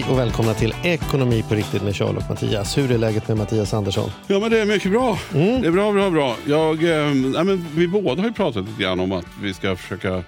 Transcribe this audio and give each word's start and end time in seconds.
Hej 0.00 0.12
och 0.12 0.18
välkomna 0.18 0.54
till 0.54 0.74
Ekonomi 0.82 1.44
på 1.48 1.54
riktigt 1.54 1.82
med 1.82 1.96
Charles 1.96 2.24
och 2.24 2.30
Mattias. 2.30 2.78
Hur 2.78 2.92
är 2.92 2.98
läget 2.98 3.28
med 3.28 3.36
Mattias 3.36 3.74
Andersson? 3.74 4.10
Ja, 4.26 4.38
men 4.38 4.50
det 4.50 4.60
är 4.60 4.66
mycket 4.66 4.90
bra. 4.90 5.18
Mm. 5.34 5.62
Det 5.62 5.68
är 5.68 5.72
bra, 5.72 5.92
bra, 5.92 6.10
bra. 6.10 6.36
Jag, 6.46 6.84
eh, 6.84 7.14
nej, 7.14 7.44
men 7.44 7.66
vi 7.74 7.88
båda 7.88 8.22
har 8.22 8.28
ju 8.28 8.34
pratat 8.34 8.64
lite 8.64 8.82
grann 8.82 9.00
om 9.00 9.12
att 9.12 9.26
vi 9.42 9.54
ska 9.54 9.76
försöka 9.76 10.24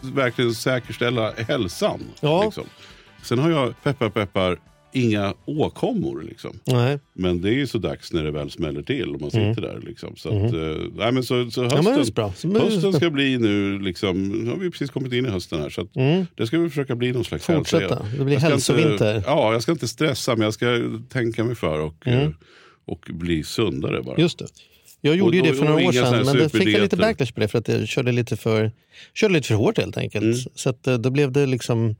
verkligen 0.00 0.54
säkerställa 0.54 1.32
hälsan. 1.48 2.00
Ja. 2.20 2.44
Liksom. 2.44 2.64
Sen 3.22 3.38
har 3.38 3.50
jag, 3.50 3.82
peppar 3.82 4.08
peppar, 4.08 4.58
inga 4.94 5.34
åkommor. 5.44 6.22
Liksom. 6.28 6.58
Nej. 6.64 6.98
Men 7.12 7.40
det 7.40 7.48
är 7.48 7.52
ju 7.54 7.66
så 7.66 7.78
dags 7.78 8.12
när 8.12 8.24
det 8.24 8.30
väl 8.30 8.50
smäller 8.50 8.82
till 8.82 9.14
och 9.14 9.20
man 9.20 9.30
sitter 9.30 9.60
där. 9.60 9.80
Liksom. 9.86 10.16
Så, 10.16 10.28
att, 10.28 10.52
eh, 10.52 10.60
nej, 10.96 11.12
men 11.12 11.22
så, 11.22 11.50
så 11.50 11.62
hösten, 11.62 11.86
Mm. 12.44 12.52
men 12.52 12.62
hösten 12.62 12.92
ska 12.92 13.10
bli 13.10 13.38
nu, 13.38 13.78
liksom, 13.78 14.28
nu 14.28 14.50
har 14.50 14.56
vi 14.56 14.70
precis 14.70 14.90
kommit 14.90 15.12
in 15.12 15.26
i 15.26 15.28
hösten 15.28 15.60
här. 15.60 15.70
Så 15.70 15.80
att, 15.80 15.88
det 16.36 16.46
ska 16.46 16.58
vi 16.58 16.68
försöka 16.68 16.96
bli 16.96 17.12
någon 17.12 17.24
slags 17.24 17.48
Mm. 17.48 17.60
Fortsätta. 17.60 17.94
hälsa. 18.02 18.16
Det 18.18 18.24
blir 18.24 18.36
hälsovinter. 18.38 18.92
Inte, 19.16 19.22
ja, 19.26 19.52
jag 19.52 19.62
ska 19.62 19.72
inte 19.72 19.88
stressa 19.88 20.36
men 20.36 20.44
jag 20.44 20.54
ska 20.54 20.66
tänka 21.08 21.44
mig 21.44 21.54
för 21.54 21.80
och, 21.80 22.08
eh, 22.08 22.28
och 22.84 23.08
bli 23.12 23.42
sundare 23.44 24.02
bara. 24.02 24.14
Mm. 24.14 24.22
Just 24.22 24.38
det. 24.38 24.46
Jag 25.06 25.16
gjorde 25.16 25.28
Och- 25.28 25.34
ju 25.46 25.50
det 25.52 25.58
för 25.58 25.64
några 25.64 25.86
år 25.88 25.92
sedan 25.92 26.24
men 26.26 26.36
det 26.36 26.48
fick 26.48 26.68
jag 26.68 26.80
lite 26.82 26.96
backlash 26.96 27.32
på 27.34 27.40
det 27.40 27.48
för 27.48 27.58
att 27.58 27.68
jag 27.68 27.88
körde 27.88 28.12
lite 28.12 28.36
för, 28.36 28.72
körde 29.14 29.34
lite 29.34 29.48
för 29.48 29.54
hårt 29.54 29.78
helt 29.78 29.96
enkelt. 29.96 30.24
Mm. 30.24 30.36
Så 30.54 30.70
att, 30.70 30.86
eh, 30.86 30.94
då 30.94 31.10
blev 31.10 31.32
det 31.32 31.46
liksom 31.46 31.96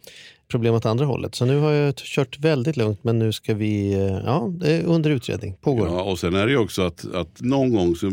problem 0.49 0.75
åt 0.75 0.87
andra 0.87 1.05
hållet. 1.05 1.35
Så 1.35 1.45
nu 1.45 1.59
har 1.59 1.73
jag 1.73 1.97
kört 1.97 2.39
väldigt 2.39 2.77
lugnt 2.77 3.05
men 3.05 3.19
nu 3.19 3.33
ska 3.33 3.55
vi, 3.55 3.93
eh, 3.93 4.01
ja 4.01 4.53
det 4.61 4.73
är 4.73 4.85
under 4.85 5.11
utredning, 5.11 5.55
pågår. 5.61 5.87
Ja, 5.87 6.03
och 6.03 6.19
sen 6.19 6.35
är 6.35 6.47
det 6.47 6.53
ju 6.53 6.59
också 6.59 6.83
att, 6.83 7.15
att 7.15 7.41
någon 7.41 7.73
gång 7.73 7.97
så 7.97 8.07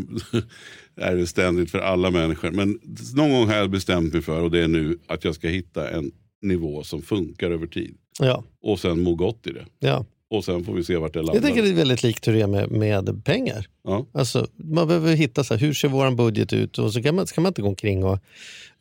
är 1.00 1.16
det 1.16 1.26
ständigt 1.26 1.70
för 1.70 1.78
alla 1.78 2.10
människor. 2.10 2.50
Men 2.50 2.78
någon 3.16 3.30
gång 3.30 3.46
har 3.48 3.56
jag 3.56 3.70
bestämt 3.70 4.12
mig 4.12 4.22
för, 4.22 4.40
och 4.42 4.50
det 4.50 4.60
är 4.60 4.68
nu, 4.68 4.98
att 5.06 5.24
jag 5.24 5.34
ska 5.34 5.48
hitta 5.48 5.90
en 5.90 6.10
nivå 6.42 6.82
som 6.82 7.02
funkar 7.02 7.50
över 7.50 7.66
tid. 7.66 7.94
Ja, 8.20 8.44
Och 8.62 8.80
sen 8.80 9.00
må 9.02 9.14
gott 9.14 9.46
i 9.46 9.50
det. 9.50 9.64
ja. 9.78 10.04
Och 10.30 10.44
sen 10.44 10.64
får 10.64 10.74
vi 10.74 10.84
se 10.84 10.96
vart 10.96 11.12
det 11.12 11.18
landar. 11.18 11.34
Jag 11.34 11.42
tänker 11.42 11.62
det 11.62 11.68
är 11.68 11.74
väldigt 11.74 12.02
likt 12.02 12.28
hur 12.28 12.32
det 12.32 12.40
är 12.40 12.46
med, 12.46 12.70
med 12.70 13.24
pengar. 13.24 13.66
Ja. 13.84 14.06
Alltså, 14.14 14.46
man 14.56 14.88
behöver 14.88 15.14
hitta 15.14 15.44
så 15.44 15.54
här, 15.54 15.60
hur 15.60 15.74
ser 15.74 15.88
vår 15.88 16.10
budget 16.10 16.52
ut 16.52 16.78
och 16.78 16.92
så 16.92 17.02
kan 17.02 17.14
man, 17.14 17.26
ska 17.26 17.40
man 17.40 17.50
inte 17.50 17.62
gå 17.62 17.68
omkring 17.68 18.04
och 18.04 18.18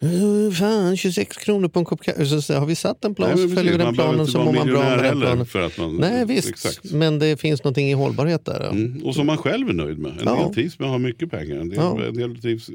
"Eh, 0.04 0.54
fan 0.54 0.98
26 0.98 1.38
kronor 1.38 1.68
på 1.68 1.80
en 1.80 1.86
kopp 1.86 2.02
kaffe. 2.04 2.26
Så, 2.26 2.42
så, 2.42 2.54
har 2.54 2.66
vi 2.66 2.76
satt 2.76 3.06
en 3.06 3.16
plan 3.16 3.30
Nej, 3.36 3.50
så 3.50 3.56
följer 3.56 3.72
vi 3.72 3.78
den 3.78 3.94
planen 3.94 4.28
så 4.28 4.38
mår 4.44 4.54
man 4.54 4.68
bra 4.68 4.80
med 4.84 5.04
den 5.04 5.20
planen. 5.22 5.46
för 5.46 5.62
att 5.62 5.78
man... 5.78 5.96
Nej 5.98 6.26
visst, 6.26 6.50
Exakt. 6.50 6.92
men 6.92 7.20
det 7.20 7.38
finns 7.42 7.64
någonting 7.64 7.90
i 7.90 7.94
hållbarhet 7.94 8.46
där. 8.46 8.70
Mm. 8.70 9.02
Och 9.06 9.16
som 9.16 9.28
man 9.28 9.38
själv 9.38 9.70
är 9.70 9.74
nöjd 9.74 10.00
med. 10.00 10.12
En 10.12 10.18
Ja. 10.26 10.44
del 10.46 10.54
trivs 10.54 10.80
med 10.80 10.86
att 10.86 10.92
ha 10.92 10.98
mycket 10.98 11.32
pengar. 11.32 11.56
En 11.58 11.70
del, 11.70 11.78
Ja. 11.80 12.04
en 12.08 12.14
del 12.14 12.42
trivs, 12.42 12.70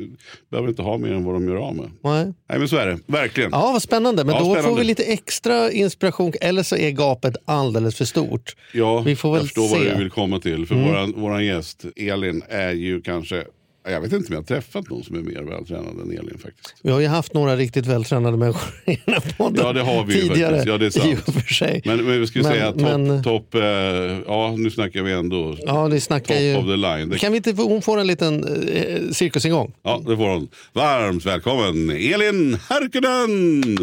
behöver 0.51 0.69
inte 0.69 0.83
ha 0.83 0.99
mer 0.99 1.13
än 1.13 1.25
vad 1.25 1.35
de 1.35 1.49
gör 1.49 1.57
av 1.57 1.77
med. 1.77 1.91
Nej. 2.05 2.25
Nej 2.49 2.59
men 2.59 2.69
så 2.69 2.77
är 2.77 2.87
det, 2.87 2.99
verkligen. 3.07 3.51
Ja, 3.53 3.71
vad 3.73 3.83
spännande. 3.83 4.25
Men 4.25 4.35
Ja, 4.35 4.39
då 4.41 4.47
får 4.47 4.55
spännande. 4.55 4.81
vi 4.81 4.87
lite 4.87 5.03
extra 5.05 5.71
inspiration. 5.73 6.33
Eller 6.41 6.63
så 6.63 6.77
är 6.77 6.91
gapet 6.91 7.37
alldeles 7.45 7.97
för 7.97 8.05
stort. 8.05 8.57
Ja, 8.73 9.01
Vi 9.01 9.17
får 9.17 9.31
väl 9.33 9.39
jag 9.39 9.45
förstår 9.47 9.69
se. 9.69 9.75
Mm. 9.77 9.87
vad 9.89 9.97
du 9.99 10.03
vill 10.03 10.11
komma 10.13 10.41
till. 10.41 10.67
För 10.67 10.75
våran, 10.75 11.13
våran 11.17 11.45
gäst 11.45 11.85
Elin 12.17 12.43
är 12.49 12.73
ju 12.73 13.01
kanske, 13.03 13.45
jag 13.89 14.01
vet 14.01 14.13
inte 14.13 14.29
om 14.29 14.33
jag 14.35 14.39
har 14.41 14.47
träffat 14.47 14.91
någon 14.91 15.03
som 15.05 15.17
är 15.17 15.21
mer 15.21 15.43
vältränad 15.43 16.01
än 16.01 16.11
Elin 16.11 16.39
faktiskt. 16.39 16.75
Vi 16.83 16.91
har 16.91 17.01
ju 17.01 17.07
haft 17.07 17.35
några 17.35 17.57
riktigt 17.57 17.87
vältränade 17.87 18.37
människor 18.37 18.75
i 18.93 19.01
den 19.05 19.15
här 19.15 19.35
podden 19.39 19.65
Ja, 19.67 19.73
det 19.73 19.81
har 19.83 20.05
vi 20.05 20.15
ju 20.15 20.21
tidigare. 20.21 20.51
faktiskt. 20.51 20.67
Ja, 20.67 20.79
det 20.79 20.87
är 20.87 20.91
sant. 20.91 21.35
För 21.47 21.55
sig. 21.55 21.83
Men, 21.85 21.97
men 22.05 22.21
vi 22.21 22.27
ska 22.27 22.39
Men- 22.39 22.53
säga 22.53 22.73
topp, 22.73 22.81
men- 22.83 23.23
top, 23.23 23.55
eh, 23.55 23.63
ja 24.27 24.55
nu 24.59 24.71
snackar 24.71 25.03
vi 25.03 25.13
ändå 25.13 25.57
Ja, 25.67 25.89
det 25.89 26.01
snackar 26.01 26.35
top 26.35 26.43
ju... 26.43 26.57
of 26.57 26.65
the 26.65 26.77
line. 26.77 27.09
Det, 27.09 27.19
Kan 27.19 27.33
vi 27.33 27.37
inte 27.37 27.53
hon 27.63 27.83
får 27.83 27.99
en 28.01 28.07
liten 28.07 28.45
eh, 28.69 29.01
cirkus 29.13 29.45
igång? 29.45 29.73
ja, 29.83 30.03
det 30.07 30.17
får 30.17 30.29
hon. 30.29 30.49
Varmt 30.73 31.25
välkommen 31.27 31.91
Elin 31.91 32.59
Härkönen! 32.69 33.79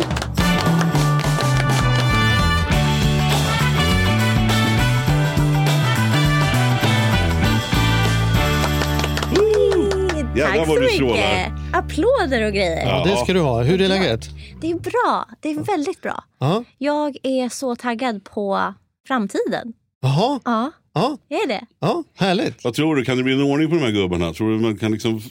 Jävlar 10.35 10.57
vad 10.57 10.67
så 10.67 10.75
du 10.75 10.79
mycket. 10.81 10.95
strålar. 10.95 11.53
Applåder 11.73 12.45
och 12.47 12.53
grejer. 12.53 12.85
Ja, 12.87 13.03
det 13.05 13.17
ska 13.17 13.33
du 13.33 13.39
ha. 13.39 13.63
Hur 13.63 13.81
är 13.81 13.87
läget? 13.87 14.25
Det 14.61 14.71
är 14.71 14.75
bra. 14.75 15.27
Det 15.39 15.49
är 15.51 15.55
väldigt 15.59 16.01
bra. 16.01 16.23
Ja. 16.39 16.63
Jag 16.77 17.17
är 17.23 17.49
så 17.49 17.75
taggad 17.75 18.23
på 18.23 18.73
framtiden. 19.07 19.73
Jaha, 20.01 20.39
Ja, 20.45 20.71
ja, 20.93 21.17
är 21.29 21.47
det. 21.47 21.65
ja, 21.79 22.03
härligt. 22.17 22.63
Vad 22.63 22.73
tror 22.73 22.95
du, 22.95 23.05
kan 23.05 23.17
det 23.17 23.23
bli 23.23 23.33
en 23.33 23.41
ordning 23.43 23.69
på 23.69 23.75
de 23.75 23.81
här 23.81 23.91
gubbarna? 23.91 24.33
Tror 24.33 24.51
du 24.51 24.59
man 24.59 24.77
kan 24.77 24.91
liksom, 24.91 25.21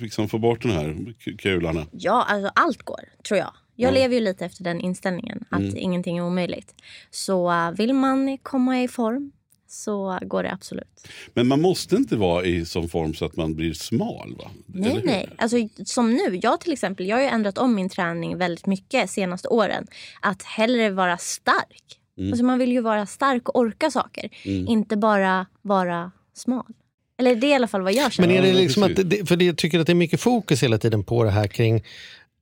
liksom 0.00 0.28
få 0.28 0.38
bort 0.38 0.62
den 0.62 0.70
här 0.72 1.14
k- 1.24 1.30
kularna? 1.38 1.86
Ja, 1.90 2.24
alltså 2.28 2.50
allt 2.54 2.82
går, 2.82 3.00
tror 3.28 3.38
jag. 3.38 3.50
Jag 3.76 3.94
lever 3.94 4.14
ju 4.14 4.20
lite 4.20 4.44
efter 4.46 4.64
den 4.64 4.80
inställningen, 4.80 5.44
att 5.50 5.60
Mm. 5.60 5.76
ingenting 5.76 6.18
är 6.18 6.22
omöjligt. 6.26 6.74
Så 7.10 7.52
vill 7.78 7.92
man 7.94 8.38
komma 8.42 8.82
i 8.82 8.88
form 8.88 9.32
så 9.72 10.18
går 10.22 10.42
det 10.42 10.52
absolut. 10.52 11.08
Men 11.34 11.46
man 11.46 11.60
måste 11.60 11.96
inte 11.96 12.16
vara 12.16 12.44
i 12.44 12.64
sån 12.64 12.88
form 12.88 13.14
så 13.14 13.24
att 13.24 13.36
man 13.36 13.54
blir 13.54 13.72
smal 13.72 14.36
va? 14.38 14.50
Nej, 14.66 15.00
nej. 15.04 15.28
Alltså, 15.38 15.56
som 15.84 16.12
nu, 16.12 16.40
jag 16.42 16.60
till 16.60 16.72
exempel, 16.72 17.06
jag 17.06 17.16
har 17.16 17.22
ju 17.22 17.28
ändrat 17.28 17.58
om 17.58 17.74
min 17.74 17.88
träning 17.88 18.38
väldigt 18.38 18.66
mycket 18.66 19.10
senaste 19.10 19.48
åren. 19.48 19.86
Att 20.20 20.42
hellre 20.42 20.90
vara 20.90 21.18
stark. 21.18 21.98
Mm. 22.18 22.32
Alltså, 22.32 22.44
man 22.44 22.58
vill 22.58 22.72
ju 22.72 22.80
vara 22.80 23.06
stark 23.06 23.48
och 23.48 23.56
orka 23.56 23.90
saker. 23.90 24.28
Inte 24.44 24.96
bara 24.96 25.46
vara 25.62 26.12
smal. 26.34 26.72
Eller 27.18 27.36
det 27.36 27.46
är 27.46 27.50
i 27.50 27.54
alla 27.54 27.68
fall 27.68 27.82
vad 27.82 27.92
jag 27.92 28.12
känner. 28.12 28.28
Men 28.28 28.36
är 28.36 28.42
det 28.42 28.52
liksom 28.52 28.82
att, 28.82 29.28
för 29.28 29.42
jag 29.42 29.56
tycker 29.58 29.80
att 29.80 29.86
det 29.86 29.92
är 29.92 29.94
mycket 29.94 30.20
fokus 30.20 30.62
hela 30.62 30.78
tiden 30.78 31.04
på 31.04 31.24
det 31.24 31.30
här 31.30 31.46
kring 31.46 31.84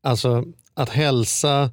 alltså, 0.02 0.44
att 0.74 0.88
hälsa, 0.88 1.70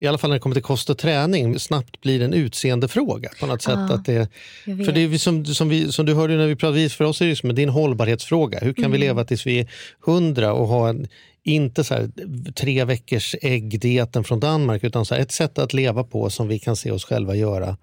i 0.00 0.06
alla 0.06 0.18
fall 0.18 0.30
när 0.30 0.36
det 0.36 0.40
kommer 0.40 0.54
till 0.54 0.62
kost 0.62 0.90
och 0.90 0.98
träning, 0.98 1.58
snabbt 1.58 2.00
blir 2.00 2.22
en 2.22 2.34
utseendefråga 2.34 3.30
på 3.40 3.46
något 3.46 3.62
sätt. 3.62 3.74
Ja, 3.88 3.94
att 3.94 4.04
det, 4.04 4.28
för 4.64 4.92
det 4.92 5.00
är 5.00 5.18
som, 5.18 5.44
som, 5.44 5.68
vi, 5.68 5.92
som 5.92 6.06
du 6.06 6.14
hörde 6.14 6.36
när 6.36 6.46
vi 6.46 6.56
pratade, 6.56 6.88
för 6.88 7.04
oss 7.04 7.20
är 7.20 7.26
det 7.26 7.36
som 7.36 7.50
en 7.50 7.68
hållbarhetsfråga. 7.68 8.58
Hur 8.58 8.72
kan 8.72 8.84
Mm. 8.84 8.92
vi 8.92 8.98
leva 8.98 9.24
tills 9.24 9.46
vi 9.46 9.60
är 9.60 9.66
hundra 10.06 10.52
och 10.52 10.68
ha 10.68 10.88
en, 10.88 11.08
inte 11.42 11.84
så 11.84 11.94
här, 11.94 12.10
tre 12.52 12.84
veckors 12.84 13.34
äggdieten 13.42 14.24
från 14.24 14.40
Danmark 14.40 14.84
utan 14.84 15.04
så 15.04 15.14
här, 15.14 15.22
ett 15.22 15.32
sätt 15.32 15.58
att 15.58 15.72
leva 15.72 16.04
på 16.04 16.30
som 16.30 16.48
vi 16.48 16.58
kan 16.58 16.76
se 16.76 16.90
oss 16.90 17.04
själva 17.04 17.34
göra 17.34 17.76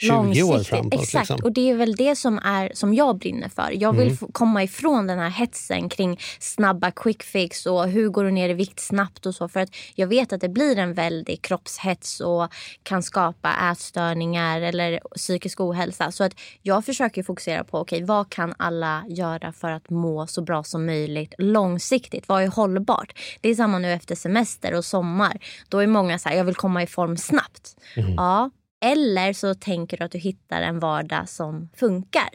20 0.00 0.42
år 0.42 0.58
framåt. 0.58 0.94
Exakt, 0.94 1.30
Liksom. 1.30 1.44
och 1.44 1.52
det 1.52 1.70
är 1.70 1.74
väl 1.74 1.96
det 1.96 2.16
som, 2.16 2.38
är, 2.38 2.70
som 2.74 2.94
jag 2.94 3.18
brinner 3.18 3.48
för. 3.48 3.70
Jag 3.74 3.92
vill 3.92 4.16
få 4.16 4.32
komma 4.32 4.62
ifrån 4.62 5.06
den 5.06 5.18
här 5.18 5.30
hetsen 5.30 5.88
kring 5.88 6.20
snabba 6.38 6.90
quick 6.90 7.22
fix 7.22 7.66
och 7.66 7.88
hur 7.88 8.08
går 8.08 8.24
du 8.24 8.30
ner 8.30 8.48
i 8.48 8.54
vikt 8.54 8.80
snabbt 8.80 9.26
och 9.26 9.34
så. 9.34 9.48
För 9.48 9.60
att 9.60 9.68
jag 9.94 10.06
vet 10.06 10.32
att 10.32 10.40
det 10.40 10.48
blir 10.48 10.78
en 10.78 10.94
väldig 10.94 11.42
kroppshets 11.42 12.20
och 12.20 12.54
kan 12.82 13.02
skapa 13.02 13.70
ätstörningar 13.72 14.60
eller 14.60 15.00
psykisk 15.16 15.60
ohälsa. 15.60 16.12
Så 16.12 16.24
att 16.24 16.32
jag 16.62 16.84
försöker 16.84 17.22
fokusera 17.22 17.64
på 17.64 17.78
okej, 17.78 18.04
vad 18.04 18.30
kan 18.30 18.54
alla 18.58 19.04
göra 19.08 19.52
för 19.52 19.70
att 19.70 19.90
må 19.90 20.26
så 20.26 20.42
bra 20.42 20.64
som 20.64 20.86
möjligt 20.86 21.34
långsiktigt? 21.38 22.28
Vad 22.28 22.42
är 22.42 22.48
hållbart? 22.48 23.18
Det 23.40 23.48
är 23.48 23.54
samma 23.54 23.78
nu 23.78 23.92
efter 23.92 24.14
semester 24.14 24.74
och 24.74 24.84
sommar. 24.84 25.38
Då 25.68 25.78
är 25.78 25.86
många 25.86 26.18
så 26.18 26.28
här, 26.28 26.36
jag 26.36 26.44
vill 26.44 26.54
komma 26.54 26.82
i 26.82 26.86
form 26.86 27.16
snabbt. 27.16 27.76
Ja, 28.16 28.50
eller 28.80 29.32
så 29.32 29.54
tänker 29.54 29.96
du 29.96 30.04
att 30.04 30.12
du 30.12 30.18
hittar 30.18 30.62
en 30.62 30.78
vardag 30.78 31.28
som 31.28 31.68
funkar. 31.76 32.28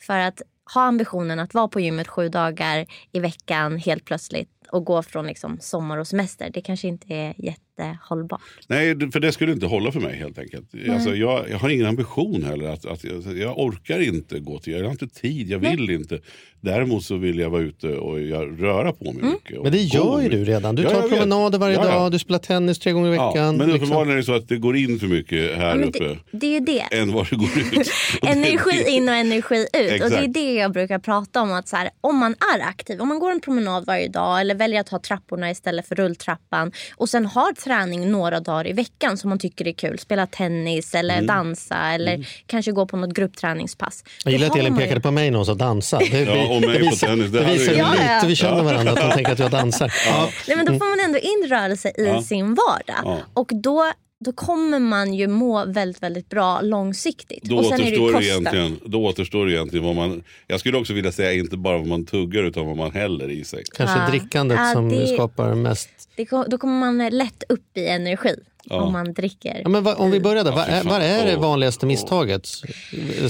För 0.00 0.18
att 0.18 0.42
ha 0.74 0.82
ambitionen 0.82 1.40
att 1.40 1.54
vara 1.54 1.68
på 1.68 1.80
gymmet 1.80 2.08
sju 2.08 2.28
dagar 2.28 2.86
i 3.12 3.20
veckan 3.20 3.76
helt 3.78 4.04
plötsligt 4.04 4.66
och 4.72 4.84
gå 4.84 5.02
från 5.02 5.26
liksom 5.26 5.58
sommar 5.60 5.98
och 5.98 6.06
semester. 6.06 6.50
Det 6.50 6.60
kanske 6.60 6.88
inte 6.88 7.14
är 7.14 7.34
inte 7.78 7.98
hållbart. 8.02 8.40
Nej, 8.66 8.94
det- 8.94 9.10
för 9.10 9.20
det 9.20 9.32
skulle 9.32 9.52
inte 9.52 9.66
hålla 9.66 9.92
för 9.92 10.00
mig 10.00 10.16
helt 10.16 10.38
enkelt. 10.38 10.66
Alltså, 10.90 11.14
jag, 11.16 11.50
jag 11.50 11.58
har 11.58 11.68
ingen 11.68 11.86
ambition 11.86 12.42
heller. 12.44 12.68
Att, 12.68 12.86
att, 12.86 13.04
jag, 13.04 13.38
jag 13.38 13.58
orkar 13.58 14.00
inte 14.00 14.38
gå 14.38 14.58
till, 14.58 14.72
jag 14.72 14.84
har 14.84 14.90
inte 14.90 15.08
tid, 15.08 15.50
jag 15.50 15.58
vill 15.58 15.90
inte. 15.90 16.18
Däremot 16.60 17.04
så 17.04 17.16
vill 17.16 17.38
jag 17.38 17.50
vara 17.50 17.62
ute 17.62 17.88
och 17.88 18.20
jag, 18.20 18.62
röra 18.62 18.92
på 18.92 19.12
mig 19.12 19.22
mycket. 19.22 19.56
och 19.58 19.62
Men 19.64 19.72
det 19.72 19.78
gör 19.78 20.18
ju 20.20 20.24
mycket. 20.24 20.38
du 20.38 20.44
redan. 20.44 20.74
Du 20.74 20.82
Ja, 20.82 20.90
tar 20.90 21.08
promenader 21.08 21.58
varje 21.58 21.74
Ja, 21.76 21.84
ja. 21.86 21.94
dag, 21.98 22.12
du 22.12 22.18
spelar 22.18 22.38
tennis 22.38 22.78
tre 22.78 22.92
gånger 22.92 23.12
i 23.12 23.14
Ja, 23.14 23.28
veckan. 23.30 23.56
men 23.56 23.66
liksom. 23.66 23.82
uppenbarligen 23.82 24.12
är 24.12 24.16
det 24.16 24.22
så 24.22 24.34
att 24.34 24.48
det 24.48 24.56
går 24.56 24.76
in 24.76 24.98
för 24.98 25.06
mycket 25.06 25.56
här 25.56 25.74
men 25.76 25.88
uppe 25.88 25.98
det, 26.04 26.18
det 26.32 26.46
är 26.46 26.50
ju 26.52 26.60
det. 26.60 26.80
än 26.96 27.12
vad 27.12 27.26
det 27.30 27.36
går 27.36 27.48
ut. 27.58 27.70
Det- 28.22 28.28
Energi 28.28 28.84
in 28.90 29.08
och 29.08 29.14
energi 29.14 29.56
ut. 29.56 29.66
Och 29.66 29.70
det 29.72 29.88
är 29.90 29.94
Exakt. 29.94 30.34
det 30.34 30.54
jag 30.54 30.72
brukar 30.72 30.98
prata 30.98 31.40
om. 31.42 31.52
att 31.52 31.68
så 31.68 31.76
här, 31.76 31.90
Om 32.00 32.16
man 32.16 32.34
är 32.56 32.60
aktiv, 32.68 33.00
om 33.00 33.08
man 33.08 33.18
går 33.18 33.30
en 33.30 33.40
promenad 33.40 33.86
varje 33.86 34.08
dag 34.08 34.40
eller 34.40 34.54
väljer 34.54 34.80
att 34.80 34.86
ta 34.86 34.98
trapporna 34.98 35.50
istället 35.50 35.86
för 35.88 35.94
rulltrappan 35.94 36.72
och 36.96 37.08
sen 37.08 37.26
har 37.26 37.52
träning 37.68 38.10
några 38.10 38.40
dagar 38.40 38.66
i 38.66 38.72
veckan 38.72 39.16
som 39.18 39.28
man 39.30 39.38
tycker 39.38 39.68
är 39.68 39.72
kul. 39.72 39.98
Spela 39.98 40.26
tennis 40.26 40.94
eller 40.94 41.14
Mm. 41.14 41.26
dansa 41.26 41.76
eller 41.76 42.26
kanske 42.46 42.72
gå 42.72 42.86
på 42.86 42.96
något 42.96 43.14
gruppträningspass. 43.14 44.04
Jag 44.24 44.32
gillar 44.32 44.46
att 44.46 44.56
Elin 44.56 44.74
ju- 44.76 44.80
pekade 44.80 45.00
på 45.00 45.10
mig 45.10 45.30
när 45.30 45.36
hon 45.36 45.46
sa 45.46 45.54
dansa. 45.54 45.98
Det, 45.98 46.20
Ja, 46.22 46.48
och 46.54 46.60
mig 46.60 46.90
på 46.90 46.96
tennis. 46.96 47.00
Det 47.00 47.38
det 47.40 47.52
visar 47.52 47.72
hur 47.72 47.78
Ja, 47.78 47.92
lite 48.14 48.26
vi 48.26 48.36
känner 48.36 48.62
varandra 48.62 48.92
att 48.92 49.00
de 49.00 49.10
tänker 49.10 49.32
att 49.32 49.38
jag 49.38 49.50
dansar. 49.50 49.92
Ja. 50.06 50.28
Nej, 50.48 50.56
men 50.56 50.66
då 50.66 50.72
får 50.72 50.96
man 50.96 51.04
ändå 51.04 51.18
in 51.18 51.50
rörelse 51.58 51.88
i 51.88 52.06
Ja. 52.06 52.22
sin 52.22 52.54
vardag. 52.54 53.00
Ja. 53.04 53.18
Och 53.34 53.50
då, 53.54 53.92
då 54.20 54.32
kommer 54.32 54.78
man 54.78 55.14
ju 55.14 55.26
må 55.28 55.64
väldigt, 55.66 56.02
väldigt 56.02 56.28
bra 56.28 56.60
långsiktigt. 56.60 57.42
Då 57.42 57.56
och 57.58 57.64
sen 57.64 57.80
är 57.80 57.90
det 57.90 57.98
återstår, 57.98 58.06
det 58.06 58.12
kosten. 58.12 58.30
egentligen, 58.56 58.80
då 58.90 59.04
återstår 59.04 59.46
det 59.46 59.52
egentligen 59.52 59.84
vad 59.86 59.96
man... 59.96 60.22
Jag 60.46 60.60
skulle 60.60 60.78
också 60.78 60.92
vilja 60.92 61.12
säga 61.12 61.32
inte 61.32 61.56
bara 61.56 61.78
vad 61.78 61.86
man 61.86 62.06
tuggar 62.06 62.42
utan 62.44 62.66
vad 62.66 62.76
man 62.76 62.92
häller 62.92 63.30
i 63.30 63.44
sig. 63.44 63.62
Kanske 63.76 63.98
Ja. 63.98 64.08
drickandet 64.10 64.58
Ja, 64.58 64.72
som 64.72 64.88
det- 64.88 65.06
skapar 65.06 65.54
mest... 65.54 65.88
Det, 66.16 66.28
då 66.48 66.58
kommer 66.58 66.92
man 66.92 67.08
lätt 67.08 67.42
upp 67.48 67.76
i 67.76 67.86
energi 67.86 68.34
Ja. 68.70 68.82
om 68.82 68.92
man 68.92 69.12
dricker. 69.12 69.60
Ja, 69.64 69.68
men 69.68 69.82
vad, 69.84 69.96
om 69.96 70.10
vi 70.10 70.20
börjar 70.20 70.44
där, 70.44 70.52
vad 70.52 70.66
fy 70.66 70.72
är, 71.06 71.26
det 71.26 71.36
vanligaste 71.36 71.86
misstaget? 71.86 72.46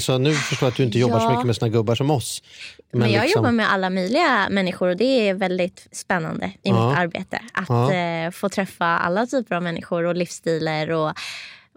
Så 0.00 0.18
nu 0.18 0.34
förstår 0.34 0.66
jag 0.66 0.70
att 0.70 0.76
du 0.76 0.82
inte 0.84 0.98
jobbar 0.98 1.18
så 1.18 1.24
Ja. 1.24 1.30
mycket 1.30 1.46
med 1.46 1.56
såna 1.56 1.68
gubbar 1.68 1.94
som 1.94 2.10
oss. 2.10 2.42
Men, 2.92 3.10
jag 3.12 3.22
liksom- 3.22 3.38
jobbar 3.40 3.52
med 3.52 3.72
alla 3.72 3.90
möjliga 3.90 4.48
människor 4.50 4.88
och 4.88 4.96
det 4.96 5.28
är 5.28 5.34
väldigt 5.34 5.88
spännande 5.92 6.46
i 6.46 6.50
Ja. 6.62 6.88
mitt 6.90 6.98
arbete. 6.98 7.40
Att 7.52 7.68
Ja. 7.68 7.92
eh, 7.92 8.30
få 8.30 8.48
träffa 8.48 8.86
alla 8.86 9.26
typer 9.26 9.54
av 9.56 9.62
människor 9.62 10.04
och 10.04 10.14
livsstilar. 10.16 10.90
Och 10.90 11.12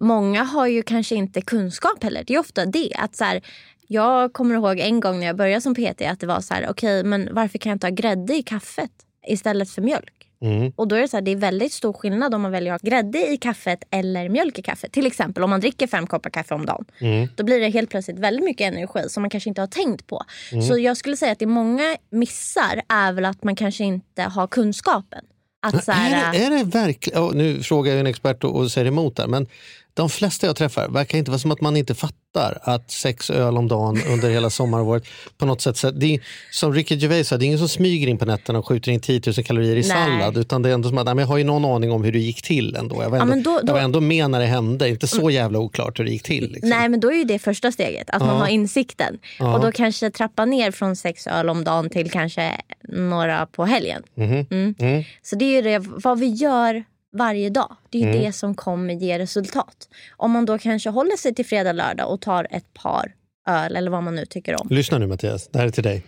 många 0.02 0.44
har 0.44 0.68
ju 0.68 0.84
kanske 0.84 1.16
inte 1.16 1.42
kunskap 1.42 2.04
heller. 2.04 2.24
Det 2.28 2.34
är 2.36 2.40
ofta 2.40 2.66
det. 2.66 2.92
Att 2.98 3.16
så 3.16 3.24
här, 3.24 3.42
jag 3.88 4.34
kommer 4.34 4.56
ihåg 4.56 4.80
en 4.80 5.00
gång 5.00 5.20
när 5.20 5.28
jag 5.28 5.36
började 5.38 5.62
som 5.62 5.76
PT 5.76 6.02
att 6.08 6.20
det 6.20 6.28
var 6.28 6.42
så 6.42 6.54
här, 6.54 6.68
okej 6.70 7.04
men 7.04 7.30
varför 7.32 7.58
kan 7.58 7.70
jag 7.70 7.76
inte 7.76 7.88
ha 7.88 7.92
grädde 7.92 8.36
i 8.36 8.44
kaffet 8.44 8.92
istället 9.28 9.70
för 9.70 9.82
mjölk? 9.82 10.21
Mm. 10.42 10.72
Och 10.76 10.88
då 10.88 10.96
är 10.96 11.02
det 11.02 11.08
så 11.08 11.18
här, 11.18 11.22
det 11.22 11.32
är 11.32 11.36
väldigt 11.36 11.74
stor 11.74 11.94
skillnad 11.94 12.34
om 12.36 12.42
man 12.42 12.52
väljer 12.52 12.74
att 12.74 12.82
ha 12.82 12.90
grädde 12.90 13.32
i 13.34 13.38
kaffet 13.38 13.84
eller 13.92 14.30
mjölk 14.30 14.60
i 14.60 14.62
kaffet. 14.62 14.92
Till 14.92 15.06
exempel 15.06 15.44
om 15.44 15.50
man 15.50 15.60
dricker 15.60 15.88
fem 15.88 16.08
koppar 16.08 16.30
kaffe 16.30 16.56
om 16.56 16.66
dagen. 16.66 16.86
Mm. 17.00 17.28
Då 17.36 17.44
blir 17.44 17.60
det 17.60 17.70
helt 17.70 17.90
plötsligt 17.90 18.20
väldigt 18.20 18.46
mycket 18.46 18.74
energi 18.74 19.10
som 19.10 19.24
man 19.24 19.30
kanske 19.30 19.50
inte 19.50 19.62
har 19.62 19.68
tänkt 19.68 20.08
på. 20.08 20.24
Så 20.68 20.78
jag 20.78 20.98
skulle 20.98 21.18
säga 21.18 21.32
att 21.32 21.40
det 21.40 21.46
många 21.46 21.98
missar 22.10 22.82
är 22.88 23.12
väl 23.12 23.26
att 23.26 23.44
man 23.44 23.56
kanske 23.56 23.84
inte 23.84 24.22
har 24.22 24.48
kunskapen. 24.48 25.26
Att 25.64 25.84
så 25.84 25.92
här, 25.92 26.34
Är 26.34 26.40
det, 26.40 26.46
är 26.46 26.50
det 26.50 26.64
verkligen, 26.64 27.28
nu 27.28 27.64
frågar 27.64 27.92
jag 27.92 28.00
en 28.00 28.08
expert 28.08 28.44
och, 28.44 28.56
och 28.56 28.72
säger 28.72 28.88
emot 28.88 29.16
där, 29.16 29.28
men 29.28 29.48
de 29.94 30.10
flesta 30.10 30.48
jag 30.48 30.56
träffar 30.56 30.90
verkar 30.90 31.18
inte 31.18 31.32
vara 31.32 31.40
som 31.40 31.52
att 31.52 31.62
man 31.62 31.78
inte 31.78 31.96
fattar 31.96 32.58
att 32.62 32.92
sex 32.92 33.30
öl 33.30 33.58
om 33.58 33.68
dagen 33.68 34.00
under 34.10 34.30
hela 34.30 34.50
sommaråret 34.50 35.04
på 35.38 35.46
något 35.46 35.62
sätt, 35.62 35.78
så 35.78 35.92
det 35.92 36.16
är, 36.16 36.20
som 36.52 36.74
Ricky 36.74 36.96
Gervais 36.96 37.28
sa, 37.28 37.38
det 37.38 37.44
är 37.44 37.48
ingen 37.48 37.60
som 37.60 37.70
smyger 37.70 38.08
in 38.08 38.18
på 38.18 38.26
nätterna 38.26 38.60
och 38.60 38.68
skjuter 38.68 38.92
in 38.92 39.00
10 39.00 39.22
000 39.26 39.34
kalorier 39.46 39.72
i 39.76 39.76
Nej. 39.76 39.84
sallad 39.84 40.38
utan 40.38 40.62
det 40.62 40.70
är 40.70 40.74
ändå 40.74 40.90
som 40.90 40.98
att 40.98 41.06
nej, 41.06 41.16
men 41.16 41.22
jag 41.22 41.28
har 41.28 41.38
ju 41.38 41.44
någon 41.44 41.66
aning 41.66 41.92
om 41.92 42.04
hur 42.04 42.12
det 42.12 42.20
gick 42.20 42.42
till 42.42 42.76
ändå. 42.76 43.04
Jag 43.04 43.10
var 43.10 43.18
Ja, 43.18 43.22
ändå, 43.24 43.36
men 43.36 43.44
då- 43.44 43.52
jag 43.52 43.66
då- 43.66 43.74
var 43.74 43.80
ändå 43.80 44.02
med 44.02 44.30
när 44.30 44.40
det 44.40 44.46
hände, 44.46 44.90
inte 44.90 45.08
så 45.08 45.30
jävla 45.30 45.60
oklart 45.60 46.00
hur 46.00 46.06
det 46.06 46.12
gick 46.12 46.24
till. 46.24 46.52
Liksom. 46.52 46.70
Nej 46.70 46.90
men 46.90 47.00
då 47.00 47.12
är 47.12 47.16
ju 47.16 47.24
det 47.24 47.40
första 47.40 47.72
steget, 47.72 48.10
att 48.10 48.22
man 48.22 48.38
har 48.38 48.48
insikten. 48.48 49.20
Ja. 49.40 49.54
Och 49.56 49.62
då 49.62 49.72
kanske 49.72 50.12
trappa 50.12 50.46
ner 50.46 50.72
från 50.72 50.96
sex 50.96 51.28
öl 51.28 51.50
om 51.50 51.64
dagen 51.64 51.90
till 51.90 52.12
kanske 52.12 52.52
några 52.90 53.46
på 53.46 53.66
helgen. 53.66 54.04
Mhm. 54.16 54.46
Mm. 54.80 55.04
Så 55.24 55.36
det 55.36 55.46
är 55.46 55.56
ju 55.56 55.62
det, 55.62 55.80
vad 55.80 56.20
vi 56.20 56.28
gör 56.28 56.84
varje 57.14 57.50
dag. 57.50 57.76
Det 57.90 57.98
är 57.98 58.02
ju 58.02 58.08
Mm. 58.10 58.22
det 58.22 58.34
som 58.34 58.56
kommer 58.56 58.94
ge 58.94 59.20
resultat. 59.20 59.90
Om 60.18 60.32
man 60.32 60.46
då 60.46 60.58
kanske 60.58 60.90
håller 60.90 61.18
sig 61.18 61.36
till 61.36 61.46
fredag, 61.46 61.72
lördag 61.72 62.14
och 62.14 62.22
tar 62.22 62.48
ett 62.52 62.74
par 62.74 63.14
öl 63.48 63.76
eller 63.76 63.92
vad 63.92 64.04
man 64.04 64.16
nu 64.16 64.26
tycker 64.26 64.62
om. 64.62 64.68
Lyssna 64.70 64.98
nu 64.98 65.08
Mattias, 65.08 65.48
det 65.48 65.60
här 65.60 65.66
är 65.68 65.72
till 65.72 65.84
dig. 65.84 66.04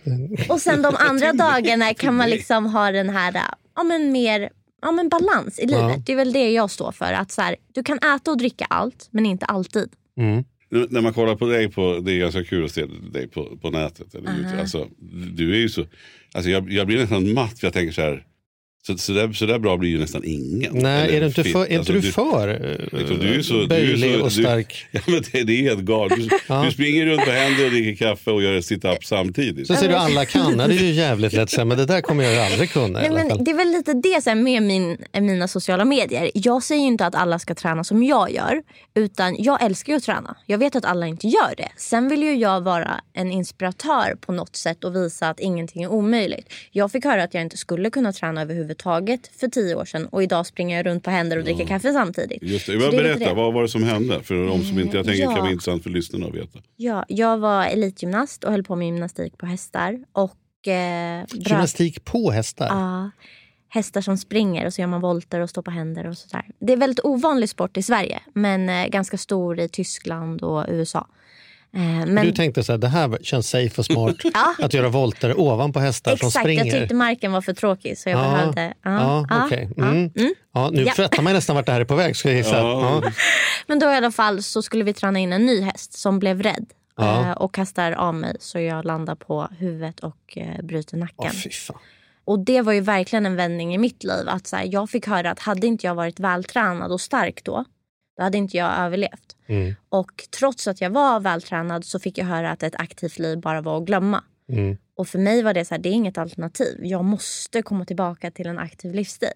Och 0.48 0.60
sen 0.60 0.82
de 0.82 0.94
andra 0.98 1.32
dagarna 1.32 1.94
kan 1.94 2.14
man 2.14 2.30
liksom 2.30 2.66
ha 2.66 2.90
den 2.90 3.10
här 3.10 3.42
ja, 3.76 3.82
men 3.82 4.12
mer 4.12 4.50
ja, 4.82 4.92
men 4.92 5.08
balans 5.08 5.58
i 5.58 5.66
livet. 5.66 5.82
Ja. 5.82 6.02
Det 6.06 6.12
är 6.12 6.16
väl 6.16 6.32
det 6.32 6.50
jag 6.50 6.70
står 6.70 6.92
för. 6.92 7.12
Att 7.12 7.30
så 7.30 7.42
här, 7.42 7.56
du 7.74 7.82
kan 7.82 7.98
äta 7.98 8.30
och 8.30 8.38
dricka 8.38 8.64
allt 8.64 9.08
men 9.10 9.26
inte 9.26 9.46
alltid. 9.46 9.88
Mm. 10.16 10.44
När 10.90 11.00
man 11.00 11.12
kollar 11.14 11.36
på 11.36 11.46
dig, 11.46 11.68
på, 11.72 12.00
det 12.04 12.12
är 12.12 12.18
ganska 12.18 12.44
kul 12.44 12.64
att 12.64 12.70
se 12.70 12.86
dig 13.12 13.28
på, 13.28 13.56
på 13.62 13.70
nätet. 13.70 14.14
Eller 14.14 14.30
uh 14.30 14.60
alltså, 14.60 14.88
du 15.34 15.52
är 15.54 15.58
ju 15.58 15.68
så, 15.68 15.86
alltså 16.34 16.50
jag, 16.50 16.72
jag 16.72 16.86
blir 16.86 16.98
nästan 16.98 17.32
matt 17.34 17.58
för 17.58 17.66
jag 17.66 17.74
tänker 17.74 17.92
så 17.92 18.00
här, 18.00 18.24
så, 18.86 18.98
så, 18.98 19.12
där, 19.12 19.32
så 19.32 19.46
där 19.46 19.58
bra 19.58 19.76
blir 19.76 19.90
ju 19.90 19.98
nästan 19.98 20.22
ingen. 20.24 20.72
Nej, 20.74 21.02
Eller 21.08 21.16
är, 21.16 21.20
du 21.20 21.26
inte 21.26 21.44
för, 21.44 21.60
är 21.60 21.64
inte 21.64 21.78
Alltså, 21.78 21.92
du 21.92 22.02
för 22.02 22.98
Liksom, 22.98 23.18
du 23.18 23.34
är 23.34 23.42
så- 23.42 23.54
uh, 23.54 23.58
du 23.58 23.64
är 23.64 23.68
böjlig 23.68 24.14
så- 24.14 24.20
och 24.22 24.30
du- 24.30 24.42
stark? 24.42 24.86
Ja, 24.92 25.00
men 25.06 25.22
det, 25.32 25.42
det 25.42 25.52
är 25.52 25.62
helt 25.62 25.80
galet. 25.80 26.16
Du, 26.18 26.28
Ja. 26.48 26.62
du 26.64 26.70
springer 26.72 27.06
runt 27.06 27.24
på 27.24 27.30
händer 27.30 27.64
och 27.64 27.70
dricker 27.70 28.06
kaffe 28.06 28.30
och 28.30 28.42
gör 28.42 28.60
sit-up 28.60 29.04
samtidigt. 29.04 29.66
Så 29.66 29.74
ser 29.74 29.88
du 29.88 29.94
alla 29.94 30.24
kan, 30.24 30.56
det 30.56 30.64
är 30.64 30.68
ju 30.68 30.90
jävligt 30.90 31.32
lätt 31.32 31.56
men 31.66 31.68
det 31.78 31.86
där 31.86 32.00
kommer 32.00 32.24
jag 32.24 32.46
aldrig 32.46 32.70
kunna 32.70 33.00
Nej, 33.00 33.10
men 33.10 33.44
det 33.44 33.50
är 33.50 33.54
väl 33.54 33.68
lite 33.72 33.92
det 33.94 34.22
så 34.22 34.30
här, 34.30 34.36
med 34.36 34.62
min, 34.62 34.96
mina 35.20 35.48
sociala 35.48 35.84
medier. 35.84 36.30
Jag 36.34 36.62
säger 36.62 36.80
ju 36.80 36.86
inte 36.86 37.06
att 37.06 37.14
alla 37.14 37.38
ska 37.38 37.54
träna 37.54 37.84
som 37.84 38.02
jag 38.02 38.30
gör. 38.30 38.62
Utan 38.94 39.36
jag 39.38 39.62
älskar 39.62 39.92
ju 39.92 39.96
att 39.96 40.02
träna. 40.04 40.36
Jag 40.46 40.58
vet 40.58 40.76
att 40.76 40.84
alla 40.84 41.06
inte 41.06 41.28
gör 41.28 41.54
det. 41.56 41.68
Sen 41.76 42.08
vill 42.08 42.22
ju 42.22 42.34
jag 42.34 42.60
vara 42.60 43.00
en 43.12 43.32
inspiratör 43.32 44.16
på 44.20 44.32
något 44.32 44.56
sätt 44.56 44.84
och 44.84 44.96
visa 44.96 45.28
att 45.28 45.40
ingenting 45.40 45.82
är 45.82 45.88
omöjligt. 45.92 46.52
Jag 46.72 46.92
fick 46.92 47.04
höra 47.04 47.22
att 47.22 47.34
jag 47.34 47.42
inte 47.42 47.56
skulle 47.56 47.90
kunna 47.90 48.12
träna 48.12 48.42
överhuvudtaget 48.42 48.73
för 48.82 49.48
tio 49.48 49.74
år 49.74 49.84
sedan. 49.84 50.06
Och 50.06 50.22
idag 50.22 50.46
springer 50.46 50.76
jag 50.76 50.86
runt 50.86 51.04
på 51.04 51.10
händer 51.10 51.36
och 51.36 51.44
dricker 51.44 51.66
kaffe 51.66 51.92
samtidigt. 51.92 52.42
Just 52.42 52.66
det. 52.66 52.78
Men 52.78 52.90
berätta, 52.90 53.18
det. 53.28 53.34
vad 53.34 53.52
var 53.54 53.62
det 53.62 53.68
som 53.68 53.82
hände? 53.82 54.22
För 54.22 54.46
de 54.46 54.62
som 54.64 54.78
inte, 54.78 54.96
jag 54.96 55.06
tänker 55.06 55.22
Ja. 55.22 55.30
kan 55.30 55.40
vara 55.40 55.50
intressant 55.52 55.82
för 55.82 55.90
lyssnarna 55.90 56.26
att 56.26 56.34
veta. 56.34 56.58
Ja, 56.76 57.04
jag 57.08 57.38
var 57.38 57.64
elitgymnast 57.66 58.44
och 58.44 58.50
höll 58.50 58.62
på 58.64 58.76
med 58.76 58.86
gymnastik 58.86 59.38
på 59.38 59.46
hästar. 59.46 60.04
Och 60.12 60.68
eh, 60.68 61.24
Gymnastik 61.32 62.04
på 62.04 62.30
hästar? 62.30 62.66
Ja, 62.66 63.10
hästar 63.68 64.00
som 64.00 64.18
springer 64.18 64.66
och 64.66 64.74
så 64.74 64.80
gör 64.80 64.88
man 64.88 65.00
volter 65.00 65.40
och 65.40 65.50
står 65.50 65.62
på 65.62 65.70
händer 65.70 66.06
och 66.06 66.18
sådär. 66.18 66.44
Det 66.58 66.72
är 66.72 66.76
väldigt 66.76 67.04
ovanlig 67.04 67.48
sport 67.48 67.76
i 67.76 67.82
Sverige 67.82 68.20
men 68.32 68.68
eh, 68.68 68.86
ganska 68.86 69.18
stor 69.18 69.60
i 69.60 69.68
Tyskland 69.68 70.42
och 70.42 70.64
USA. 70.68 71.06
Eh, 71.74 71.80
men 72.06 72.26
Du 72.26 72.32
tänkte 72.32 72.64
så 72.64 72.72
här, 72.72 72.78
det 72.78 72.88
här 72.88 73.18
känns 73.22 73.48
safe 73.50 73.74
och 73.80 73.84
smart 73.86 74.16
Ja. 74.34 74.54
att 74.58 74.74
göra 74.74 74.88
volter 74.88 75.40
ovanpå 75.40 75.80
hästar 75.80 76.16
som 76.16 76.26
exakt, 76.28 76.42
springer. 76.44 76.64
jag 76.64 76.80
tyckte 76.80 76.94
marken 76.94 77.32
var 77.32 77.40
för 77.40 77.52
tråkig 77.54 77.98
så 77.98 78.08
jag 78.08 78.18
Ja, 78.18 78.30
behövde... 78.32 78.74
Ja, 78.82 79.26
ja, 79.30 79.48
ja, 79.50 79.56
Mm. 79.84 80.10
mm. 80.16 80.34
Ja, 80.54 80.70
nu 80.72 80.82
Ja. 80.82 80.92
fattar 80.92 81.22
man 81.22 81.32
nästan 81.32 81.56
vart 81.56 81.66
det 81.66 81.72
här 81.72 81.80
är 81.80 81.84
på 81.84 81.94
väg. 81.94 82.16
Ska 82.16 82.32
jag. 82.32 82.46
Ja. 82.46 83.00
Ja. 83.04 83.10
Men 83.66 83.78
då 83.78 83.86
i 83.86 83.94
alla 83.96 84.10
fall 84.10 84.42
så 84.42 84.62
skulle 84.62 84.84
vi 84.84 84.92
träna 84.92 85.18
in 85.18 85.32
en 85.32 85.46
ny 85.46 85.60
häst 85.60 85.92
som 85.98 86.18
blev 86.18 86.42
rädd. 86.42 86.66
Ja. 86.96 87.20
eh, 87.20 87.30
Och 87.32 87.54
kastar 87.54 87.92
av 87.92 88.14
mig 88.14 88.36
så 88.40 88.58
jag 88.60 88.84
landar 88.84 89.14
på 89.14 89.48
huvudet 89.58 90.00
och 90.00 90.16
eh, 90.38 90.62
bryter 90.64 90.96
nacken. 90.96 91.30
Fan. 91.66 91.78
Och 92.26 92.38
det 92.38 92.60
var 92.62 92.72
ju 92.72 92.80
verkligen 92.80 93.26
en 93.26 93.36
vändning 93.36 93.74
i 93.74 93.78
mitt 93.78 94.04
liv. 94.04 94.28
Att 94.28 94.46
så 94.46 94.56
här, 94.56 94.68
jag 94.72 94.90
fick 94.90 95.06
höra 95.06 95.30
att 95.30 95.38
hade 95.38 95.66
inte 95.66 95.86
jag 95.86 95.94
varit 95.94 96.20
vältränad 96.20 96.92
och 96.92 97.00
stark 97.00 97.44
då, 97.44 97.64
då 98.16 98.22
hade 98.22 98.38
inte 98.38 98.56
jag 98.56 98.78
överlevt. 98.78 99.36
Mm. 99.46 99.74
Och 99.88 100.24
trots 100.38 100.66
att 100.66 100.80
jag 100.80 100.90
var 100.90 101.20
vältränad 101.20 101.84
så 101.84 101.98
fick 101.98 102.18
jag 102.18 102.26
höra 102.26 102.50
att 102.50 102.62
ett 102.62 102.74
aktivt 102.78 103.18
liv 103.18 103.40
bara 103.40 103.60
var 103.60 103.78
att 103.78 103.84
glömma. 103.84 104.24
Mm. 104.48 104.76
Och 104.96 105.08
för 105.08 105.18
mig 105.18 105.42
var 105.42 105.54
det 105.54 105.64
så 105.64 105.74
här, 105.74 105.82
det 105.82 105.88
är 105.88 105.92
inget 105.92 106.18
alternativ. 106.18 106.78
Jag 106.82 107.04
måste 107.04 107.62
komma 107.62 107.84
tillbaka 107.84 108.30
till 108.30 108.46
en 108.46 108.58
aktiv 108.58 108.94
livsstil. 108.94 109.28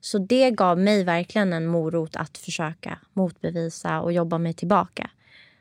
Så 0.00 0.18
det 0.18 0.50
gav 0.50 0.78
mig 0.78 1.04
verkligen 1.04 1.52
en 1.52 1.66
morot 1.66 2.16
att 2.16 2.38
försöka 2.38 2.98
motbevisa 3.12 4.00
och 4.00 4.12
jobba 4.12 4.38
mig 4.38 4.54
tillbaka. 4.54 5.10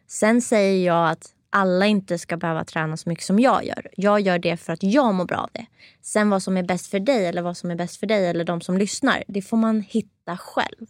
Sen 0.07 0.41
säger 0.41 0.87
jag 0.87 1.09
att 1.09 1.33
alla 1.49 1.85
inte 1.85 2.17
ska 2.17 2.37
behöva 2.37 2.65
träna 2.65 2.97
så 2.97 3.09
mycket 3.09 3.25
som 3.25 3.39
jag 3.39 3.65
gör. 3.65 3.87
Jag 3.95 4.19
gör 4.19 4.39
det 4.39 4.57
för 4.57 4.73
att 4.73 4.83
jag 4.83 5.13
mår 5.13 5.25
bra 5.25 5.37
av 5.37 5.49
det. 5.51 5.65
Sen 6.01 6.29
vad 6.29 6.43
som 6.43 6.57
är 6.57 6.63
bäst 6.63 6.87
för 6.87 6.99
dig 6.99 7.25
eller 7.25 7.41
vad 7.41 7.57
som 7.57 7.71
är 7.71 7.75
bäst 7.75 7.99
för 7.99 8.07
dig 8.07 8.27
eller 8.27 8.43
de 8.43 8.61
som 8.61 8.77
lyssnar, 8.77 9.23
det 9.27 9.41
får 9.41 9.57
man 9.57 9.81
hitta 9.81 10.37
själv. 10.37 10.87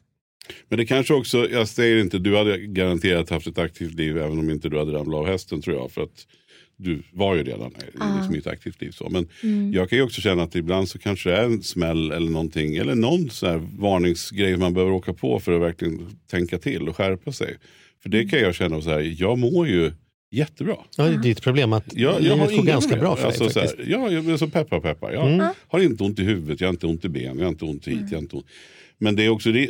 Men 0.69 0.77
det 0.77 0.86
kanske 0.86 1.13
också, 1.13 1.50
jag 1.51 1.67
säger 1.67 1.98
inte, 1.98 2.19
du 2.19 2.38
hade 2.38 2.57
garanterat 2.57 3.29
haft 3.29 3.48
ett 3.48 3.57
aktivt 3.57 3.93
liv 3.93 4.17
även 4.17 4.39
om 4.39 4.50
inte 4.50 4.69
du 4.69 4.79
hade 4.79 4.91
ramlat 4.91 5.19
av 5.19 5.27
hästen 5.27 5.62
tror 5.62 5.75
jag. 5.75 5.91
För 5.91 6.01
att 6.01 6.27
du 6.77 7.03
var 7.13 7.36
ju 7.36 7.43
redan 7.43 7.71
i 7.71 7.75
liksom, 8.17 8.36
i 8.36 8.38
ett 8.38 8.48
aktivt 8.48 8.81
liv. 8.81 8.91
Så. 8.91 9.10
Men 9.10 9.27
jag 9.74 9.89
kan 9.89 9.98
ju 9.98 10.03
också 10.03 10.21
känna 10.21 10.43
att 10.43 10.55
ibland 10.55 10.89
så 10.89 11.00
kanske 11.00 11.29
det 11.29 11.38
är 11.38 11.43
en 11.43 11.63
smäll 11.63 12.12
eller 12.12 12.31
någonting. 12.31 12.75
Eller 12.75 12.95
någon 12.95 13.29
sån 13.29 13.50
här 13.50 13.62
varningsgrej 13.79 14.57
man 14.57 14.74
behöver 14.74 14.93
åka 14.93 15.13
på 15.13 15.39
för 15.39 15.51
att 15.51 15.62
verkligen 15.62 16.07
tänka 16.31 16.57
till 16.57 16.89
och 16.89 16.95
skärpa 16.95 17.31
sig. 17.31 17.57
För 18.03 18.10
det 18.10 18.25
kan 18.25 18.39
jag 18.39 18.55
känna 18.55 18.81
så 18.81 18.89
här, 18.89 19.15
jag 19.19 19.38
mår 19.38 19.67
ju 19.67 19.91
jättebra. 20.31 20.75
Ja, 20.98 21.03
det 21.03 21.13
är 21.13 21.17
ditt 21.17 21.41
problem 21.41 21.74
att 21.74 21.93
Jag, 21.93 22.13
jag 22.13 22.21
livet 22.21 22.39
har 22.39 22.48
går 22.57 22.63
ganska 22.63 22.89
problem. 22.89 23.03
bra 23.03 23.15
för 23.15 23.27
alltså, 23.27 23.43
dig. 23.43 23.53
så 23.53 23.60
här, 23.60 23.86
ja, 23.88 24.12
jag 24.12 24.29
är 24.29 24.38
så 24.38 24.48
peppar 24.48 24.79
peppar. 24.79 25.12
Jag 25.12 25.53
har 25.67 25.79
inte 25.79 26.03
ont 26.03 26.19
i 26.19 26.24
huvudet, 26.24 26.62
jag 26.62 26.67
har 26.67 26.74
inte 26.74 26.88
ont 26.88 27.05
i 27.05 27.10
ben, 27.10 27.38
jag 27.38 27.45
har 27.45 27.51
inte 27.51 27.65
ont 27.65 27.88
hit, 27.88 28.01
jag 28.01 28.17
har 28.17 28.21
inte 28.21 28.36
ont. 28.36 28.45
Men 29.03 29.15
det 29.15 29.25
är 29.25 29.29
också, 29.29 29.51
det, 29.51 29.70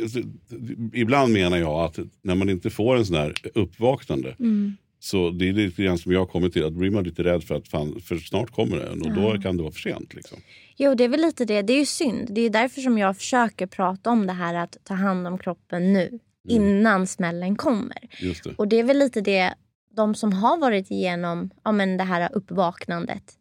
ibland 0.92 1.32
menar 1.32 1.56
jag 1.56 1.80
att 1.80 1.98
när 2.22 2.34
man 2.34 2.50
inte 2.50 2.70
får 2.70 2.96
en 2.96 3.06
sån 3.06 3.16
här 3.16 3.34
uppvaknande. 3.54 4.36
Mm. 4.38 4.76
Så 5.00 5.30
det 5.30 5.48
är 5.48 5.52
lite 5.52 5.82
grann 5.82 5.98
som 5.98 6.12
jag 6.12 6.30
kommit 6.30 6.52
till, 6.52 6.64
att 6.64 6.72
blir 6.72 6.90
man 6.90 7.04
lite 7.04 7.24
rädd 7.24 7.44
för 7.44 7.54
att 7.54 7.68
fan, 7.68 8.00
för 8.00 8.16
snart 8.16 8.50
kommer 8.50 8.76
den 8.76 9.02
och 9.02 9.12
då 9.14 9.42
kan 9.42 9.56
det 9.56 9.62
vara 9.62 9.72
för 9.72 9.80
sent. 9.80 10.14
Liksom. 10.14 10.38
Jo, 10.76 10.94
det 10.94 11.04
är 11.04 11.08
väl 11.08 11.20
lite 11.20 11.44
det. 11.44 11.62
Det 11.62 11.72
är 11.72 11.78
ju 11.78 11.86
synd. 11.86 12.28
Det 12.30 12.40
är 12.40 12.50
därför 12.50 12.80
som 12.80 12.98
jag 12.98 13.16
försöker 13.16 13.66
prata 13.66 14.10
om 14.10 14.26
det 14.26 14.32
här 14.32 14.54
att 14.54 14.76
ta 14.84 14.94
hand 14.94 15.26
om 15.26 15.38
kroppen 15.38 15.92
nu. 15.92 16.18
Innan 16.48 17.06
smällen 17.06 17.56
kommer. 17.56 17.98
Just 18.20 18.44
det. 18.44 18.54
Och 18.56 18.68
det 18.68 18.78
är 18.78 18.84
väl 18.84 18.98
lite 18.98 19.20
det, 19.20 19.54
de 19.96 20.14
som 20.14 20.32
har 20.32 20.58
varit 20.58 20.90
igenom 20.90 21.50
ja, 21.64 21.72
men 21.72 21.96
det 21.96 22.04
här 22.04 22.28
uppvaknandet. 22.32 23.38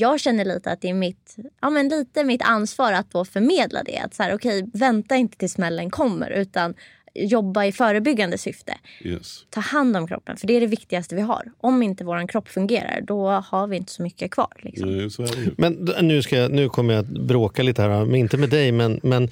Jag 0.00 0.20
känner 0.20 0.44
lite 0.44 0.72
att 0.72 0.80
det 0.80 0.88
är 0.88 0.94
mitt, 0.94 1.36
ja, 1.60 1.70
men 1.70 1.88
lite 1.88 2.24
mitt 2.24 2.42
ansvar 2.42 2.92
att 2.92 3.10
då 3.10 3.24
förmedla 3.24 3.82
det. 3.82 3.98
Att 3.98 4.14
så 4.14 4.22
här, 4.22 4.34
okej, 4.34 4.70
vänta 4.72 5.16
inte 5.16 5.38
till 5.38 5.50
smällen 5.50 5.90
kommer 5.90 6.30
utan 6.30 6.74
jobba 7.14 7.64
i 7.64 7.72
förebyggande 7.72 8.38
syfte. 8.38 8.74
Yes. 9.00 9.44
Ta 9.50 9.60
hand 9.60 9.96
om 9.96 10.06
kroppen, 10.08 10.36
för 10.36 10.46
det 10.46 10.56
är 10.56 10.60
det 10.60 10.66
viktigaste 10.66 11.14
vi 11.14 11.20
har. 11.20 11.52
Om 11.60 11.82
inte 11.82 12.04
vår 12.04 12.28
kropp 12.28 12.48
fungerar, 12.48 13.00
då 13.00 13.30
har 13.30 13.66
vi 13.66 13.76
inte 13.76 13.92
så 13.92 14.02
mycket 14.02 14.30
kvar. 14.30 14.52
Liksom. 14.62 14.96
Nej, 14.96 15.10
så. 15.10 15.26
Men 15.56 15.72
nu, 16.00 16.22
ska 16.22 16.36
jag, 16.36 16.52
nu 16.52 16.68
kommer 16.68 16.94
jag 16.94 17.00
att 17.00 17.08
bråka 17.08 17.62
lite 17.62 17.82
här, 17.82 18.04
men 18.04 18.14
inte 18.14 18.36
med 18.36 18.50
dig. 18.50 18.72
Men, 18.72 19.00
men 19.02 19.30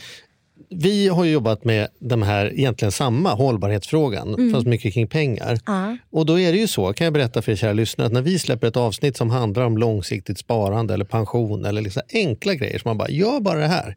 vi 0.71 1.09
har 1.09 1.25
ju 1.25 1.31
jobbat 1.31 1.65
med 1.65 1.89
de 1.99 2.23
här, 2.23 2.53
egentligen 2.55 2.93
samma 2.93 3.35
hållbarhetsfrågan, 3.35 4.53
fast 4.55 4.67
mycket 4.67 4.95
kring 4.95 5.09
pengar. 5.09 5.59
Ja. 5.67 5.97
Och 6.11 6.27
då 6.27 6.41
är 6.41 6.53
det 6.53 6.59
ju 6.59 6.67
så, 6.67 6.93
kan 6.93 7.05
jag 7.05 7.15
berätta 7.15 7.43
för 7.43 7.53
er 7.53 7.57
kära 7.57 7.73
lyssnare, 7.73 8.07
att 8.07 8.13
när 8.13 8.23
vi 8.23 8.39
släpper 8.39 8.67
ett 8.67 8.77
avsnitt 8.77 9.17
som 9.17 9.31
handlar 9.31 9.65
om 9.65 9.79
långsiktigt 9.79 10.39
sparande 10.39 10.95
eller 10.95 11.05
pension 11.05 11.65
eller 11.65 11.83
liksom 11.83 12.03
enkla 12.13 12.55
grejer 12.55 12.79
som 12.79 12.89
man 12.89 12.99
bara, 12.99 13.11
gör 13.11 13.41
bara 13.41 13.59
det 13.59 13.67
här. 13.67 13.97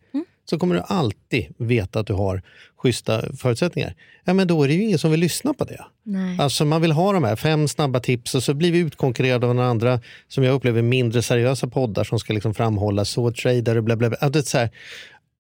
Så 0.49 0.59
kommer 0.59 0.75
du 0.75 0.81
alltid 0.87 1.45
veta 1.57 1.99
att 1.99 2.07
du 2.07 2.13
har 2.13 2.41
schyssta 2.77 3.35
förutsättningar. 3.37 3.95
Ja, 4.25 4.33
men 4.33 4.47
då 4.47 4.63
är 4.63 4.67
det 4.67 4.73
ju 4.73 4.83
ingen 4.83 4.99
som 4.99 5.11
vill 5.11 5.19
lyssna 5.19 5.53
på 5.53 5.63
det. 5.63 5.85
Nej. 6.03 6.39
Alltså 6.39 6.65
man 6.65 6.81
vill 6.81 6.91
ha 6.91 7.13
de 7.13 7.23
här 7.23 7.35
fem 7.35 7.67
snabba 7.67 7.99
tips 7.99 8.35
och 8.35 8.43
så 8.43 8.53
blir 8.53 8.71
vi 8.71 8.79
utkonkurrerade 8.79 9.47
av 9.47 9.55
några 9.55 9.69
andra 9.69 9.99
som 10.27 10.43
jag 10.43 10.53
upplever 10.53 10.81
mindre 10.81 11.21
seriösa 11.21 11.67
poddar 11.67 12.03
som 12.03 12.19
ska 12.19 12.33
liksom 12.33 12.53
framhålla 12.53 13.05
så 13.05 13.31
trader 13.31 13.77
och 13.77 13.83
bla 13.83 13.95
bla 13.95 14.09
bla. 14.09 14.29
Det 14.29 14.39
är 14.39 14.43
så 14.43 14.57
här, 14.57 14.69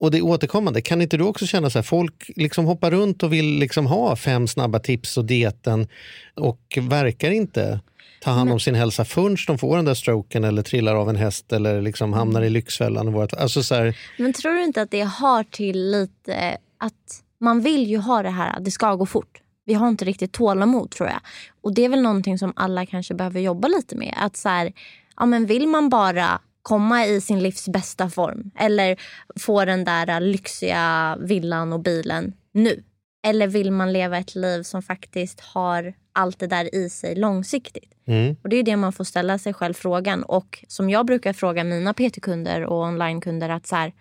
och 0.02 0.12
det 0.12 0.18
är 0.18 0.22
återkommande. 0.22 0.82
Kan 0.82 1.02
inte 1.02 1.18
du 1.18 1.24
också 1.24 1.46
känna 1.46 1.70
så 1.70 1.78
här, 1.78 1.84
folk 1.84 2.32
liksom 2.36 2.66
hoppar 2.66 2.92
runt 2.92 3.24
och 3.24 3.34
vill 3.34 3.60
liksom 3.60 3.86
ha 3.86 4.16
fem 4.16 4.48
snabba 4.48 4.80
tips 4.80 5.18
och 5.18 5.26
dieten 5.26 5.88
och 6.36 6.78
verkar 6.82 7.32
inte 7.32 7.80
ta 8.22 8.32
hand 8.32 8.52
om 8.52 8.60
sin 8.60 8.76
hälsa 8.76 9.06
förrän 9.06 9.38
de 9.48 9.58
får 9.58 9.76
den 9.76 9.86
där 9.86 9.94
stroken 9.94 10.44
eller 10.44 10.62
trillar 10.62 10.96
av 10.96 11.10
en 11.10 11.16
häst 11.16 11.54
eller 11.54 11.82
liksom 11.82 12.14
hamnar 12.14 12.42
i 12.42 12.50
Lyxfällan. 12.50 13.08
Och 13.08 13.14
vårt, 13.14 13.34
alltså 13.34 13.64
så 13.64 13.76
här, 13.76 13.98
Men 14.18 14.34
tror 14.34 14.54
du 14.54 14.64
inte 14.64 14.82
att 14.82 14.92
det 14.92 15.02
har 15.02 15.44
till 15.44 15.92
lite 15.92 16.58
att 16.78 17.24
man 17.40 17.62
vill 17.62 17.88
ju 17.88 17.98
ha 17.98 18.24
det 18.24 18.30
här, 18.30 18.60
det 18.60 18.72
ska 18.72 18.96
gå 18.96 19.06
fort. 19.06 19.42
Vi 19.66 19.74
har 19.74 19.90
inte 19.90 20.06
riktigt 20.06 20.32
tålamod 20.32 20.92
tror 20.92 21.10
jag. 21.10 21.20
Och 21.62 21.74
det 21.74 21.86
är 21.86 21.90
väl 21.90 22.02
någonting 22.02 22.38
som 22.38 22.54
alla 22.56 22.86
kanske 22.86 23.14
behöver 23.14 23.40
jobba 23.40 23.68
lite 23.68 23.96
med. 23.96 24.14
Att 24.18 24.38
så 24.38 24.50
här, 24.50 24.74
ja 25.18 25.26
men 25.26 25.46
vill 25.46 25.68
man 25.68 25.90
bara 25.90 26.42
komma 26.62 27.06
i 27.06 27.22
sin 27.22 27.40
livs 27.40 27.70
bästa 27.70 28.10
form 28.10 28.52
eller 28.60 29.00
få 29.40 29.66
den 29.66 29.84
där 29.84 30.20
lyxiga 30.20 31.18
villan 31.20 31.74
och 31.74 31.80
bilen 31.80 32.34
nu? 32.52 32.84
Eller 33.24 33.48
vill 33.48 33.72
man 33.72 33.94
leva 33.94 34.18
ett 34.18 34.36
liv 34.36 34.64
som 34.64 34.82
faktiskt 34.82 35.40
har 35.40 35.94
allt 36.14 36.40
det 36.40 36.48
där 36.48 36.76
i 36.76 36.90
sig 36.90 37.16
långsiktigt? 37.16 37.94
mm, 38.08 38.36
Och 38.44 38.50
Det 38.50 38.56
är 38.56 38.64
det 38.64 38.76
man 38.76 38.94
får 38.94 39.04
ställa 39.04 39.38
sig 39.38 39.54
själv 39.54 39.74
frågan. 39.74 40.24
Och 40.24 40.66
som 40.68 40.90
jag 40.90 41.06
brukar 41.06 41.34
fråga 41.34 41.64
mina 41.64 41.94
PT-kunder 41.94 42.66
och 42.66 42.82
onlinekunder 42.84 43.50
att 43.50 43.68
så 43.68 43.76
här, 43.76 43.94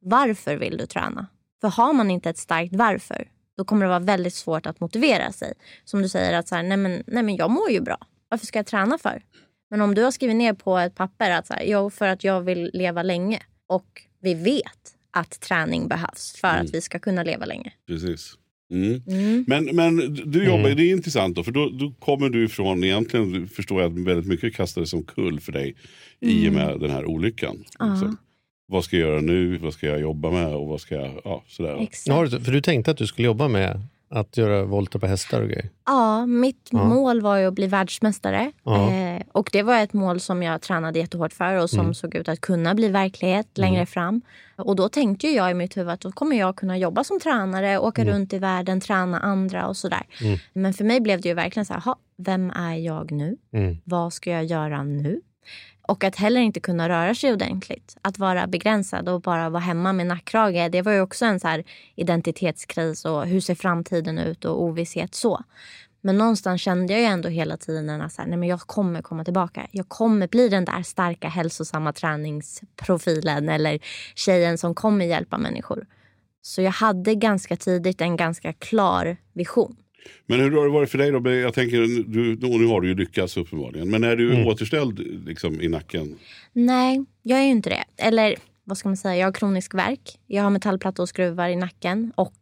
varför 0.00 0.56
vill 0.56 0.76
du 0.76 0.86
träna? 0.86 1.26
För 1.60 1.68
har 1.68 1.92
man 1.92 2.10
inte 2.10 2.30
ett 2.30 2.38
starkt 2.38 2.76
varför, 2.76 3.28
då 3.56 3.64
kommer 3.64 3.84
det 3.84 3.88
vara 3.88 3.98
väldigt 3.98 4.34
svårt 4.34 4.66
att 4.66 4.80
motivera 4.80 5.32
sig. 5.32 5.52
Som 5.84 6.02
du 6.02 6.08
säger 6.08 6.38
att 6.38 6.48
så 6.48 6.54
här, 6.54 6.62
nej, 6.62 6.76
men, 6.76 7.02
nej 7.06 7.22
men 7.22 7.36
jag 7.36 7.50
mår 7.50 7.70
ju 7.70 7.80
bra. 7.80 7.98
Varför 8.28 8.46
ska 8.46 8.58
jag 8.58 8.66
träna 8.66 8.98
för? 8.98 9.22
Men 9.70 9.80
om 9.80 9.94
du 9.94 10.02
har 10.02 10.10
skrivit 10.10 10.36
ner 10.36 10.52
på 10.52 10.78
ett 10.78 10.94
papper 10.94 11.30
att 11.30 11.46
så 11.46 11.54
här, 11.54 11.64
jo, 11.66 11.90
för 11.90 12.08
att 12.08 12.24
jag 12.24 12.40
vill 12.40 12.70
leva 12.72 13.02
länge 13.02 13.40
och 13.66 14.02
vi 14.22 14.34
vet 14.34 14.94
att 15.10 15.40
träning 15.40 15.88
behövs 15.88 16.36
för 16.40 16.48
att 16.48 16.74
vi 16.74 16.80
ska 16.80 16.98
kunna 16.98 17.22
leva 17.22 17.44
länge. 17.46 17.72
Precis. 17.86 18.34
Mm. 18.70 19.02
Mm. 19.06 19.44
Men, 19.48 19.64
men 19.76 20.14
du 20.30 20.44
jobbar, 20.44 20.70
det 20.70 20.82
är 20.82 20.90
intressant 20.92 21.36
då, 21.36 21.44
för 21.44 21.52
då, 21.52 21.68
då 21.68 21.92
kommer 21.98 22.28
du 22.28 22.44
ifrån, 22.44 22.84
egentligen 22.84 23.48
förstår 23.48 23.82
jag 23.82 23.92
att 23.92 23.98
väldigt 24.06 24.26
mycket 24.26 24.54
kastades 24.54 24.90
som 24.90 25.02
kull 25.02 25.40
för 25.40 25.52
dig 25.52 25.74
i 26.20 26.48
och 26.48 26.52
med 26.52 26.80
den 26.80 26.90
här 26.90 27.04
olyckan. 27.04 27.56
Liksom. 27.58 28.16
Vad 28.66 28.84
ska 28.84 28.96
jag 28.96 29.08
göra 29.08 29.20
nu, 29.20 29.56
vad 29.58 29.72
ska 29.74 29.86
jag 29.86 30.00
jobba 30.00 30.30
med 30.30 30.54
och 30.54 30.66
vad 30.66 30.80
ska 30.80 30.94
jag, 30.94 31.20
ja 31.24 31.44
sådär. 31.48 31.76
Exakt. 31.82 32.30
du- 32.30 32.40
för 32.40 32.52
du 32.52 32.60
tänkte 32.60 32.90
att 32.90 32.96
du 32.96 33.06
skulle 33.06 33.26
jobba 33.26 33.48
med 33.48 33.80
att 34.10 34.36
göra 34.36 34.64
volter 34.64 34.98
på 34.98 35.06
hästar 35.06 35.40
och 35.42 35.48
grejer? 35.48 35.68
Ja, 35.86 36.26
mitt 36.26 36.68
Ja. 36.70 36.84
mål 36.84 37.20
var 37.20 37.36
ju 37.38 37.46
att 37.46 37.54
bli 37.54 37.66
världsmästare. 37.66 38.52
Ja. 38.64 38.90
Eh, 38.92 39.22
och 39.32 39.48
det 39.52 39.62
var 39.62 39.78
ett 39.80 39.92
mål 39.92 40.20
som 40.20 40.42
jag 40.42 40.60
tränade 40.62 40.98
jättehårt 40.98 41.32
för 41.32 41.54
och 41.62 41.70
som 41.70 41.94
såg 41.94 42.14
ut 42.14 42.28
att 42.28 42.40
kunna 42.40 42.74
bli 42.74 42.88
verklighet 42.88 43.58
längre 43.58 43.86
fram. 43.86 44.20
Och 44.56 44.76
då 44.76 44.88
tänkte 44.88 45.26
ju 45.26 45.32
jag 45.34 45.50
i 45.50 45.54
mitt 45.54 45.76
huvud 45.76 45.90
att 45.92 46.00
då 46.00 46.12
kommer 46.12 46.36
jag 46.38 46.56
kunna 46.56 46.78
jobba 46.78 47.04
som 47.04 47.20
tränare, 47.20 47.78
åka 47.78 48.04
runt 48.04 48.32
i 48.32 48.38
världen, 48.38 48.80
träna 48.80 49.20
andra 49.20 49.66
och 49.68 49.76
sådär. 49.76 50.02
Men 50.52 50.74
för 50.74 50.84
mig 50.84 51.00
blev 51.00 51.20
det 51.20 51.28
ju 51.28 51.34
verkligen 51.34 51.64
så 51.66 51.72
här, 51.74 51.80
"Ha, 51.80 51.96
vem 52.16 52.50
är 52.50 52.74
jag 52.74 53.10
nu? 53.12 53.36
Mm. 53.52 53.76
Vad 53.84 54.12
ska 54.12 54.30
jag 54.30 54.44
göra 54.44 54.82
nu? 54.82 55.20
Och 55.82 56.04
att 56.04 56.16
heller 56.16 56.40
inte 56.40 56.60
kunna 56.60 56.88
röra 56.88 57.14
sig 57.14 57.32
ordentligt. 57.32 57.96
Att 58.02 58.18
vara 58.18 58.46
begränsad 58.46 59.08
och 59.08 59.20
bara 59.20 59.50
vara 59.50 59.62
hemma 59.62 59.92
med 59.92 60.06
nackkrage. 60.06 60.70
Det 60.70 60.82
var 60.82 60.92
ju 60.92 61.00
också 61.00 61.24
en 61.24 61.40
så 61.40 61.48
här 61.48 61.64
identitetskris 61.94 63.04
och 63.04 63.26
hur 63.26 63.40
ser 63.40 63.54
framtiden 63.54 64.18
ut 64.18 64.44
och 64.44 64.62
ovisshet 64.62 65.14
så. 65.14 65.44
Men 66.00 66.18
någonstans 66.18 66.60
kände 66.60 66.92
jag 66.92 67.00
ju 67.00 67.06
ändå 67.06 67.28
hela 67.28 67.56
tiden 67.56 68.02
att 68.02 68.12
så 68.12 68.22
här, 68.22 68.28
nej 68.28 68.38
men 68.38 68.48
jag 68.48 68.60
kommer 68.60 69.02
komma 69.02 69.24
tillbaka. 69.24 69.66
Jag 69.70 69.88
kommer 69.88 70.28
bli 70.28 70.48
den 70.48 70.64
där 70.64 70.82
starka 70.82 71.28
hälsosamma 71.28 71.92
träningsprofilen 71.92 73.48
eller 73.48 73.78
tjejen 74.14 74.58
som 74.58 74.74
kommer 74.74 75.04
hjälpa 75.04 75.38
människor. 75.38 75.86
Så 76.42 76.62
jag 76.62 76.72
hade 76.72 77.14
ganska 77.14 77.56
tidigt 77.56 78.00
en 78.00 78.16
ganska 78.16 78.52
klar 78.52 79.16
vision. 79.32 79.76
Men 80.26 80.40
hur 80.40 80.50
har 80.50 80.64
det 80.64 80.70
varit 80.70 80.90
för 80.90 80.98
dig 80.98 81.10
då? 81.10 81.30
Jag 81.30 81.54
tänker, 81.54 81.76
du, 82.12 82.36
nu 82.58 82.66
har 82.66 82.80
du 82.80 82.88
ju 82.88 82.94
lyckats 82.94 83.36
uppenbarligen. 83.36 83.90
Men 83.90 84.04
är 84.04 84.16
du 84.16 84.44
återställd 84.44 84.98
liksom, 85.26 85.60
i 85.60 85.68
nacken? 85.68 86.18
Nej, 86.52 87.04
jag 87.22 87.38
är 87.38 87.44
ju 87.44 87.50
inte 87.50 87.70
det. 87.70 87.84
Eller 87.96 88.36
vad 88.64 88.78
ska 88.78 88.88
man 88.88 88.96
säga, 88.96 89.16
jag 89.16 89.26
har 89.26 89.32
kronisk 89.32 89.74
värk. 89.74 90.18
Jag 90.26 90.42
har 90.42 90.50
metallplattor 90.50 91.02
och 91.02 91.08
skruvar 91.08 91.48
i 91.48 91.56
nacken 91.56 92.12
och 92.14 92.36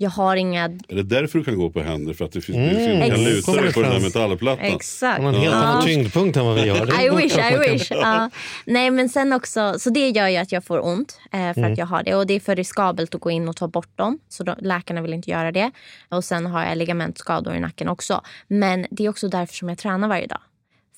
jag 0.00 0.10
har 0.10 0.36
inga... 0.36 0.64
Är 0.64 0.94
det 0.94 1.02
därför 1.02 1.38
du 1.38 1.44
kan 1.44 1.56
gå 1.58 1.70
på 1.70 1.80
händer? 1.80 2.14
För 2.14 2.24
att 2.24 2.32
det 2.32 2.40
finns, 2.40 2.56
Mm. 2.56 3.00
du 3.00 3.10
kan 3.10 3.24
luta 3.24 3.52
dig 3.52 3.72
på 3.72 3.82
den 3.82 3.92
här 3.92 4.00
metallplattan? 4.00 4.64
Exakt. 4.64 5.16
De 5.18 5.24
har 5.24 5.32
en 5.32 5.40
helt 5.40 5.54
annan 5.54 5.84
tyngdpunkt 5.84 6.36
än 6.36 6.46
vad 6.46 6.54
vi 6.62 6.68
har. 6.68 6.76
I 7.04 7.10
wish, 7.22 7.38
I 7.38 7.56
man 7.56 7.60
wish. 7.60 7.90
Ja. 7.90 8.30
Nej 8.64 8.90
men 8.90 9.08
sen 9.08 9.32
också, 9.32 9.74
så 9.78 9.90
det 9.90 10.08
gör 10.08 10.28
ju 10.28 10.36
att 10.36 10.52
jag 10.52 10.64
får 10.64 10.86
ont 10.86 11.20
eh, 11.32 11.54
för 11.54 11.62
att 11.62 11.78
jag 11.78 11.86
har 11.86 12.02
det. 12.02 12.14
Och 12.14 12.26
det 12.26 12.34
är 12.34 12.40
för 12.40 12.56
riskabelt 12.56 13.14
att 13.14 13.20
gå 13.20 13.30
in 13.30 13.48
och 13.48 13.56
ta 13.56 13.68
bort 13.68 13.96
dem. 13.98 14.18
Så 14.28 14.44
då, 14.44 14.54
läkarna 14.58 15.02
vill 15.02 15.14
inte 15.14 15.30
göra 15.30 15.52
det. 15.52 15.70
Och 16.08 16.24
sen 16.24 16.46
har 16.46 16.64
jag 16.64 16.78
ligamentskador 16.78 17.54
i 17.54 17.60
nacken 17.60 17.88
också. 17.88 18.20
Men 18.48 18.86
det 18.90 19.04
är 19.04 19.08
också 19.08 19.28
därför 19.28 19.54
som 19.54 19.68
jag 19.68 19.78
tränar 19.78 20.08
varje 20.08 20.26
dag. 20.26 20.40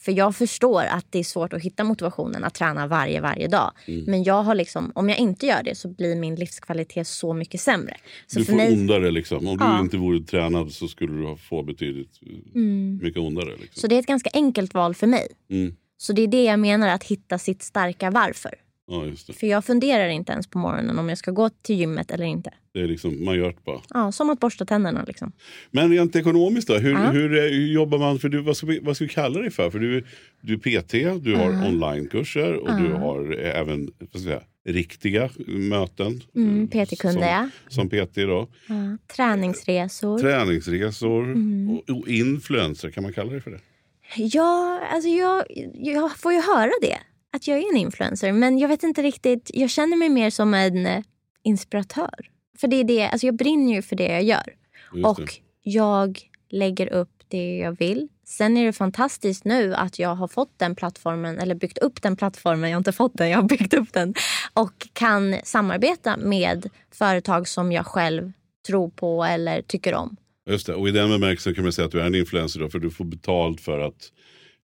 För 0.00 0.12
jag 0.12 0.36
förstår 0.36 0.82
att 0.84 1.06
det 1.10 1.18
är 1.18 1.24
svårt 1.24 1.52
att 1.52 1.62
hitta 1.62 1.84
motivationen 1.84 2.44
att 2.44 2.54
träna 2.54 2.86
varje, 2.86 3.20
varje 3.20 3.48
dag. 3.48 3.72
Men 4.06 4.22
jag 4.24 4.42
har 4.42 4.54
liksom, 4.54 4.92
om 4.94 5.08
jag 5.08 5.18
inte 5.18 5.46
gör 5.46 5.62
det 5.62 5.74
så 5.74 5.88
blir 5.88 6.16
min 6.16 6.34
livskvalitet 6.34 7.06
så 7.06 7.34
mycket 7.34 7.60
sämre. 7.60 7.96
Så 8.26 8.38
Du 8.38 8.44
får 8.44 8.52
mig, 8.52 8.72
ondare 8.72 9.10
liksom. 9.10 9.46
Om 9.48 9.56
Ja. 9.60 9.72
du 9.76 9.80
inte 9.80 9.96
vore 9.96 10.20
tränad 10.24 10.72
så 10.72 10.88
skulle 10.88 11.12
du 11.30 11.36
få 11.36 11.62
betydligt 11.62 12.18
eh, 12.54 12.60
mycket 13.02 13.18
ondare. 13.18 13.50
Liksom. 13.50 13.80
så 13.80 13.86
det 13.86 13.94
är 13.94 13.98
ett 13.98 14.06
ganska 14.06 14.30
enkelt 14.32 14.74
val 14.74 14.94
för 14.94 15.06
mig. 15.06 15.26
Mm. 15.50 15.74
Så 15.96 16.12
det 16.12 16.22
är 16.22 16.26
det 16.28 16.44
jag 16.44 16.58
menar, 16.60 16.88
att 16.88 17.04
hitta 17.04 17.38
sitt 17.38 17.62
starka 17.62 18.10
varför. 18.10 18.54
Ja, 18.90 19.06
just 19.06 19.26
det. 19.26 19.32
För 19.32 19.46
jag 19.46 19.64
funderar 19.64 20.08
inte 20.08 20.32
ens 20.32 20.46
på 20.46 20.58
morgonen 20.58 20.98
om 20.98 21.08
jag 21.08 21.18
ska 21.18 21.30
gå 21.30 21.50
till 21.62 21.76
gymmet 21.76 22.10
eller 22.10 22.24
inte. 22.24 22.50
det 22.74 22.80
är 22.80 22.86
liksom, 22.86 23.24
man 23.24 23.36
gör 23.36 23.48
det 23.48 23.64
bara. 23.64 23.80
Ja, 23.90 24.12
som 24.12 24.30
att 24.30 24.40
borsta 24.40 24.64
tänderna 24.64 25.04
liksom. 25.06 25.32
Men 25.70 25.90
rent 25.90 26.16
ekonomiskt 26.16 26.68
då? 26.68 26.74
Hur, 26.74 26.92
Ja. 26.92 26.98
hur, 27.10 27.36
eh, 27.38 27.42
hur 27.42 27.72
jobbar 27.72 27.98
man? 27.98 28.18
För 28.18 28.28
du, 28.28 28.40
vad, 28.42 28.56
ska 28.56 28.66
vi, 28.66 28.78
vad 28.82 28.96
ska 28.96 29.04
vi 29.04 29.08
kalla 29.08 29.40
dig 29.40 29.50
för? 29.50 29.70
För 29.70 29.78
du, 29.78 30.04
du 30.40 30.54
är 30.54 30.58
PT, 30.58 31.24
du 31.24 31.36
har 31.36 31.48
onlinekurser 31.68 32.54
och 32.54 32.80
du 32.80 32.92
har 32.92 33.38
eh, 33.44 33.60
även 33.60 33.90
säga, 34.22 34.40
riktiga 34.66 35.30
möten. 35.46 36.22
Mm, 36.36 36.68
eh, 36.72 36.84
PT-kunde 36.86 37.12
som, 37.12 37.22
jag. 37.22 37.48
som 37.68 37.88
PT 37.88 38.14
då. 38.16 38.48
Ja. 38.68 38.74
Träningsresor. 39.16 40.18
Träningsresor 40.18 41.24
Mm. 41.24 41.70
och, 41.70 41.90
och 41.90 42.08
influencer, 42.08 42.90
kan 42.90 43.02
man 43.02 43.12
kalla 43.12 43.32
det 43.32 43.40
för 43.40 43.50
det? 43.50 43.60
Ja, 44.16 44.80
alltså 44.92 45.08
jag, 45.08 45.44
jag 45.74 46.16
får 46.18 46.32
ju 46.32 46.40
höra 46.40 46.70
det. 46.80 46.98
Att 47.32 47.48
jag 47.48 47.58
är 47.58 47.70
en 47.70 47.76
influencer. 47.76 48.32
Men 48.32 48.58
jag 48.58 48.68
vet 48.68 48.82
inte 48.82 49.02
riktigt. 49.02 49.50
Jag 49.54 49.70
känner 49.70 49.96
mig 49.96 50.08
mer 50.08 50.30
som 50.30 50.54
en 50.54 50.86
eh, 50.86 51.02
inspiratör. 51.42 52.30
För 52.58 52.68
det 52.68 52.76
är 52.76 52.84
det, 52.84 53.08
alltså 53.08 53.26
jag 53.26 53.36
brinner 53.36 53.74
ju 53.74 53.82
för 53.82 53.96
det 53.96 54.08
jag 54.08 54.22
gör. 54.22 54.54
Just 54.94 55.06
och 55.06 55.20
det. 55.20 55.32
jag 55.62 56.20
lägger 56.50 56.92
upp 56.92 57.10
det 57.28 57.56
jag 57.56 57.78
vill. 57.78 58.08
Sen 58.24 58.56
är 58.56 58.66
det 58.66 58.72
fantastiskt 58.72 59.44
nu 59.44 59.74
att 59.74 59.98
jag 59.98 60.14
har 60.14 60.28
fått 60.28 60.58
den 60.58 60.74
plattformen, 60.74 61.38
eller 61.38 61.54
byggt 61.54 61.78
upp 61.78 62.02
den 62.02 62.16
plattformen. 62.16 62.70
Jag 62.70 62.76
har 62.76 62.80
inte 62.80 62.92
fått 62.92 63.18
den, 63.18 63.30
jag 63.30 63.38
har 63.38 63.48
byggt 63.48 63.74
upp 63.74 63.92
den. 63.92 64.14
och 64.54 64.88
kan 64.92 65.36
samarbeta 65.44 66.16
med 66.16 66.70
företag 66.90 67.48
som 67.48 67.72
jag 67.72 67.86
själv 67.86 68.32
tror 68.66 68.90
på 68.90 69.24
eller 69.24 69.62
tycker 69.62 69.94
om. 69.94 70.16
Just 70.50 70.66
det. 70.66 70.74
Och 70.74 70.88
i 70.88 70.90
den 70.90 71.10
bemärkelsen 71.10 71.54
kan 71.54 71.64
man 71.64 71.72
säga 71.72 71.86
att 71.86 71.92
du 71.92 72.00
är 72.00 72.06
en 72.06 72.14
influencer 72.14 72.60
då, 72.60 72.68
för 72.68 72.78
du 72.78 72.90
får 72.90 73.04
betalt 73.04 73.60
för 73.60 73.78
att 73.78 74.12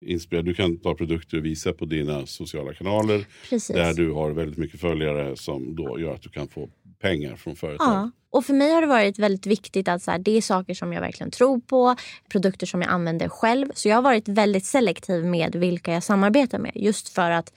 inspirera. 0.06 0.42
Du 0.44 0.54
kan 0.54 0.78
ta 0.78 0.96
produkter 0.96 1.38
och 1.38 1.46
visa 1.46 1.74
på 1.74 1.86
dina 1.86 2.26
sociala 2.26 2.74
kanaler 2.74 3.26
Precis. 3.50 3.76
där 3.76 3.94
du 3.94 4.12
har 4.12 4.32
väldigt 4.32 4.58
mycket 4.58 4.80
följare 4.80 5.38
som 5.38 5.76
då 5.76 6.00
gör 6.00 6.14
att 6.14 6.22
du 6.22 6.30
kan 6.30 6.48
få 6.48 6.70
pengar 7.02 7.36
från 7.36 7.56
företag. 7.56 7.88
Ja. 7.88 8.12
Och 8.30 8.46
för 8.46 8.54
mig 8.54 8.72
har 8.72 8.82
det 8.82 8.88
varit 8.88 9.20
väldigt 9.20 9.46
viktigt 9.46 9.88
att 9.88 10.04
så 10.04 10.12
här, 10.12 10.20
det 10.20 10.38
är 10.38 10.42
saker 10.42 10.74
som 10.74 10.94
jag 10.94 11.02
verkligen 11.02 11.32
tror 11.32 11.60
på, 11.60 11.96
produkter 12.32 12.66
som 12.66 12.82
jag 12.82 12.92
använder 12.92 13.30
själv. 13.30 13.68
Så 13.74 13.90
jag 13.90 13.96
har 13.96 14.02
varit 14.02 14.28
väldigt 14.28 14.66
selektiv 14.66 15.26
med 15.26 15.56
vilka 15.56 15.94
jag 15.94 16.04
samarbetar 16.04 16.60
med. 16.60 16.72
Just 16.76 17.10
för 17.10 17.32
att 17.32 17.54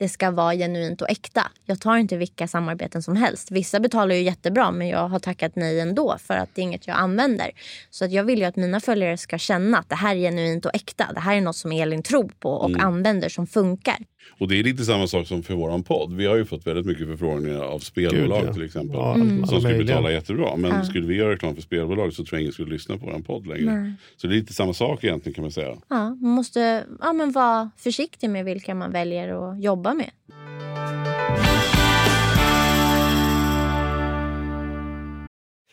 det 0.00 0.08
ska 0.08 0.30
vara 0.30 0.54
genuint 0.54 1.02
och 1.02 1.10
äkta. 1.10 1.50
Jag 1.64 1.80
tar 1.80 1.96
inte 1.96 2.16
vilka 2.16 2.48
samarbeten 2.48 3.02
som 3.02 3.16
helst. 3.16 3.50
Vissa 3.50 3.80
betalar 3.80 4.14
ju 4.14 4.22
jättebra 4.22 4.70
men 4.70 4.88
jag 4.88 5.08
har 5.08 5.18
tackat 5.18 5.56
nej 5.56 5.80
ändå 5.80 6.16
för 6.18 6.34
att 6.34 6.48
det 6.54 6.60
är 6.60 6.62
inget 6.62 6.86
jag 6.86 6.96
använder. 6.96 7.50
Så 7.90 8.04
att 8.04 8.12
jag 8.12 8.24
vill 8.24 8.38
ju 8.38 8.44
att 8.44 8.56
mina 8.56 8.80
följare 8.80 9.16
ska 9.16 9.38
känna 9.38 9.78
att 9.78 9.88
det 9.88 9.94
här 9.94 10.16
är 10.16 10.20
genuint 10.20 10.66
och 10.66 10.74
äkta. 10.74 11.12
Det 11.14 11.20
här 11.20 11.36
är 11.36 11.40
något 11.40 11.56
som 11.56 11.72
Elin 11.72 12.02
tror 12.02 12.32
på 12.40 12.50
och 12.50 12.80
använder 12.80 13.28
som 13.28 13.46
funkar. 13.46 13.96
Och 14.38 14.48
det 14.48 14.58
är 14.58 14.64
lite 14.64 14.84
samma 14.84 15.06
sak 15.06 15.26
som 15.26 15.42
för 15.42 15.54
våran 15.54 15.82
podd. 15.82 16.12
Vi 16.12 16.26
har 16.26 16.36
ju 16.36 16.44
fått 16.44 16.66
väldigt 16.66 16.86
mycket 16.86 17.06
förfrågningar 17.06 17.60
av 17.60 17.78
spelbolag 17.78 18.40
Gud, 18.40 18.48
ja. 18.48 18.52
till 18.52 18.64
exempel. 18.64 18.96
Ja, 18.96 19.12
alla 19.12 19.46
Som 19.46 19.60
skulle 19.60 19.84
betala 19.84 20.12
jättebra. 20.12 20.56
Men 20.56 20.84
skulle 20.84 21.06
vi 21.06 21.14
göra 21.14 21.32
reklam 21.32 21.54
för 21.54 21.62
spelbolag 21.62 22.12
så 22.12 22.24
tror 22.24 22.36
jag 22.36 22.40
ingen 22.40 22.52
skulle 22.52 22.72
lyssna 22.72 22.98
på 22.98 23.06
våran 23.06 23.22
podd 23.22 23.46
längre. 23.46 23.74
Nej. 23.74 23.92
Så 24.16 24.26
det 24.26 24.34
är 24.34 24.36
lite 24.36 24.52
samma 24.52 24.74
sak 24.74 25.04
egentligen 25.04 25.34
kan 25.34 25.44
man 25.44 25.52
säga. 25.52 25.76
Ja, 25.88 26.16
man 26.20 26.30
måste 26.30 26.84
ja, 27.00 27.12
men 27.12 27.32
vara 27.32 27.70
försiktig 27.76 28.30
med 28.30 28.44
vilka 28.44 28.74
man 28.74 28.92
väljer 28.92 29.50
att 29.52 29.62
jobba 29.62 29.94
med. 29.94 30.10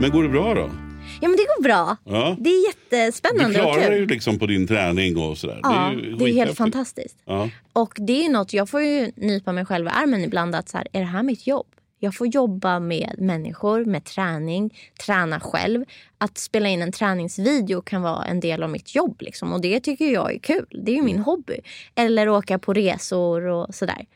Men 0.00 0.10
går 0.10 0.22
det 0.22 0.28
bra 0.28 0.54
då? 0.54 0.70
Ja 1.20 1.28
men 1.28 1.36
det 1.36 1.46
går 1.56 1.62
bra. 1.62 1.96
Ja. 2.04 2.36
Det 2.40 2.50
är 2.50 2.54
Du 2.54 2.66
jättespännande 2.66 3.62
och 3.62 3.74
klarar 3.74 3.76
dig 3.76 3.88
kul. 3.88 3.98
ju 3.98 4.06
liksom 4.06 4.38
på 4.38 4.46
din 4.46 4.66
träning 4.66 5.16
och 5.16 5.38
sådär. 5.38 5.60
Ja, 5.62 5.92
ju 5.92 6.14
det 6.14 6.24
är 6.24 6.34
helt 6.34 6.56
fantastiskt. 6.56 7.16
Ja. 7.24 7.50
Och 7.72 7.94
det 7.96 8.24
är 8.24 8.28
något, 8.28 8.52
jag 8.52 8.68
får 8.68 8.82
ju 8.82 9.12
nypa 9.16 9.52
mig 9.52 9.66
själv 9.66 9.86
i 9.86 9.90
armen 9.90 10.24
ibland 10.24 10.54
att 10.54 10.68
så 10.68 10.76
här, 10.76 10.86
är 10.92 11.00
det 11.00 11.06
här 11.06 11.22
mitt 11.22 11.46
jobb? 11.46 11.66
Jag 11.98 12.14
får 12.14 12.26
jobba 12.26 12.80
med 12.80 13.14
människor, 13.18 13.84
med 13.84 14.04
träning, 14.04 14.74
träna 15.06 15.40
själv. 15.40 15.84
Att 16.18 16.38
spela 16.38 16.68
in 16.68 16.82
en 16.82 16.92
träningsvideo 16.92 17.82
kan 17.82 18.02
vara 18.02 18.24
en 18.24 18.40
del 18.40 18.62
av 18.62 18.70
mitt 18.70 18.94
jobb. 18.94 19.16
Liksom. 19.20 19.52
Och 19.52 19.60
det 19.60 19.80
tycker 19.80 20.04
jag 20.04 20.34
är 20.34 20.38
kul. 20.38 20.66
Det 20.84 20.92
är 20.92 20.96
ju 20.96 21.02
min 21.02 21.18
hobby. 21.18 21.56
Eller 21.94 22.28
åka 22.28 22.58
på 22.58 22.72
resor 22.72 23.46
och 23.46 23.74
sådär. 23.74 24.06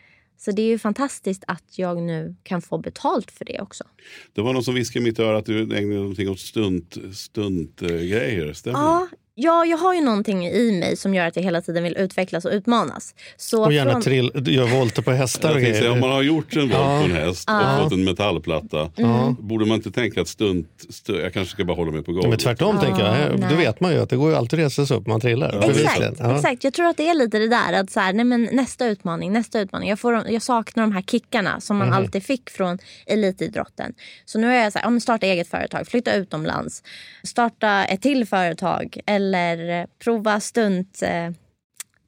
Så 0.44 0.50
det 0.50 0.62
är 0.62 0.66
ju 0.66 0.78
fantastiskt 0.78 1.44
att 1.46 1.78
jag 1.78 2.02
nu 2.02 2.34
kan 2.42 2.62
få 2.62 2.78
betalt 2.78 3.30
för 3.30 3.44
det 3.44 3.60
också. 3.60 3.84
Det 4.32 4.42
var 4.42 4.52
någon 4.52 4.64
som 4.64 4.74
viskade 4.74 5.02
i 5.02 5.08
mitt 5.08 5.18
öra 5.18 5.38
att 5.38 5.46
du 5.46 5.62
ägnade 5.62 6.00
någonting 6.00 6.30
åt 6.30 6.40
stunt, 6.40 6.96
stuntgrejer. 7.14 8.52
Stämmer 8.52 8.78
Ja, 8.78 9.08
ja, 9.34 9.64
jag 9.64 9.78
har 9.78 9.94
ju 9.94 10.00
någonting 10.00 10.46
i 10.46 10.72
mig 10.80 10.96
som 10.96 11.14
gör 11.14 11.26
att 11.26 11.36
jag 11.36 11.42
hela 11.42 11.60
tiden 11.60 11.82
vill 11.84 11.96
utvecklas 11.96 12.44
och 12.44 12.52
utmanas. 12.52 13.14
Så 13.36 13.64
Och 13.64 13.72
gärna 13.72 13.92
från- 13.92 14.02
trill, 14.02 14.30
gör 14.46 14.66
volter 14.66 15.02
på 15.02 15.10
hästar 15.12 15.54
och 15.54 15.60
säga, 15.60 15.92
om 15.92 16.00
man 16.00 16.08
grejer. 16.08 16.14
har 16.14 16.22
gjort 16.22 16.56
en 16.56 16.60
volt 16.60 16.72
Ja. 16.72 16.98
på 17.00 17.04
en 17.04 17.12
häst 17.16 17.50
och 17.50 17.82
fått 17.82 17.92
en 17.92 18.04
metallplatta. 18.04 18.90
Borde 19.38 19.66
man 19.66 19.76
inte 19.76 19.90
tänka 19.90 20.20
att 20.20 20.28
stunt, 20.28 20.68
stu- 20.90 21.20
jag 21.22 21.32
kanske 21.32 21.52
ska 21.52 21.64
bara 21.64 21.76
hålla 21.76 21.92
mig 21.92 22.02
på 22.02 22.12
golvet. 22.12 22.30
Men 22.30 22.38
tvärtom 22.38 22.80
tänker 22.80 23.04
jag. 23.04 23.40
Då 23.40 23.46
nej. 23.46 23.56
vet 23.56 23.80
man 23.80 23.92
ju 23.92 23.98
att 24.02 24.10
det 24.10 24.16
går 24.16 24.30
ju 24.30 24.36
alltid 24.36 24.58
att 24.60 24.66
resa 24.66 24.86
sig 24.86 24.96
upp 24.96 25.06
man 25.06 25.20
trillar. 25.20 25.52
Bevisligen. 25.60 25.86
Exakt, 26.12 26.16
Ja. 26.20 26.36
exakt. 26.36 26.64
Jag 26.64 26.74
tror 26.74 26.86
att 26.86 26.96
det 26.96 27.08
är 27.08 27.14
lite 27.14 27.38
det 27.38 27.48
där 27.48 27.72
att 27.72 27.90
så 27.90 28.00
här, 28.00 28.12
nej 28.12 28.24
men 28.24 28.48
nästa 28.52 28.86
utmaning, 28.86 29.32
nästa 29.32 29.60
utmaning. 29.60 29.88
Jag, 29.88 29.98
får, 30.00 30.22
jag 30.28 30.42
saknar 30.42 30.82
de 30.84 30.92
här 30.92 31.02
kickarna 31.02 31.60
som 31.60 31.76
man 31.76 31.92
alltid 31.92 32.22
fick 32.24 32.50
från 32.50 32.78
elitidrotten. 33.06 33.92
Så 34.24 34.38
nu 34.38 34.54
är 34.54 34.62
jag 34.64 34.72
så 34.72 34.78
här, 34.78 34.86
ja, 34.86 34.90
men 34.90 35.00
starta 35.00 35.26
eget 35.26 35.48
företag, 35.48 35.86
flytta 35.88 36.14
utomlands, 36.14 36.82
starta 37.22 37.84
ett 37.84 38.02
till 38.02 38.26
företag 38.26 38.98
eller 39.06 39.23
eh, 39.34 39.86
prova 39.98 40.40
stunt 40.40 41.02
eh, 41.02 41.30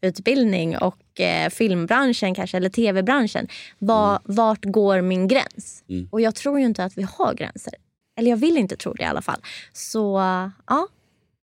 utbildning 0.00 0.78
och 0.78 1.20
eh, 1.20 1.50
filmbranschen 1.50 2.34
kanske 2.34 2.56
eller 2.56 2.68
tv-branschen. 2.68 3.48
Va, 3.78 4.08
Mm. 4.08 4.36
Vart 4.36 4.64
går 4.64 5.00
min 5.00 5.28
gräns? 5.28 5.84
Och 6.10 6.20
jag 6.20 6.34
tror 6.34 6.58
ju 6.58 6.64
inte 6.64 6.84
att 6.84 6.98
vi 6.98 7.02
har 7.02 7.34
gränser. 7.34 7.74
Eller 8.18 8.30
jag 8.30 8.36
vill 8.36 8.56
inte 8.56 8.76
tro 8.76 8.92
det 8.92 9.02
i 9.02 9.06
alla 9.06 9.22
fall. 9.22 9.40
Så 9.72 10.20
ja, 10.66 10.88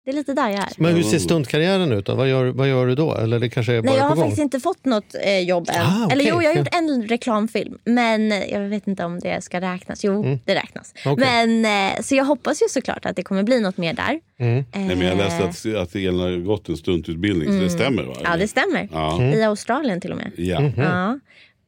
det 0.06 0.12
är 0.12 0.16
lite 0.16 0.34
där 0.34 0.50
jag 0.50 0.60
är. 0.60 0.68
Men 0.78 0.96
hur 0.96 1.04
ser 1.04 1.20
stuntkarriären 1.20 1.92
ut 1.92 2.06
då? 2.06 2.16
Vad 2.16 2.30
gör, 2.30 2.46
vad 2.46 2.68
gör 2.70 2.88
du 2.88 2.96
då? 2.96 3.16
Eller 3.16 3.40
det 3.40 3.50
kanske 3.50 3.74
är 3.74 3.82
bara 3.82 3.90
Nej, 3.92 3.98
jag 4.00 4.02
på 4.04 4.08
har 4.10 4.16
gång? 4.16 4.24
faktiskt 4.26 4.42
inte 4.42 4.60
fått 4.60 4.86
något 4.86 5.16
eh, 5.24 5.40
jobb 5.40 5.70
än. 5.70 5.82
Ah, 5.86 6.06
okej. 6.06 6.14
Eller 6.20 6.30
jo, 6.32 6.42
jag 6.42 6.50
har 6.50 6.58
gjort 6.58 6.76
en 6.76 7.08
reklamfilm. 7.08 7.78
Men 7.86 8.32
eh, 8.32 8.52
jag 8.52 8.60
vet 8.60 8.88
inte 8.88 9.06
om 9.06 9.20
det 9.20 9.44
ska 9.44 9.62
räknas. 9.62 10.04
Jo, 10.04 10.40
det 10.46 10.56
räknas. 10.56 10.94
Mm. 11.06 11.14
Okej. 11.14 11.28
Men, 11.48 11.66
eh, 11.96 12.02
så 12.02 12.16
jag 12.16 12.26
hoppas 12.26 12.62
ju 12.62 12.66
såklart 12.70 13.06
att 13.06 13.16
det 13.16 13.24
kommer 13.24 13.44
bli 13.44 13.60
något 13.60 13.78
mer 13.78 13.94
där. 13.94 14.20
Mm. 14.40 14.64
Nej, 14.76 14.96
men 14.96 15.02
jag 15.08 15.18
läste 15.18 15.44
att, 15.44 15.82
att 15.84 15.96
Elin 15.96 16.20
har 16.20 16.46
gått 16.46 16.70
en 16.70 16.78
stuntutbildning, 16.78 17.48
så 17.48 17.64
det 17.64 17.70
stämmer 17.70 18.04
va? 18.04 18.14
Eh, 18.14 18.22
Ja, 18.24 18.38
det 18.38 18.48
stämmer. 18.48 18.90
Ja. 18.92 19.18
Mm. 19.22 19.34
I 19.40 19.44
Australien 19.44 20.02
till 20.02 20.12
och 20.12 20.18
med. 20.18 20.32
Ja. 20.38 20.60
Mhm. 20.60 20.74
Ja. 20.78 21.20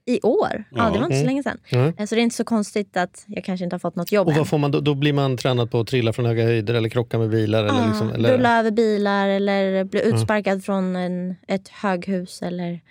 I 0.06 0.20
år. 0.22 0.64
Ja, 0.72 0.90
det 0.90 1.00
var 1.00 1.06
inte 1.06 1.20
så 1.20 1.26
länge 1.26 1.44
sedan. 1.44 1.58
Mm. 1.70 1.94
Eh, 1.98 2.06
Så 2.06 2.16
det 2.16 2.22
är 2.22 2.24
inte 2.24 2.36
så 2.36 2.44
konstigt 2.44 2.98
att 2.98 3.26
jag 3.28 3.44
kanske 3.44 3.64
inte 3.64 3.74
har 3.74 3.80
fått 3.80 3.96
något 3.96 4.12
jobb 4.12 4.28
Och 4.28 4.34
vad 4.34 4.48
får 4.50 4.58
man 4.58 4.72
då, 4.72 4.80
då 4.80 4.96
blir 4.96 5.14
man 5.14 5.38
tränad 5.38 5.72
på 5.72 5.80
att 5.80 5.88
trilla 5.88 6.14
från 6.14 6.26
höga 6.26 6.44
höjder 6.44 6.74
eller 6.74 6.90
krocka 6.90 7.20
med 7.20 7.30
bilar? 7.30 7.64
Eller 7.64 7.80
Ja, 7.80 7.88
liksom, 7.88 8.10
eller... 8.10 8.38
Rulla 8.38 8.60
över 8.60 8.72
bilar 8.72 9.30
eller 9.30 9.84
bli 9.84 10.02
utsparkad 10.02 10.64
från 10.64 10.96
en, 10.96 11.36
ett 11.48 11.68
höghus 11.68 12.42
eller 12.42 12.82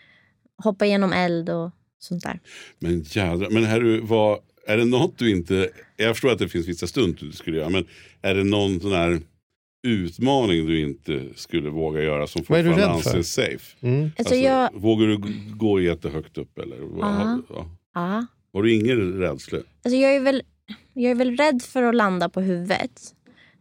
hoppa 0.63 0.87
genom 0.87 1.13
eld 1.13 1.51
och 1.51 1.71
sånt 1.99 2.23
där. 2.23 2.41
Men 2.79 3.03
jädra, 3.03 3.51
men 3.51 3.65
här, 3.65 4.01
vad, 4.03 4.39
är 4.67 4.77
det 4.77 4.85
något 4.85 5.19
du 5.19 5.31
inte, 5.31 5.69
jag 5.97 6.15
förstår 6.15 6.31
att 6.33 6.39
det 6.39 6.49
finns 6.49 6.69
vissa 6.69 6.87
stunt 6.87 7.21
du 7.21 7.33
skulle 7.33 7.57
göra, 7.57 7.69
men 7.69 7.87
är 8.23 8.35
det 8.35 8.45
någon 8.45 8.81
sån 8.81 8.93
här 8.93 9.21
utmaning 9.83 10.67
du 10.67 10.81
inte 10.81 11.23
skulle 11.37 11.71
våga 11.71 12.03
göra 12.03 12.27
som 12.27 12.45
Vad 12.49 12.59
är 12.59 12.65
du 12.65 12.71
fortfarande 12.71 12.97
anses 12.97 13.33
safe? 13.33 13.77
Mm. 13.87 14.03
Alltså, 14.05 14.15
Alltså, 14.19 14.35
jag, 14.35 14.69
Vågar 14.75 15.07
du 15.07 15.19
gå 15.57 15.81
jättehögt 15.81 16.39
upp 16.39 16.59
eller? 16.59 16.77
Vad- 16.81 17.43
Ja. 17.51 17.67
ja. 17.95 18.27
Har 18.53 18.63
du 18.63 18.75
ingen 18.75 19.19
rädsla? 19.21 19.59
Alltså 19.59 19.97
jag, 19.97 20.15
är 20.17 20.21
väl, 20.21 20.43
jag 20.93 21.11
är 21.11 21.15
väl 21.15 21.37
rädd 21.37 21.63
för 21.63 21.83
att 21.83 21.95
landa 21.95 22.29
på 22.29 22.41
huvudet, 22.41 23.01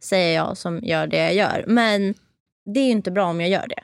säger 0.04 0.36
jag 0.36 0.58
som 0.58 0.80
gör 0.84 1.08
det 1.08 1.18
jag 1.18 1.36
gör. 1.36 1.66
Men 1.68 2.14
det 2.74 2.80
är 2.80 2.86
ju 2.86 2.92
inte 2.92 3.12
bra 3.12 3.26
om 3.26 3.42
jag 3.42 3.50
gör 3.50 3.68
det. 3.68 3.84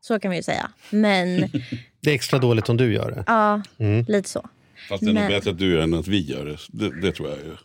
Så 0.00 0.20
kan 0.20 0.30
vi 0.30 0.36
ju 0.36 0.42
säga. 0.42 0.70
Men 0.90 1.40
Det 2.00 2.10
är 2.10 2.14
extra 2.14 2.38
dåligt 2.38 2.68
om 2.68 2.76
du 2.76 2.92
gör 2.92 3.10
det. 3.10 3.24
ja, 3.26 3.62
Mm. 3.78 4.04
lite 4.08 4.28
så. 4.28 4.48
Fast 4.88 5.04
det 5.04 5.10
är 5.10 5.14
nog 5.14 5.28
bättre 5.28 5.50
att 5.50 5.58
du 5.58 5.72
gör 5.72 5.80
än 5.82 5.94
att 5.94 6.08
vi 6.08 6.20
gör 6.20 6.44
det. 6.44 6.58
Det, 6.68 7.00
det 7.00 7.12
tror 7.12 7.28
jag 7.28 7.38
ju. 7.38 7.56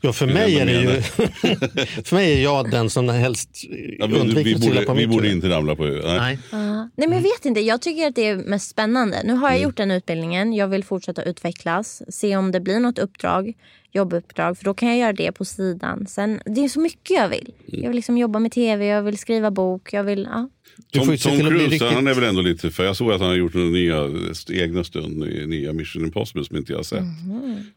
Ja, 0.00 0.12
för 0.12 0.26
mig 0.26 0.58
är 0.58 0.66
det 0.66 0.72
jag 0.72 0.82
ju... 0.82 1.00
för 2.04 2.14
mig 2.14 2.32
är 2.32 2.42
jag 2.42 2.70
den 2.70 2.90
som 2.90 3.08
helst 3.08 3.50
Ja, 3.98 4.06
men 4.06 4.20
undviker 4.20 4.44
vi 4.44 4.54
att 4.54 4.60
trilla 4.60 4.74
borde, 4.74 4.86
på 4.86 4.92
vi 4.94 5.00
mitt 5.00 5.08
borde 5.10 5.28
huvud. 5.28 5.44
inte 5.44 5.56
ramla 5.56 5.76
på 5.76 5.84
huvudet. 5.84 6.04
Nej. 6.06 6.18
Nej. 6.18 6.38
Ja. 6.50 6.88
Nej 6.96 7.08
men 7.08 7.12
jag 7.12 7.22
vet 7.22 7.44
inte, 7.44 7.60
jag 7.60 7.82
tycker 7.82 8.06
att 8.06 8.14
det 8.14 8.26
är 8.26 8.36
mest 8.36 8.70
spännande. 8.70 9.22
Nu 9.24 9.34
har 9.34 9.50
jag 9.50 9.60
gjort 9.60 9.76
den 9.76 9.90
utbildningen, 9.90 10.52
jag 10.52 10.68
vill 10.68 10.84
fortsätta 10.84 11.22
utvecklas. 11.22 12.02
Se 12.08 12.36
om 12.36 12.52
det 12.52 12.60
blir 12.60 12.80
något 12.80 12.98
uppdrag, 12.98 13.52
jobbuppdrag. 13.92 14.58
För 14.58 14.64
då 14.64 14.74
kan 14.74 14.88
jag 14.88 14.98
göra 14.98 15.12
det 15.12 15.32
på 15.32 15.44
sidan. 15.44 16.06
Sen, 16.08 16.40
det 16.46 16.64
är 16.64 16.68
så 16.68 16.80
mycket 16.80 17.10
jag 17.16 17.28
vill. 17.28 17.52
Jag 17.66 17.88
vill 17.88 17.96
liksom 17.96 18.18
jobba 18.18 18.38
med 18.38 18.52
tv, 18.52 18.86
jag 18.86 19.02
vill 19.02 19.18
skriva 19.18 19.50
bok, 19.50 19.92
jag 19.92 20.04
vill... 20.04 20.28
Ja. 20.32 20.48
Tom, 20.92 21.06
Tom 21.06 21.16
Cruise, 21.16 21.64
riktigt... 21.64 21.82
han 21.82 22.06
är 22.06 22.14
väl 22.14 22.24
ändå 22.24 22.40
lite 22.42 22.70
för 22.70 22.84
jag 22.84 22.96
såg 22.96 23.12
att 23.12 23.20
han 23.20 23.28
har 23.28 23.36
gjort 23.36 23.54
några 23.54 23.68
nya 23.70 24.08
egna 24.52 24.84
stund 24.84 25.24
i 25.24 25.46
nya 25.46 25.72
Mission 25.72 26.04
Impossible 26.04 26.44
som 26.44 26.56
inte 26.56 26.72
jag 26.72 26.78
har 26.78 26.84
sett. 26.84 27.02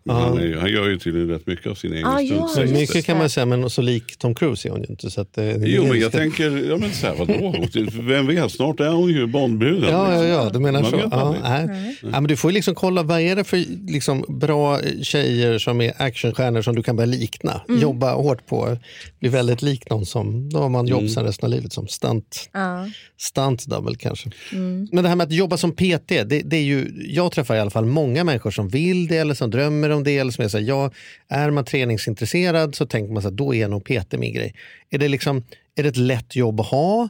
Men 0.03 0.15
han, 0.15 0.37
är, 0.37 0.43
ju- 0.45 0.57
han 0.59 0.69
gör 0.71 0.89
ju 0.89 0.97
tydligen 0.99 1.29
rätt 1.29 1.47
mycket 1.47 1.67
av 1.67 1.75
sina 1.75 1.95
egna 1.97 2.09
Ah, 2.09 2.21
ja, 2.21 2.49
just 2.61 2.73
mycket 2.73 2.93
det. 2.93 3.01
kan 3.01 3.17
man 3.17 3.29
säga, 3.29 3.45
men 3.45 3.69
så 3.69 3.81
lik 3.81 4.17
Tom 4.17 4.35
Cruise 4.35 4.67
är 4.67 4.71
hon 4.71 4.81
ju 4.81 4.87
inte. 4.89 5.09
Så 5.11 5.21
att, 5.21 5.37
eh, 5.37 5.55
Jo 5.57 5.83
men 5.87 5.99
jag 5.99 6.11
tänker, 6.11 6.69
ja 6.69 6.77
men 6.77 6.91
så 6.91 7.07
här, 7.07 7.15
vadå? 7.15 7.65
Vem 8.01 8.27
vet, 8.27 8.51
snart 8.51 8.79
är 8.79 8.89
hon 8.91 9.09
ju 9.09 9.27
Bondbruden. 9.27 9.89
Ja, 9.89 10.13
ja, 10.13 10.21
liksom. 10.21 10.27
ja, 10.29 10.49
du 10.53 10.59
menar 10.59 10.81
Man 10.81 10.91
så. 10.91 10.97
Ja, 10.97 11.11
aldrig. 11.11 11.43
nej. 11.43 11.97
Ja, 12.01 12.09
men 12.11 12.23
du 12.23 12.35
får 12.37 12.51
ju 12.51 12.55
liksom 12.55 12.75
kolla, 12.75 13.03
vad 13.03 13.19
är 13.21 13.35
det 13.35 13.43
för 13.43 13.57
liksom, 13.91 14.25
bra 14.27 14.79
tjejer 15.01 15.59
som 15.59 15.81
är 15.81 15.93
actionstjärnor 15.99 16.61
som 16.61 16.75
du 16.75 16.83
kan 16.83 16.95
börja 16.95 17.05
likna? 17.07 17.61
Mm. 17.69 17.81
Jobba 17.81 18.13
hårt 18.13 18.45
på, 18.45 18.77
bli 19.19 19.29
väldigt 19.29 19.61
lik 19.61 19.89
någon 19.89 20.05
som, 20.05 20.49
då 20.49 20.59
har 20.59 20.69
man 20.69 20.87
jobb 20.87 20.99
Mm. 20.99 21.09
sen 21.09 21.23
resten 21.23 21.45
av 21.45 21.51
livet 21.51 21.73
som 21.73 21.87
stunt, 21.87 22.49
Ja. 22.53 22.89
stunt 23.17 23.65
double 23.65 23.95
kanske. 23.95 24.29
Mm. 24.51 24.87
Men 24.91 25.03
det 25.03 25.09
här 25.09 25.15
med 25.15 25.27
att 25.27 25.33
jobba 25.33 25.57
som 25.57 25.71
PT, 25.71 26.07
det, 26.07 26.23
det 26.23 26.57
är 26.57 26.63
ju, 26.63 26.91
jag 27.09 27.31
träffar 27.31 27.55
i 27.55 27.59
alla 27.59 27.69
fall 27.69 27.85
många 27.85 28.23
människor 28.23 28.51
som 28.51 28.69
vill 28.69 29.07
det 29.07 29.17
eller 29.17 29.33
som 29.33 29.51
drömmer 29.51 29.89
om 29.89 30.03
det. 30.03 30.17
Eller 30.17 30.31
som 30.31 30.43
är 30.45 30.49
så 30.49 30.57
här, 30.57 30.65
ja, 30.65 30.91
är 31.27 31.51
man 31.51 31.65
träningsintresserad 31.65 32.75
så 32.75 32.85
tänker 32.85 33.13
man 33.13 33.23
här, 33.23 33.31
då 33.31 33.55
är 33.55 33.67
nog 33.67 33.83
PT 33.83 34.17
min 34.17 34.33
grej. 34.33 34.55
Är 34.89 34.97
det, 34.97 35.07
liksom, 35.07 35.43
är 35.75 35.83
det 35.83 35.89
ett 35.89 35.97
lätt 35.97 36.35
jobb 36.35 36.59
att 36.59 36.67
ha? 36.67 37.09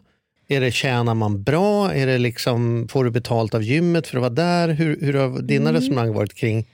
Är 0.52 0.62
det, 0.62 0.72
tjänar 0.72 1.14
man 1.14 1.44
bra? 1.44 1.94
Är 1.94 2.08
det 2.08 2.18
liksom, 2.18 2.88
får 2.92 3.04
du 3.04 3.12
betalt 3.12 3.54
av 3.54 3.64
gymmet 3.64 4.08
för 4.08 4.18
att 4.18 4.22
vara 4.22 4.30
där? 4.30 4.70
Hur, 4.70 4.98
hur 5.02 5.14
har 5.14 5.42
dina 5.42 5.74
resonemang 5.74 6.14
varit 6.14 6.34
kring, 6.34 6.66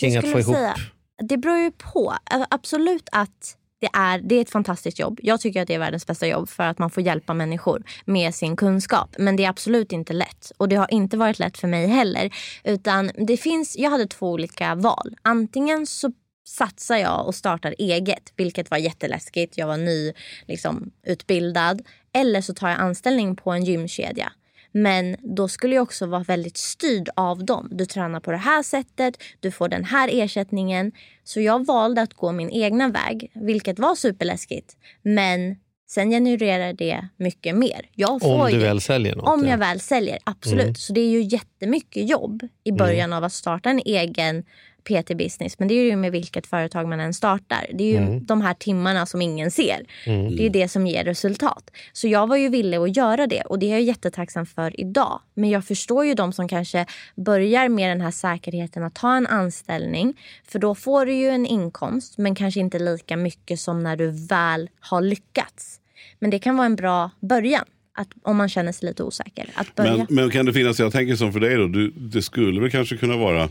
kring 0.00 0.16
att 0.16 0.32
få 0.32 0.40
ihop? 0.40 0.54
säga, 0.56 0.74
det 1.22 1.36
beror 1.36 1.58
ju 1.58 1.70
på. 1.70 2.14
Absolut 2.50 3.08
att 3.12 3.56
det 3.80 3.88
är, 3.92 4.18
det 4.18 4.34
är 4.34 4.40
ett 4.40 4.50
fantastiskt 4.50 4.98
jobb. 4.98 5.20
Jag 5.22 5.40
tycker 5.40 5.62
att 5.62 5.68
det 5.68 5.74
är 5.74 5.78
världens 5.78 6.06
bästa 6.06 6.26
jobb 6.26 6.48
för 6.48 6.64
att 6.64 6.78
man 6.78 6.90
får 6.90 7.02
hjälpa 7.02 7.34
människor 7.34 7.82
med 8.04 8.34
sin 8.34 8.56
kunskap. 8.56 9.14
Men 9.18 9.36
det 9.36 9.44
är 9.44 9.48
absolut 9.48 9.92
inte 9.92 10.12
lätt. 10.12 10.52
Och 10.56 10.68
det 10.68 10.76
har 10.76 10.94
inte 10.94 11.16
varit 11.16 11.38
lätt 11.38 11.58
för 11.58 11.68
mig 11.68 11.86
heller. 11.86 12.34
Utan 12.64 13.10
det 13.26 13.36
finns, 13.36 13.76
jag 13.78 13.90
hade 13.90 14.06
två 14.06 14.30
olika 14.30 14.74
val. 14.74 15.16
Antingen 15.22 15.86
så 15.86 16.12
satsar 16.46 16.96
jag 16.96 17.26
och 17.26 17.34
startar 17.34 17.74
eget, 17.78 18.32
vilket 18.36 18.70
var 18.70 18.78
jätteläskigt. 18.78 19.58
Jag 19.58 19.66
var 19.66 19.76
ny 19.76 20.12
liksom, 20.46 20.90
utbildad. 21.06 21.82
Eller 22.12 22.40
så 22.40 22.54
tar 22.54 22.68
jag 22.68 22.80
anställning 22.80 23.36
på 23.36 23.52
en 23.52 23.64
gymkedja. 23.64 24.32
Men 24.76 25.16
då 25.36 25.48
skulle 25.48 25.74
jag 25.74 25.82
också 25.82 26.06
vara 26.06 26.22
väldigt 26.22 26.56
styrd 26.56 27.08
av 27.16 27.44
dem. 27.44 27.68
Du 27.72 27.86
tränar 27.86 28.20
på 28.20 28.30
det 28.30 28.36
här 28.36 28.62
sättet, 28.62 29.22
du 29.40 29.50
får 29.50 29.68
den 29.68 29.84
här 29.84 30.10
ersättningen. 30.12 30.92
Så 31.24 31.40
jag 31.40 31.66
valde 31.66 32.02
att 32.02 32.14
gå 32.14 32.32
min 32.32 32.50
egna 32.50 32.88
väg, 32.88 33.30
vilket 33.34 33.78
var 33.78 33.94
superläskigt. 33.94 34.76
Men 35.02 35.56
sen 35.90 36.10
genererar 36.10 36.72
det 36.72 37.08
mycket 37.16 37.56
mer. 37.56 37.88
Om 38.08 38.46
du 38.46 38.52
ju, 38.52 38.58
väl 38.58 38.80
säljer 38.80 39.16
något? 39.16 39.28
om 39.28 39.44
ja. 39.44 39.50
jag 39.50 39.58
väl 39.58 39.80
säljer, 39.80 40.18
absolut. 40.24 40.62
Mm. 40.62 40.74
Så 40.74 40.92
det 40.92 41.00
är 41.00 41.10
ju 41.10 41.22
jättemycket 41.22 42.08
jobb 42.10 42.48
i 42.64 42.72
början 42.72 43.12
av 43.12 43.24
att 43.24 43.32
starta 43.32 43.70
en 43.70 43.82
egen 43.84 44.44
PT-business. 44.84 45.54
Men 45.58 45.68
det 45.68 45.74
är 45.74 45.84
ju 45.84 45.96
med 45.96 46.12
vilket 46.12 46.46
företag 46.46 46.88
man 46.88 47.00
än 47.00 47.14
startar. 47.14 47.66
Det 47.74 47.84
är 47.84 47.88
ju 47.88 47.96
Mm. 47.96 48.24
de 48.24 48.40
här 48.40 48.54
timmarna 48.54 49.06
som 49.06 49.22
ingen 49.22 49.50
ser. 49.50 49.82
Det 50.04 50.10
är 50.12 50.42
ju 50.42 50.48
det 50.48 50.68
som 50.68 50.86
ger 50.86 51.04
resultat. 51.04 51.70
Så 51.92 52.08
jag 52.08 52.26
var 52.26 52.36
ju 52.36 52.48
villig 52.48 52.78
att 52.78 52.96
göra 52.96 53.26
det 53.26 53.42
och 53.42 53.58
det 53.58 53.66
är 53.66 53.70
jag 53.70 53.82
jättetacksam 53.82 54.46
för 54.46 54.80
idag. 54.80 55.20
Men 55.34 55.50
jag 55.50 55.64
förstår 55.64 56.04
ju 56.04 56.14
de 56.14 56.32
som 56.32 56.48
kanske 56.48 56.86
börjar 57.16 57.68
med 57.68 57.90
den 57.90 58.00
här 58.00 58.10
säkerheten 58.10 58.82
att 58.84 58.94
ta 58.94 59.16
en 59.16 59.26
anställning. 59.26 60.14
För 60.48 60.58
då 60.58 60.74
får 60.74 61.06
du 61.06 61.12
ju 61.14 61.28
en 61.28 61.46
inkomst 61.46 62.18
men 62.18 62.34
kanske 62.34 62.60
inte 62.60 62.78
lika 62.78 63.16
mycket 63.16 63.60
som 63.60 63.82
när 63.82 63.96
du 63.96 64.10
väl 64.28 64.68
har 64.80 65.00
lyckats. 65.00 65.80
Men 66.18 66.30
det 66.30 66.38
kan 66.38 66.56
vara 66.56 66.66
en 66.66 66.76
bra 66.76 67.10
början. 67.20 67.64
Att, 67.96 68.08
om 68.22 68.36
man 68.36 68.48
känner 68.48 68.72
sig 68.72 68.88
lite 68.88 69.02
osäker. 69.02 69.46
Att 69.54 69.74
börja. 69.74 69.96
Men, 69.96 70.06
men 70.10 70.30
kan 70.30 70.46
det 70.46 70.52
finnas, 70.52 70.78
jag 70.80 70.92
tänker 70.92 71.16
som 71.16 71.32
för 71.32 71.40
dig 71.40 71.56
då, 71.56 71.66
du, 71.66 71.90
det 71.90 72.22
skulle 72.22 72.60
väl 72.60 72.70
kanske 72.70 72.96
kunna 72.96 73.16
vara 73.16 73.48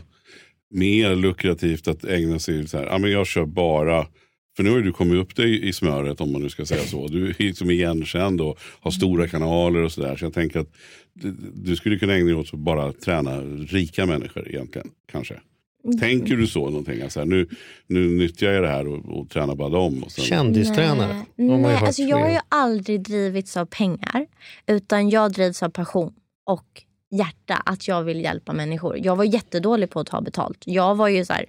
mer 0.74 1.16
lukrativt 1.16 1.88
att 1.88 2.04
ägna 2.04 2.38
sig 2.38 2.68
så 2.68 2.78
här, 2.78 2.86
ja 2.86 2.98
men 2.98 3.10
jag 3.10 3.26
kör 3.26 3.46
bara, 3.46 4.06
för 4.56 4.62
nu 4.62 4.70
har 4.70 4.80
du 4.80 4.92
kommit 4.92 5.18
upp 5.18 5.36
dig 5.36 5.68
i 5.68 5.72
smöret 5.72 6.20
om 6.20 6.32
man 6.32 6.42
nu 6.42 6.50
ska 6.50 6.66
säga 6.66 6.82
så. 6.82 7.08
Du 7.08 7.28
är 7.28 7.34
liksom 7.38 7.70
igenkänd 7.70 8.40
och 8.40 8.58
har 8.80 8.90
stora 8.90 9.28
kanaler 9.28 9.82
och 9.82 9.92
sådär. 9.92 10.16
Så 10.16 10.24
jag 10.24 10.34
tänker 10.34 10.60
att 10.60 10.74
du, 11.54 11.76
skulle 11.76 11.98
kunna 11.98 12.14
ägna 12.14 12.26
dig 12.26 12.34
åt 12.34 12.54
att 12.54 12.60
bara 12.60 12.92
träna 12.92 13.40
rika 13.68 14.06
människor 14.06 14.48
egentligen, 14.48 14.88
kanske. 15.12 15.40
Tänker 16.00 16.36
du 16.36 16.46
så 16.46 16.70
någonting? 16.70 17.02
Alltså 17.02 17.20
här, 17.20 17.26
nu, 17.26 17.48
nu 17.86 18.10
nyttjar 18.10 18.52
jag 18.52 18.62
det 18.62 18.68
här 18.68 18.88
och, 18.88 19.18
och 19.18 19.30
tränar 19.30 19.54
bara 19.54 19.68
dem. 19.68 20.02
Och 20.02 20.12
sen, 20.12 20.24
Kändistränare? 20.24 21.24
Nej, 21.36 21.58
Nej 21.58 21.74
alltså 21.74 22.02
jag 22.02 22.18
har 22.18 22.30
ju 22.30 22.38
aldrig 22.48 23.02
drivits 23.02 23.56
av 23.56 23.66
pengar. 23.66 24.26
Utan 24.66 25.10
jag 25.10 25.32
drivs 25.32 25.62
av 25.62 25.68
passion 25.68 26.12
och 26.46 26.82
hjärta. 27.18 27.62
Att 27.66 27.88
jag 27.88 28.02
vill 28.02 28.20
hjälpa 28.20 28.52
människor. 28.52 28.98
Jag 29.02 29.16
var 29.16 29.24
jättedålig 29.24 29.90
på 29.90 30.00
att 30.00 30.06
ta 30.06 30.20
betalt. 30.20 30.62
Jag 30.64 30.94
var 30.94 31.08
ju 31.08 31.24
så 31.24 31.32
här, 31.32 31.46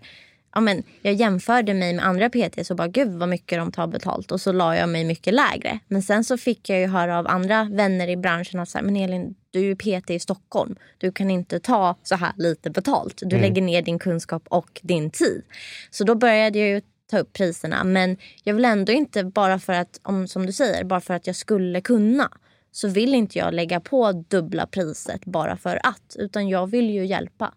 ja, 0.54 0.62
men 0.62 0.84
jag 1.02 1.14
jämförde 1.14 1.74
mig 1.74 1.94
med 1.94 2.06
andra 2.06 2.30
PT 2.30 2.70
och 2.70 2.76
bara 2.76 2.88
gud 2.88 3.12
vad 3.12 3.30
mycket 3.30 3.58
de 3.58 3.72
tar 3.72 3.88
betalt. 3.88 4.32
Och 4.32 4.42
så 4.42 4.52
la 4.52 4.76
jag 4.76 4.90
mig 4.90 5.06
mycket 5.06 5.34
lägre. 5.34 5.80
Men 5.88 6.02
sen 6.02 6.24
så 6.24 6.38
fick 6.38 6.70
jag 6.70 6.80
ju 6.80 6.88
höra 6.88 7.20
av 7.20 7.28
andra 7.28 7.64
vänner 7.64 8.08
i 8.08 8.18
branschen 8.18 8.60
att 8.60 8.70
så 8.70 8.78
här, 8.78 8.86
men 8.86 8.96
Elin 8.96 9.36
du 9.56 9.60
är 9.60 9.64
ju 9.64 9.76
PT 9.76 10.10
i 10.10 10.20
Stockholm. 10.20 10.76
Du 10.98 11.12
kan 11.12 11.32
inte 11.32 11.60
ta 11.60 11.96
så 12.04 12.16
här 12.16 12.34
lite 12.38 12.70
betalt. 12.70 13.22
Du 13.26 13.38
lägger 13.38 13.62
ner 13.62 13.82
din 13.82 14.00
kunskap 14.00 14.44
och 14.50 14.80
din 14.84 15.10
tid. 15.10 15.44
Så 15.92 16.04
då 16.04 16.16
började 16.16 16.60
jag 16.60 16.68
ju 16.68 16.82
ta 17.12 17.20
upp 17.20 17.34
priserna. 17.34 17.84
Men 17.84 18.18
jag 18.44 18.54
vill 18.54 18.66
ändå 18.66 18.92
inte 18.92 19.24
bara 19.24 19.60
för 19.60 19.74
att, 19.74 20.00
om, 20.04 20.28
som 20.28 20.46
du 20.46 20.52
säger, 20.52 20.84
bara 20.84 21.02
för 21.02 21.14
att 21.14 21.28
jag 21.28 21.36
skulle 21.36 21.82
kunna. 21.82 22.32
Så 22.76 22.88
vill 22.88 23.14
inte 23.16 23.38
jag 23.40 23.54
lägga 23.54 23.80
på 23.80 24.12
dubbla 24.30 24.66
priset 24.68 25.26
bara 25.26 25.58
för 25.58 25.80
att. 25.84 26.16
Utan 26.20 26.50
jag 26.50 26.68
vill 26.68 26.90
ju 26.90 27.06
hjälpa. 27.06 27.54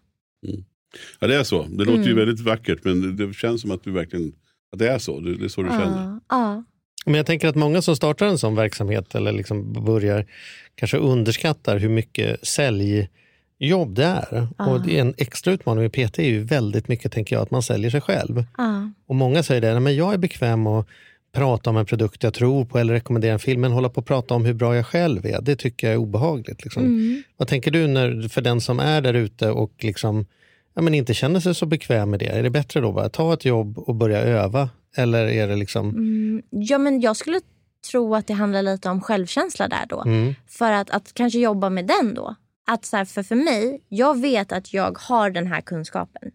ja 1.19 1.27
det 1.27 1.35
är 1.35 1.43
så, 1.43 1.63
det 1.63 1.77
låter 1.85 1.93
Mm. 1.93 2.07
ju 2.07 2.13
väldigt 2.15 2.39
vackert 2.39 2.79
men 2.83 3.15
det 3.15 3.33
känns 3.33 3.61
som 3.61 3.71
att 3.71 3.83
du 3.83 3.91
verkligen, 3.91 4.31
att 4.73 4.79
det 4.79 4.89
är 4.89 4.99
så, 4.99 5.19
det, 5.19 5.37
det 5.37 5.45
är 5.45 5.49
så 5.49 5.61
du 5.63 5.69
känner. 5.69 6.03
Ja, 6.07 6.19
ja. 6.29 6.63
Men 7.05 7.15
jag 7.15 7.25
tänker 7.25 7.47
att 7.47 7.55
många 7.55 7.81
som 7.81 7.95
startar 7.95 8.25
en 8.27 8.37
sån 8.37 8.55
verksamhet 8.55 9.15
eller 9.15 9.31
liksom 9.31 9.73
börjar 9.85 10.25
kanske 10.75 10.97
underskattar 10.97 11.77
hur 11.77 11.89
mycket 11.89 12.47
säljjobb 12.47 13.95
det 13.95 14.03
är. 14.05 14.47
Och 14.57 14.81
det 14.85 14.97
är 14.97 15.01
en 15.01 15.13
extra 15.17 15.53
utmaning 15.53 15.83
med 15.83 15.91
PT 15.93 16.19
är 16.19 16.23
ju 16.29 16.43
väldigt 16.43 16.87
mycket 16.87 17.11
tänker 17.11 17.35
jag 17.35 17.43
att 17.43 17.51
man 17.51 17.63
säljer 17.63 17.91
sig 17.91 18.01
själv. 18.01 18.43
ja. 18.57 18.91
Och 19.07 19.15
många 19.15 19.43
säger 19.43 19.61
det, 19.61 19.71
"Nej, 19.71 19.79
men 19.79 19.95
jag 19.95 20.13
är 20.13 20.17
bekväm 20.17 20.67
att 20.67 20.87
prata 21.31 21.69
om 21.69 21.77
en 21.77 21.85
produkt 21.85 22.23
jag 22.23 22.33
tror 22.33 22.65
på 22.65 22.79
eller 22.79 22.93
rekommendera 22.93 23.33
en 23.33 23.39
film, 23.39 23.61
men 23.61 23.71
hålla 23.71 23.89
på 23.89 24.01
och 24.01 24.07
prata 24.07 24.33
om 24.33 24.45
hur 24.45 24.53
bra 24.53 24.75
jag 24.75 24.85
själv 24.85 25.25
är, 25.25 25.41
det 25.41 25.55
tycker 25.55 25.87
jag 25.87 25.93
är 25.93 25.97
obehagligt. 25.97 26.63
Liksom. 26.63 26.83
Mm. 26.83 27.23
Vad 27.37 27.47
tänker 27.47 27.71
du 27.71 27.87
när, 27.87 28.29
för 28.29 28.41
den 28.41 28.61
som 28.61 28.79
är 28.79 29.01
där 29.01 29.13
ute 29.13 29.51
och 29.51 29.73
liksom, 29.83 30.25
ja, 30.73 30.81
men 30.81 30.93
inte 30.93 31.13
känner 31.13 31.39
sig 31.39 31.55
så 31.55 31.65
bekväm 31.65 32.09
med 32.09 32.19
det? 32.19 32.27
Är 32.27 32.43
det 32.43 32.49
bättre 32.49 32.79
då 32.81 32.91
bara 32.91 33.09
ta 33.09 33.33
ett 33.33 33.45
jobb 33.45 33.77
och 33.77 33.95
börja 33.95 34.19
öva? 34.19 34.69
Eller 34.97 35.27
är 35.27 35.47
det 35.47 35.55
liksom... 35.55 35.89
Mm, 35.89 36.43
ja, 36.49 36.77
men 36.77 37.01
jag 37.01 37.15
skulle 37.15 37.41
tro 37.91 38.15
att 38.15 38.27
det 38.27 38.33
handlar 38.33 38.61
lite 38.61 38.89
om 38.89 39.01
självkänsla 39.01 39.67
där 39.67 39.85
då. 39.89 40.01
Mm. 40.01 40.35
För 40.47 40.71
att, 40.71 40.89
att 40.89 41.13
kanske 41.13 41.39
jobba 41.39 41.69
med 41.69 41.87
den 41.87 42.13
då. 42.13 42.35
Att 42.67 42.85
så 42.85 42.97
här, 42.97 43.05
för, 43.05 43.23
för 43.23 43.35
mig, 43.35 43.81
jag 43.89 44.21
vet 44.21 44.51
att 44.51 44.73
jag 44.73 44.97
har 44.99 45.29
den 45.29 45.47
här 45.47 45.61
kunskapen. 45.61 46.31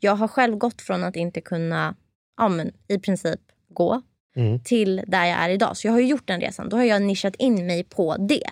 Jag 0.00 0.16
har 0.16 0.28
själv 0.28 0.56
gått 0.56 0.82
från 0.82 1.04
att 1.04 1.16
inte 1.16 1.40
kunna 1.40 1.94
ja, 2.36 2.48
men, 2.48 2.72
i 2.88 2.98
princip 2.98 3.40
gå 3.68 4.02
Mm. 4.36 4.60
till 4.60 5.02
där 5.06 5.24
jag 5.24 5.38
är 5.38 5.48
idag. 5.48 5.76
Så 5.76 5.86
jag 5.86 5.92
har 5.92 6.00
ju 6.00 6.06
gjort 6.06 6.26
den 6.26 6.40
resan. 6.40 6.68
Då 6.68 6.76
har 6.76 6.84
jag 6.84 7.02
nischat 7.02 7.36
in 7.36 7.66
mig 7.66 7.84
på 7.84 8.16
det. 8.16 8.50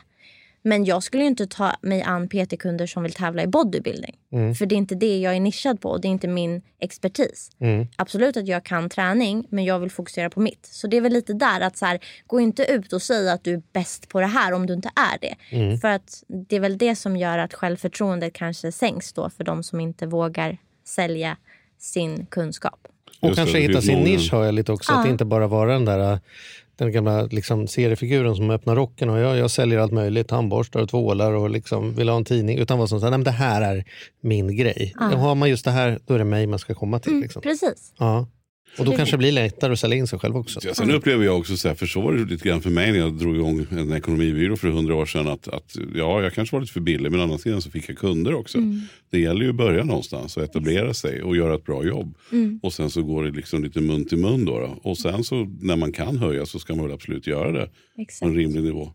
Men 0.64 0.85
jag 0.85 1.03
skulle 1.03 1.25
inte 1.25 1.47
ta 1.47 1.77
mig 1.81 2.03
an 2.03 2.29
PT-kunder 2.29 2.87
som 2.87 3.03
vill 3.03 3.12
tävla 3.12 3.42
i 3.42 3.47
bodybuilding. 3.47 4.16
Mm. 4.33 4.55
För 4.55 4.66
det 4.66 4.75
är 4.75 4.77
inte 4.77 4.95
det 4.95 5.18
jag 5.18 5.37
är 5.37 5.40
nischad 5.40 5.81
på 5.81 5.90
och 5.90 6.01
det 6.01 6.09
är 6.09 6.11
inte 6.11 6.29
min 6.29 6.62
expertis. 6.79 7.51
Mm. 7.61 7.87
Absolut 7.97 8.37
att 8.37 8.49
jag 8.49 8.64
kan 8.64 8.88
träning 8.88 9.47
men 9.49 9.64
jag 9.64 9.79
vill 9.79 9.90
fokusera 9.90 10.31
på 10.31 10.40
mitt. 10.40 10.66
Så 10.66 10.87
det 10.87 10.97
är 10.97 11.01
väl 11.01 11.12
lite 11.12 11.33
där 11.33 11.61
att 11.61 11.77
så 11.77 11.87
här, 11.87 11.99
gå 12.27 12.40
inte 12.40 12.64
ut 12.64 12.92
och 12.92 13.03
säga 13.03 13.33
att 13.33 13.45
du 13.45 13.55
är 13.55 13.62
bäst 13.73 14.09
på 14.09 14.21
det 14.21 14.27
här 14.27 14.53
om 14.53 14.66
du 14.66 14.75
inte 14.75 14.90
är 14.95 15.18
det. 15.21 15.57
Mm. 15.57 15.79
För 15.79 15.88
att 15.88 16.25
det 16.49 16.57
är 16.57 16.61
väl 16.61 16.79
det 16.79 16.97
som 16.97 17.16
gör 17.16 17.38
att 17.38 17.55
självförtroendet 17.55 18.33
kanske 18.33 18.73
sänks 18.73 19.12
då 19.12 19.31
för 19.31 19.45
de 19.45 19.62
som 19.62 19.81
inte 19.81 20.07
vågar 20.07 20.59
sälja 20.85 21.37
sin 21.79 22.27
kunskap. 22.27 22.88
Och 23.22 23.35
kanske 23.37 23.58
hitta 23.58 23.80
sin 23.82 23.94
många. 23.94 24.04
nisch 24.11 24.32
har 24.32 24.44
jag 24.44 24.54
lite 24.54 24.72
också. 24.72 24.92
Att 24.92 25.04
Ja. 25.06 25.11
inte 25.11 25.24
bara 25.24 25.46
vara 25.46 25.72
den 25.72 25.85
där 25.85 26.20
den 26.76 26.92
gamla 26.92 27.22
liksom, 27.22 27.66
seriefiguren 27.68 28.37
som 28.37 28.50
öppnar 28.50 28.76
rocken 28.76 29.11
och 29.11 29.18
jag, 29.18 29.37
jag 29.37 29.50
säljer 29.50 29.78
allt 29.78 29.92
möjligt, 29.92 30.28
tandborstar 30.28 30.80
och 30.80 30.88
tvålar 30.88 31.32
och 31.32 31.50
liksom 31.50 31.94
vill 31.94 32.08
ha 32.08 32.16
en 32.16 32.24
tidning. 32.24 32.58
Utan 32.58 32.78
vara 32.78 32.88
som 32.88 33.00
så 33.00 33.06
här, 33.06 33.11
nej, 33.11 33.18
men 33.18 33.24
det 33.24 33.30
här 33.30 33.62
är 33.76 33.85
min 34.22 34.56
grej. 34.56 34.92
Ja. 35.00 35.04
Har 35.06 35.35
man 35.35 35.48
just 35.50 35.64
det 35.64 35.70
här, 35.70 35.98
då 36.06 36.14
är 36.14 36.18
det 36.18 36.24
mig 36.24 36.46
man 36.46 36.58
ska 36.58 36.74
komma 36.74 36.98
till. 36.98 37.12
Mm, 37.12 37.22
Liksom. 37.22 37.42
precis. 37.42 37.92
Ja. 37.98 38.26
Och 38.78 38.85
då 38.85 38.92
kanske 38.92 39.14
det 39.16 39.18
blir 39.18 39.32
lättare 39.32 39.72
att 39.72 39.78
sälja 39.78 39.96
in 39.96 40.06
sig 40.06 40.18
själv 40.18 40.37
också. 40.37 40.61
Ja, 40.62 40.74
sen 40.74 40.90
upplever 40.90 41.24
jag 41.24 41.38
också, 41.38 41.56
så 41.56 41.68
här, 41.68 41.74
för 41.74 41.87
så 41.87 42.00
var 42.00 42.12
det 42.12 42.24
lite 42.24 42.48
grann 42.48 42.61
för 42.61 42.70
mig 42.70 42.92
när 42.92 42.98
jag 42.98 43.14
drog 43.14 43.37
igång 43.37 43.66
en 43.70 43.92
ekonomibyrå 43.92 44.56
för 44.56 44.68
hundra 44.68 44.94
år 44.94 45.06
sedan. 45.06 45.28
Att, 45.28 45.48
att 45.48 45.76
ja, 45.94 46.22
jag 46.22 46.35
kanske 46.35 46.56
var 46.56 46.61
lite 46.61 46.72
för 46.72 46.80
billig 46.80 47.11
men 47.12 47.20
å 47.20 47.22
andra 47.22 47.38
sidan 47.38 47.62
så 47.62 47.70
fick 47.70 47.88
jag 47.88 47.98
kunder 47.98 48.35
också. 48.35 48.58
Det 49.11 49.20
gäller 49.20 49.42
ju 49.42 49.50
att 49.50 49.56
börja 49.56 49.85
någonstans 49.85 50.37
och 50.37 50.42
etablera 50.42 50.94
sig 50.94 51.22
och 51.22 51.37
göra 51.37 51.54
ett 51.54 51.64
bra 51.64 51.85
jobb. 51.85 52.14
Och 52.62 52.72
sen 52.72 52.90
så 52.90 53.02
går 53.02 53.24
det 53.24 53.30
liksom 53.30 53.64
lite 53.64 53.80
mun 53.80 54.04
till 54.04 54.18
mun 54.18 54.44
då, 54.44 54.58
då. 54.58 54.90
Och 54.90 54.98
sen 54.98 55.24
så 55.24 55.48
när 55.61 55.76
man 55.76 55.92
kan 55.92 56.16
höja 56.16 56.46
så 56.46 56.58
ska 56.58 56.74
man 56.74 56.85
väl 56.85 56.94
absolut 56.94 57.26
göra 57.26 57.52
det 57.52 57.66
på 57.96 58.02
Exakt. 58.02 58.22
en 58.22 58.35
rimlig 58.37 58.62
nivå. 58.62 58.92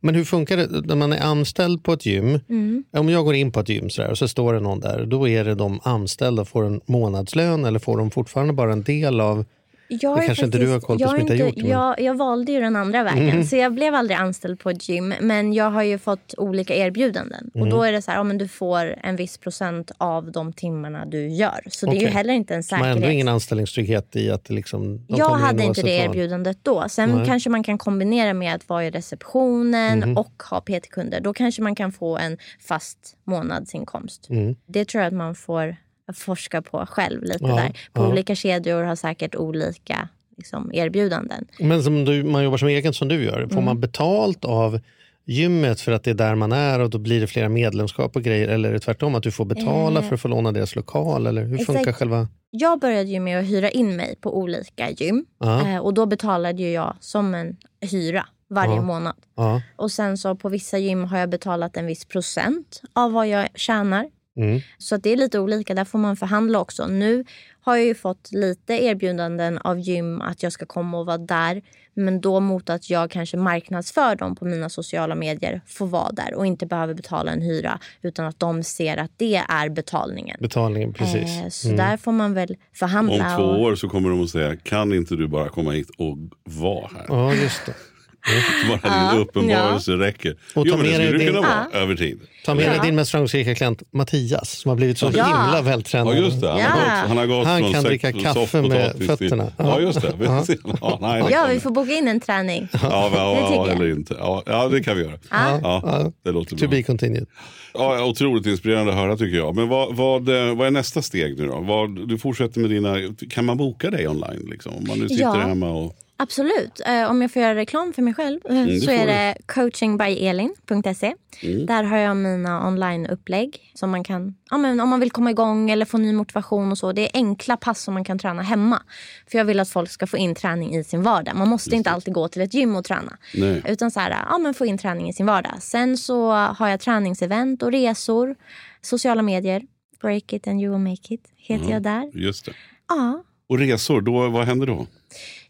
Men 0.00 0.14
hur 0.14 0.24
funkar 0.24 0.56
det 0.56 0.80
när 0.86 0.96
man 0.96 1.12
är 1.12 1.20
anställd 1.20 1.82
på 1.82 1.92
ett 1.92 2.06
gym? 2.06 2.40
Mm. 2.48 2.84
Om 2.92 3.08
jag 3.08 3.24
går 3.24 3.34
in 3.34 3.52
på 3.52 3.60
ett 3.60 3.68
gym 3.68 3.90
så 3.90 4.02
där, 4.02 4.10
och 4.10 4.18
så 4.18 4.28
står 4.28 4.54
det 4.54 4.60
någon 4.60 4.80
där, 4.80 5.06
då 5.06 5.28
är 5.28 5.44
det 5.44 5.54
de 5.54 5.80
anställda 5.82 6.44
får 6.44 6.64
en 6.64 6.80
månadslön 6.86 7.64
eller 7.64 7.78
får 7.78 7.98
de 7.98 8.10
fortfarande 8.10 8.52
bara 8.52 8.72
en 8.72 8.82
del 8.82 9.20
av 9.20 9.44
Jag 9.92 10.16
Det 10.18 10.26
kanske 10.26 10.44
inte 10.44 10.58
du 10.58 10.68
har 10.68 10.80
koll 10.80 10.98
på 10.98 11.08
som 11.08 11.20
inte 11.20 11.32
har 11.32 11.38
gjort 11.38 11.56
men- 11.56 11.66
Jag, 11.70 12.00
jag 12.00 12.14
valde 12.14 12.52
ju 12.52 12.60
den 12.60 12.76
andra 12.76 13.02
vägen. 13.02 13.28
Mm. 13.28 13.44
Så 13.44 13.56
jag 13.56 13.74
blev 13.74 13.94
aldrig 13.94 14.16
anställd 14.18 14.60
på 14.60 14.70
ett 14.70 14.88
gym. 14.88 15.14
Men 15.20 15.52
jag 15.52 15.70
har 15.70 15.82
ju 15.82 15.98
fått 15.98 16.34
olika 16.36 16.74
erbjudanden. 16.74 17.50
Mm. 17.54 17.62
Och 17.66 17.70
då 17.72 17.82
är 17.82 17.92
det 17.92 18.02
så 18.02 18.10
här, 18.10 18.18
ja, 18.18 18.22
men 18.22 18.38
du 18.38 18.48
får 18.48 18.94
en 19.02 19.16
viss 19.16 19.38
procent 19.38 19.90
av 19.98 20.32
de 20.32 20.52
timmarna 20.52 21.06
du 21.06 21.28
gör. 21.28 21.60
Så 21.70 21.86
det 21.86 21.96
är 21.96 22.00
ju 22.00 22.06
heller 22.06 22.34
inte 22.34 22.54
en 22.54 22.62
Man 22.70 22.80
har 22.80 22.86
ändå 22.86 22.96
säkerhet. 22.96 23.14
ingen 23.14 23.28
anställningstrygghet 23.28 24.16
i 24.16 24.30
att 24.30 24.44
det 24.44 24.54
liksom, 24.54 25.06
de 25.06 25.16
Jag 25.16 25.28
hade 25.30 25.62
inte 25.64 25.82
det 25.82 25.90
erbjudandet 25.98 26.58
då. 26.62 26.84
Sen 26.88 27.10
Nej. 27.10 27.26
kanske 27.26 27.50
man 27.50 27.62
kan 27.62 27.78
kombinera 27.78 28.34
med 28.34 28.54
att 28.54 28.68
vara 28.68 28.84
i 28.84 28.90
receptionen 28.90 29.98
Mhm. 29.98 30.16
och 30.16 30.42
ha 30.50 30.60
PT-kunder. 30.60 31.20
Då 31.20 31.34
kanske 31.34 31.62
man 31.62 31.74
kan 31.74 31.92
få 31.92 32.18
en 32.18 32.38
fast 32.68 32.98
månadsinkomst. 33.24 34.26
Mm. 34.30 34.56
Det 34.66 34.84
tror 34.84 35.02
jag 35.02 35.08
att 35.08 35.14
man 35.16 35.34
får 35.34 35.76
forska 36.12 36.62
på 36.62 36.86
själv 36.86 37.22
lite 37.22 37.38
Ja, 37.44 37.54
där. 37.54 37.68
På 37.92 38.02
ja. 38.02 38.08
olika 38.08 38.34
kedjor 38.34 38.82
har 38.82 38.96
säkert 38.96 39.34
olika 39.34 40.08
liksom, 40.36 40.70
erbjudanden. 40.74 41.44
Men 41.60 41.82
som 41.82 42.04
du, 42.04 42.22
man 42.24 42.44
jobbar 42.44 42.58
som 42.58 42.68
egen 42.68 42.92
som 42.92 43.08
du 43.08 43.24
gör, 43.24 43.40
får 43.46 43.52
Mm. 43.52 43.64
man 43.64 43.80
betalt 43.80 44.44
av 44.44 44.80
gymmet 45.24 45.80
för 45.80 45.92
att 45.92 46.04
det 46.04 46.10
är 46.10 46.14
där 46.14 46.34
man 46.34 46.52
är 46.52 46.80
och 46.80 46.90
då 46.90 46.98
blir 46.98 47.20
det 47.20 47.26
flera 47.26 47.48
medlemskap 47.48 48.16
och 48.16 48.22
grejer 48.22 48.48
eller 48.48 48.68
är 48.68 48.72
det 48.72 48.80
tvärtom 48.80 49.14
att 49.14 49.22
du 49.22 49.30
får 49.30 49.44
betala 49.44 50.00
Eh, 50.00 50.06
för 50.08 50.14
att 50.14 50.20
få 50.20 50.28
låna 50.28 50.52
deras 50.52 50.76
lokal 50.76 51.26
eller 51.26 51.44
hur 51.44 51.58
funkar 51.58 51.80
exakt. 51.80 51.98
själva? 51.98 52.28
Jag 52.50 52.80
började 52.80 53.08
ju 53.10 53.20
med 53.20 53.38
att 53.40 53.44
hyra 53.46 53.70
in 53.70 53.96
mig 53.96 54.14
på 54.20 54.38
olika 54.38 54.90
gym. 54.90 55.26
Eh, 55.44 55.76
och 55.78 55.94
då 55.94 56.06
betalade 56.06 56.62
ju 56.62 56.70
jag 56.72 56.96
som 57.00 57.34
en 57.34 57.56
hyra 57.90 58.26
varje 58.50 58.74
Ja. 58.74 58.82
månad. 58.82 59.14
Ja. 59.36 59.62
Och 59.76 59.90
sen 59.90 60.18
så 60.18 60.34
på 60.34 60.48
vissa 60.48 60.78
gym 60.78 61.04
har 61.04 61.18
jag 61.18 61.28
betalat 61.30 61.76
en 61.76 61.86
viss 61.86 62.04
procent 62.04 62.82
av 62.92 63.12
vad 63.12 63.28
jag 63.28 63.48
tjänar. 63.54 64.06
Mm. 64.36 64.60
Så 64.78 64.94
att 64.94 65.02
det 65.02 65.10
är 65.12 65.16
lite 65.16 65.38
olika. 65.38 65.74
Där 65.74 65.84
får 65.84 65.98
man 65.98 66.16
förhandla 66.16 66.58
också. 66.60 66.86
Nu 66.86 67.24
har 67.60 67.76
jag 67.76 67.86
ju 67.86 67.94
fått 67.94 68.32
lite 68.32 68.74
erbjudanden 68.84 69.58
av 69.58 69.78
gym 69.78 70.20
att 70.20 70.42
jag 70.42 70.52
ska 70.52 70.66
komma 70.66 70.98
och 70.98 71.06
vara 71.06 71.18
där. 71.18 71.62
Men 71.94 72.20
då 72.20 72.40
mot 72.40 72.70
att 72.70 72.90
jag 72.90 73.10
kanske 73.10 73.36
marknadsför 73.36 74.16
dem 74.16 74.36
på 74.36 74.44
mina 74.44 74.68
sociala 74.68 75.14
medier 75.14 75.60
får 75.66 75.86
vara 75.86 76.12
där 76.12 76.34
och 76.34 76.46
inte 76.46 76.66
behöver 76.66 76.94
betala 76.94 77.32
en 77.32 77.42
hyra. 77.42 77.78
Utan 78.02 78.26
att 78.26 78.38
de 78.40 78.62
ser 78.62 78.96
att 78.96 79.10
det 79.16 79.36
är 79.48 79.68
betalningen. 79.68 80.36
Betalningen, 80.40 80.92
precis. 80.92 81.42
Eh, 81.42 81.48
så 81.48 81.68
Mm. 81.68 81.76
där 81.76 81.96
får 81.96 82.12
man 82.12 82.34
väl 82.34 82.56
förhandla. 82.74 83.36
Om 83.36 83.36
två 83.36 83.44
och... 83.50 83.60
år 83.62 83.74
så 83.74 83.88
kommer 83.88 84.10
de 84.10 84.22
att 84.22 84.30
säga, 84.30 84.56
kan 84.56 84.92
inte 84.92 85.14
du 85.16 85.28
bara 85.28 85.48
komma 85.48 85.70
hit 85.70 85.90
och 85.98 86.16
vara 86.44 86.88
här? 86.96 87.04
Ja, 87.08 87.34
just 87.34 87.66
det. 87.66 87.74
Bara 88.82 89.10
din 89.12 89.20
uppenbarelse 89.20 89.92
räcker. 89.92 90.36
Och 90.54 90.66
jo, 90.66 90.72
ta 90.72 90.76
men 90.76 90.86
det 90.86 90.92
skulle 90.94 91.10
det 91.12 91.18
din- 91.18 91.26
kunna 91.26 91.40
vara 91.40 91.66
över 91.82 91.94
tid. 91.96 92.20
Ta 92.44 92.54
med 92.54 92.64
dig 92.66 92.76
Ja. 92.76 92.82
din 92.82 92.94
mest 92.94 93.10
framgångsrika 93.10 93.54
klient 93.54 93.82
Mattias 93.92 94.50
som 94.50 94.68
har 94.68 94.76
blivit 94.76 94.98
så 94.98 95.10
Ja. 95.14 95.24
himla 95.24 95.62
vältränad. 95.62 96.16
Ja 96.16 96.18
just 96.20 96.40
det, 96.40 96.48
han, 96.50 96.58
Ja. 96.58 96.66
har, 96.66 96.76
gått, 96.76 97.08
han 97.08 97.16
har 97.16 97.26
gått 97.26 97.46
Han 97.46 97.60
från 97.60 97.72
kan 97.72 97.84
dricka 97.84 98.12
kaffe 98.12 98.62
med 98.62 98.94
fötterna. 99.06 99.44
Till, 99.46 99.52
ja 99.58 99.80
just 99.80 100.00
det. 100.00 100.12
Ja. 100.20 100.44
Ja, 100.80 100.98
nej, 101.00 101.22
det 101.22 101.30
Ja, 101.30 101.46
vi 101.50 101.60
får 101.60 101.70
boka 101.70 101.92
in 101.92 102.08
en 102.08 102.20
träning. 102.20 102.68
Ja, 102.72 102.78
ja, 102.82 103.08
Det 103.10 103.54
ja, 103.54 103.68
eller 103.68 103.90
inte. 103.90 104.14
Ja, 104.18 104.42
ja, 104.46 104.68
det 104.68 104.82
kan 104.82 104.96
vi 104.96 105.02
göra. 105.02 105.18
Ja. 105.30 105.60
Ja, 105.62 106.12
det 106.24 106.30
låter 106.32 106.50
To 106.50 106.56
bra. 106.56 106.68
be 106.68 106.82
continued. 106.82 107.26
Ja, 107.74 108.04
otroligt 108.04 108.46
inspirerande 108.46 108.92
att 108.92 108.98
höra 108.98 109.16
tycker 109.16 109.36
jag. 109.36 109.54
Men 109.56 109.68
vad, 109.68 109.96
vad, 109.96 110.28
eh, 110.28 110.54
vad 110.56 110.66
är 110.66 110.70
nästa 110.70 111.02
steg 111.02 111.38
nu 111.38 111.46
då? 111.46 111.60
Vad, 111.60 112.08
du 112.08 112.18
fortsätter 112.18 112.60
med 112.60 112.70
dina... 112.70 112.96
Kan 113.30 113.44
man 113.44 113.56
boka 113.56 113.90
dig 113.90 114.08
online? 114.08 114.46
Liksom? 114.50 114.72
Om 114.76 114.84
man 114.88 114.98
nu 114.98 115.08
sitter 115.08 115.22
Ja. 115.24 115.32
hemma 115.32 115.70
och... 115.70 115.94
Absolut. 116.22 116.80
Eh, 116.86 117.10
om 117.10 117.22
jag 117.22 117.32
får 117.32 117.42
göra 117.42 117.54
reklam 117.54 117.92
för 117.92 118.02
mig 118.02 118.14
själv 118.14 118.40
det 118.44 118.80
så 118.80 118.90
är 118.90 119.06
det 119.06 119.36
coachingbyelin.se. 119.46 121.14
Mm. 121.42 121.66
Där 121.66 121.84
har 121.84 121.96
jag 121.96 122.16
mina 122.16 122.68
online-upplägg 122.68 123.72
som 123.74 123.90
man 123.90 124.04
kan, 124.04 124.34
ja, 124.50 124.58
men 124.58 124.80
om 124.80 124.88
man 124.88 125.00
vill 125.00 125.10
komma 125.10 125.30
igång 125.30 125.70
eller 125.70 125.84
få 125.84 125.98
ny 125.98 126.12
motivation 126.12 126.72
och 126.72 126.78
så. 126.78 126.92
Det 126.92 127.02
är 127.02 127.10
enkla 127.14 127.56
pass 127.56 127.82
som 127.82 127.94
man 127.94 128.04
kan 128.04 128.18
träna 128.18 128.42
hemma. 128.42 128.82
För 129.30 129.38
jag 129.38 129.44
vill 129.44 129.60
att 129.60 129.68
folk 129.68 129.90
ska 129.90 130.06
få 130.06 130.16
in 130.16 130.34
träning 130.34 130.76
i 130.76 130.84
sin 130.84 131.02
vardag. 131.02 131.36
Man 131.36 131.48
måste 131.48 131.76
inte 131.76 131.90
alltid 131.90 132.14
gå 132.14 132.28
till 132.28 132.42
ett 132.42 132.54
gym 132.54 132.76
och 132.76 132.84
träna. 132.84 133.18
Nej. 133.34 133.62
Utan 133.68 133.90
så 133.90 134.00
här, 134.00 134.10
ja, 134.30 134.38
men 134.38 134.54
få 134.54 134.66
in 134.66 134.78
träning 134.78 135.08
i 135.08 135.12
sin 135.12 135.26
vardag. 135.26 135.54
Sen 135.60 135.96
så 135.96 136.32
har 136.32 136.68
jag 136.68 136.80
träningsevent 136.80 137.62
och 137.62 137.72
resor. 137.72 138.34
Sociala 138.80 139.22
medier. 139.22 139.62
Break 140.00 140.32
it 140.32 140.46
and 140.46 140.62
you 140.62 140.72
will 140.72 140.90
make 140.90 141.14
it 141.14 141.32
heter 141.36 141.70
jag 141.70 141.82
där. 141.82 142.10
Just 142.14 142.44
det. 142.44 142.52
Ja. 142.88 143.24
Och 143.48 143.58
resor, 143.58 144.00
då, 144.00 144.28
vad 144.28 144.46
händer 144.46 144.66
då? 144.66 144.86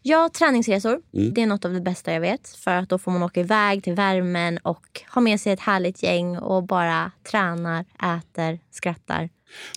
Ja, 0.01 0.29
träningsresor. 0.33 1.01
Mm. 1.13 1.33
Det 1.33 1.41
är 1.41 1.47
något 1.47 1.65
av 1.65 1.73
det 1.73 1.81
bästa 1.81 2.13
jag 2.13 2.21
vet. 2.21 2.49
För 2.49 2.71
att 2.71 2.89
då 2.89 2.97
får 2.97 3.11
man 3.11 3.23
åka 3.23 3.39
iväg 3.39 3.83
till 3.83 3.93
värmen 3.93 4.57
och 4.57 5.01
ha 5.13 5.21
med 5.21 5.41
sig 5.41 5.53
ett 5.53 5.59
härligt 5.59 6.03
gäng 6.03 6.37
och 6.37 6.63
bara 6.63 7.11
tränar, 7.31 7.85
äter, 8.17 8.59
skrattar. 8.71 9.29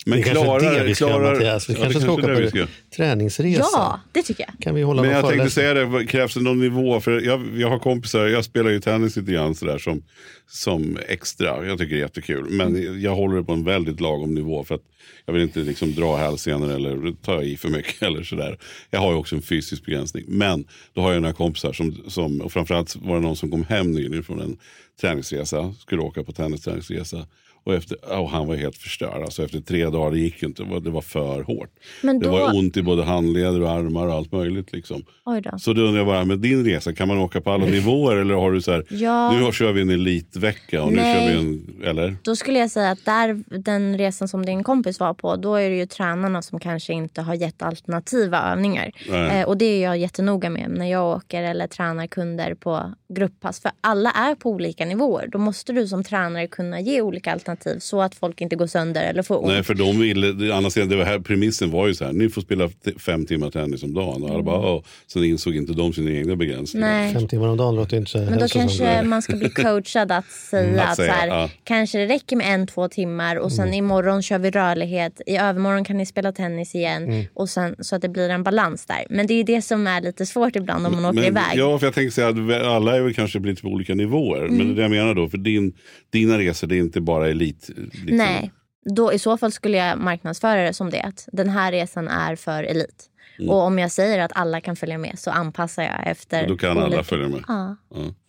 Men 0.05 0.17
det 0.17 0.23
är 0.23 0.25
kanske 0.25 0.43
klarar... 0.43 0.77
det 0.77 0.83
vi 0.83 0.95
ska 0.95 1.07
klarar 1.07 1.23
göra 1.23 1.33
Mattias. 1.33 1.69
Vi 1.69 1.73
Ja, 1.73 1.79
kanske 1.79 1.99
det 1.99 2.03
ska 2.03 2.11
åka 2.11 2.27
är 2.27 2.43
på 2.43 2.49
ska 2.49 2.67
träningsresa. 2.95 3.59
Ja, 3.73 3.99
det 4.11 4.23
tycker 4.23 4.45
jag. 4.47 4.61
Kan 4.61 4.75
vi 4.75 4.81
hålla 4.81 5.01
Men 5.01 5.11
jag 5.11 5.29
tänkte 5.29 5.49
säga 5.49 5.73
det, 5.73 6.05
krävs 6.05 6.33
det 6.33 6.41
någon 6.41 6.59
nivå? 6.59 7.01
För 7.01 7.21
jag, 7.21 7.47
jag 7.57 7.69
har 7.69 7.79
kompisar, 7.79 8.25
jag 8.25 8.45
spelar 8.45 8.71
ju 8.71 8.79
tennis 8.79 9.15
lite 9.15 9.31
grann 9.31 9.55
sådär 9.55 9.77
som, 9.77 10.03
som 10.47 10.97
extra. 11.07 11.65
Jag 11.67 11.77
tycker 11.77 11.95
det 11.95 11.99
är 11.99 12.03
jättekul. 12.03 12.49
Men 12.49 13.01
jag 13.01 13.15
håller 13.15 13.37
det 13.37 13.43
på 13.43 13.53
en 13.53 13.63
väldigt 13.63 13.99
lagom 13.99 14.33
nivå. 14.33 14.63
För 14.63 14.75
att 14.75 14.83
jag 15.25 15.33
vill 15.33 15.43
inte 15.43 15.59
liksom 15.59 15.95
dra 15.95 16.15
hälsenor 16.17 16.71
eller 16.71 17.13
ta 17.21 17.41
i 17.41 17.57
för 17.57 17.69
mycket. 17.69 18.01
Eller 18.01 18.23
sådär. 18.23 18.57
Jag 18.89 18.99
har 18.99 19.11
ju 19.11 19.17
också 19.17 19.35
en 19.35 19.41
fysisk 19.41 19.85
begränsning. 19.85 20.25
Men 20.27 20.65
då 20.93 21.01
har 21.01 21.13
jag 21.13 21.21
några 21.21 21.33
kompisar 21.33 21.73
som, 21.73 22.03
som 22.07 22.41
och 22.41 22.51
framförallt 22.51 22.95
var 22.95 23.15
det 23.15 23.21
någon 23.21 23.35
som 23.35 23.51
kom 23.51 23.63
hem 23.63 23.91
nyligen 23.91 24.23
från 24.23 24.41
en 24.41 24.57
träningsresa. 25.01 25.73
Skulle 25.79 26.01
åka 26.01 26.23
på 26.23 26.31
tennisträningsresa. 26.31 27.27
Och, 27.65 27.73
efter, 27.73 28.19
och 28.19 28.29
han 28.29 28.47
var 28.47 28.55
helt 28.55 28.77
förstörd. 28.77 29.21
Alltså 29.21 29.43
efter 29.43 29.59
tre 29.59 29.85
dagar, 29.85 30.11
det 30.11 30.19
gick 30.19 30.43
inte. 30.43 30.63
Det 30.63 30.69
var, 30.69 30.79
det 30.79 30.89
var 30.89 31.01
för 31.01 31.43
hårt. 31.43 31.69
Men 32.01 32.19
Det 32.19 32.25
då- 32.25 32.31
var 32.31 32.55
ont 32.57 32.77
i 32.77 32.81
både 32.83 33.03
handleder 33.03 33.61
och 33.61 33.69
armar 33.69 34.07
och 34.07 34.13
allt 34.13 34.31
möjligt. 34.31 34.73
Liksom. 34.73 35.03
Då. 35.43 35.57
Så 35.59 35.73
då 35.73 35.81
undrar 35.81 35.97
jag 35.97 36.07
bara, 36.07 36.25
med 36.25 36.39
din 36.39 36.65
resa, 36.65 36.93
kan 36.93 37.07
man 37.07 37.17
åka 37.17 37.41
på 37.41 37.51
alla 37.51 37.65
nivåer 37.65 38.15
eller 38.15 38.33
har 38.33 38.51
du 38.51 38.61
så 38.61 38.71
här, 38.71 38.85
Ja. 38.89 39.31
nu 39.31 39.51
kör 39.51 39.71
vi 39.71 39.81
en 39.81 39.89
elitvecka 39.89 40.83
och 40.83 40.89
nu 40.91 40.95
Nej. 41.01 41.27
kör 41.29 41.33
vi 41.33 41.39
en, 41.49 41.81
eller? 41.83 42.15
Då 42.21 42.35
skulle 42.35 42.59
jag 42.59 42.71
säga 42.71 42.91
att 42.91 43.05
där, 43.05 43.43
den 43.59 43.97
resan 43.97 44.27
som 44.27 44.45
din 44.45 44.63
kompis 44.63 44.99
var 44.99 45.13
på, 45.13 45.35
då 45.35 45.55
är 45.55 45.69
det 45.69 45.75
ju 45.75 45.85
tränarna 45.85 46.41
som 46.41 46.59
kanske 46.59 46.93
inte 46.93 47.21
har 47.21 47.35
gett 47.35 47.61
alternativa 47.61 48.51
övningar. 48.51 48.91
Eh, 49.09 49.47
och 49.47 49.57
det 49.57 49.65
är 49.65 49.83
jag 49.83 49.97
jättenoga 49.97 50.49
med 50.49 50.69
när 50.69 50.91
jag 50.91 51.15
åker 51.17 51.43
eller 51.43 51.67
tränar 51.67 52.07
kunder 52.07 52.53
på 52.55 52.93
grupppass. 53.15 53.59
För 53.61 53.71
alla 53.81 54.11
är 54.11 54.35
på 54.35 54.49
olika 54.49 54.85
nivåer. 54.85 55.27
Då 55.31 55.37
måste 55.37 55.73
du 55.73 55.87
som 55.87 56.03
tränare 56.03 56.47
kunna 56.47 56.79
ge 56.79 57.01
olika 57.01 57.31
alternativ 57.31 57.54
alternativ 57.55 57.79
så 57.79 58.01
att 58.01 58.15
folk 58.15 58.41
inte 58.41 58.55
går 58.55 58.67
sönder 58.67 59.03
eller 59.03 59.23
får 59.23 59.37
ont. 59.37 59.47
Nej, 59.47 59.63
för 59.63 59.73
de 59.73 59.99
ville, 59.99 60.53
annars, 60.55 60.73
det 60.73 60.95
var 60.95 61.05
här, 61.05 61.19
premissen 61.19 61.71
var 61.71 61.87
ju 61.87 61.93
så 61.95 62.05
här, 62.05 62.13
ni 62.13 62.29
får 62.29 62.41
spela 62.41 62.69
fem 62.99 63.25
timmar 63.25 63.49
tennis 63.51 63.83
om 63.83 63.93
dagen. 63.93 64.23
Och 64.23 64.29
alla 64.29 64.43
bara, 64.43 64.73
Åh. 64.75 64.83
Sen 65.07 65.23
insåg 65.23 65.55
inte 65.55 65.73
de 65.73 65.93
sina 65.93 66.11
egna 66.11 66.35
begränsningar. 66.35 66.87
Nej. 66.87 67.13
Fem 67.13 67.27
timmar 67.27 67.47
om 67.47 67.57
dagen 67.57 67.75
låter 67.75 67.97
inte 67.97 68.11
så 68.11 68.17
Men 68.17 68.39
då 68.39 68.47
kanske 68.47 69.03
man 69.03 69.21
ska 69.21 69.35
bli 69.35 69.49
coachad 69.55 70.11
att 70.11 70.25
säga 70.25 70.83
Att 70.83 70.89
att, 70.89 70.95
säga, 70.95 71.13
så 71.13 71.19
här, 71.19 71.27
ja. 71.27 71.49
kanske 71.63 71.97
det 71.97 72.05
räcker 72.05 72.35
med 72.35 72.53
en, 72.53 72.67
två 72.67 72.87
timmar 72.87 73.35
och 73.35 73.51
sen 73.51 73.73
imorgon 73.73 74.21
kör 74.23 74.39
vi 74.39 74.51
rörlighet. 74.51 75.21
I 75.25 75.37
övermorgon 75.37 75.83
kan 75.83 75.97
ni 75.97 76.05
spela 76.05 76.31
tennis 76.31 76.75
igen 76.75 77.25
och 77.33 77.49
sen, 77.49 77.75
så 77.79 77.95
att 77.95 78.01
det 78.01 78.09
blir 78.09 78.29
en 78.29 78.43
balans 78.43 78.85
där. 78.85 79.05
Men 79.09 79.27
det 79.27 79.33
är 79.33 79.35
ju 79.35 79.43
det 79.43 79.61
som 79.61 79.87
är 79.87 80.01
lite 80.01 80.25
svårt 80.25 80.55
ibland 80.55 80.87
om 80.87 80.95
man 80.95 81.05
åker 81.05 81.15
Men, 81.15 81.25
iväg. 81.25 81.43
ja, 81.55 81.79
för 81.79 81.87
jag 81.87 81.93
tänkte 81.93 82.15
säga 82.15 82.27
att 82.27 82.65
alla 82.65 82.95
är 82.97 83.01
väl 83.01 83.13
kanske 83.13 83.39
lite 83.39 83.61
på 83.61 83.67
olika 83.67 83.95
nivåer. 83.95 84.41
Men 84.41 84.55
Mm. 84.55 84.67
det 84.67 84.73
är 84.73 84.75
det 84.75 84.81
jag 84.81 84.91
menar 85.05 85.13
då, 85.15 85.29
för 85.29 85.37
din, 85.37 85.73
dina 86.09 86.39
resor 86.39 86.67
det 86.67 86.75
är 86.75 86.79
inte 86.79 87.01
bara 87.01 87.29
elit. 87.29 87.44
Liksom. 87.47 88.17
Nej, 88.17 88.51
då 88.95 89.13
i 89.13 89.19
så 89.19 89.37
fall 89.37 89.51
skulle 89.51 89.77
jag 89.77 89.97
marknadsföra 89.97 90.63
det 90.63 90.73
som 90.73 90.89
det. 90.89 91.01
Att 91.01 91.27
den 91.31 91.49
här 91.49 91.71
resan 91.71 92.07
är 92.07 92.35
för 92.35 92.63
elit. 92.63 93.09
Mm. 93.39 93.49
Och 93.51 93.57
om 93.61 93.79
jag 93.79 93.91
säger 93.91 94.19
att 94.19 94.31
alla 94.35 94.61
kan 94.61 94.75
följa 94.75 94.97
med 94.97 95.19
så 95.19 95.31
anpassar 95.31 95.83
jag 95.83 96.07
efter. 96.07 96.43
Och 96.43 96.49
då 96.49 96.57
kan 96.57 96.77
alla 96.77 96.85
olika- 96.85 97.03
följa 97.03 97.27
med. 97.27 97.43
Ja. 97.47 97.75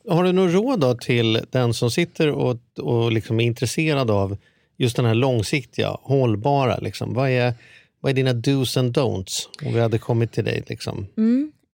Har 0.09 0.25
du 0.25 0.33
något 0.33 0.53
råd 0.55 0.81
då 0.81 0.95
till 0.95 1.41
den 1.51 1.75
som 1.75 1.91
sitter 1.91 2.31
och, 2.31 2.57
och 2.79 3.13
liksom 3.13 3.41
är 3.41 3.45
intresserad 3.45 4.11
av 4.11 4.37
just 4.77 4.97
den 4.97 5.05
här 5.05 5.15
långsiktiga, 5.15 5.89
hållbara? 6.03 6.77
Liksom. 6.77 7.15
Vad, 7.15 7.31
är, 7.31 7.55
vad 8.01 8.11
är 8.11 8.15
dina 8.15 8.33
dos 8.33 8.77
and 8.77 8.97
don'ts? 8.99 9.47
Om 9.67 9.75
vi 9.75 9.81
hade 9.81 9.99
kommit 9.99 10.33
till 10.33 10.45
dig. 10.45 10.65
Liksom. 10.67 11.07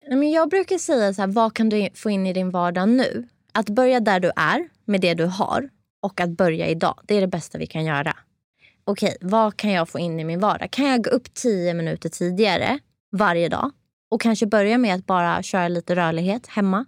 Nej, 0.08 0.18
men 0.18 0.30
jag 0.30 0.50
brukar 0.50 0.78
säga 0.78 1.14
så 1.14 1.20
här, 1.22 1.28
vad 1.28 1.54
kan 1.54 1.68
du 1.68 1.88
få 1.94 2.10
in 2.10 2.26
i 2.26 2.32
din 2.32 2.50
vardag 2.50 2.88
nu? 2.88 3.28
Att 3.52 3.68
börja 3.68 4.00
där 4.00 4.20
du 4.20 4.32
är 4.36 4.68
med 4.84 5.00
det 5.00 5.14
du 5.14 5.24
har 5.24 5.68
och 6.00 6.20
att 6.20 6.30
börja 6.30 6.66
idag. 6.66 7.00
Det 7.04 7.14
är 7.14 7.20
det 7.20 7.26
bästa 7.26 7.58
vi 7.58 7.66
kan 7.66 7.84
göra. 7.84 8.16
Okej, 8.84 9.16
vad 9.20 9.56
kan 9.56 9.70
jag 9.70 9.88
få 9.88 9.98
in 9.98 10.20
i 10.20 10.24
min 10.24 10.40
vardag? 10.40 10.70
Kan 10.70 10.86
jag 10.86 11.04
gå 11.04 11.10
upp 11.10 11.34
10 11.34 11.74
minuter 11.74 12.08
tidigare 12.08 12.78
varje 13.12 13.48
dag 13.48 13.70
och 14.10 14.20
kanske 14.20 14.46
börja 14.46 14.78
med 14.78 14.94
att 14.94 15.06
bara 15.06 15.42
köra 15.42 15.68
lite 15.68 15.96
rörlighet 15.96 16.46
hemma? 16.46 16.84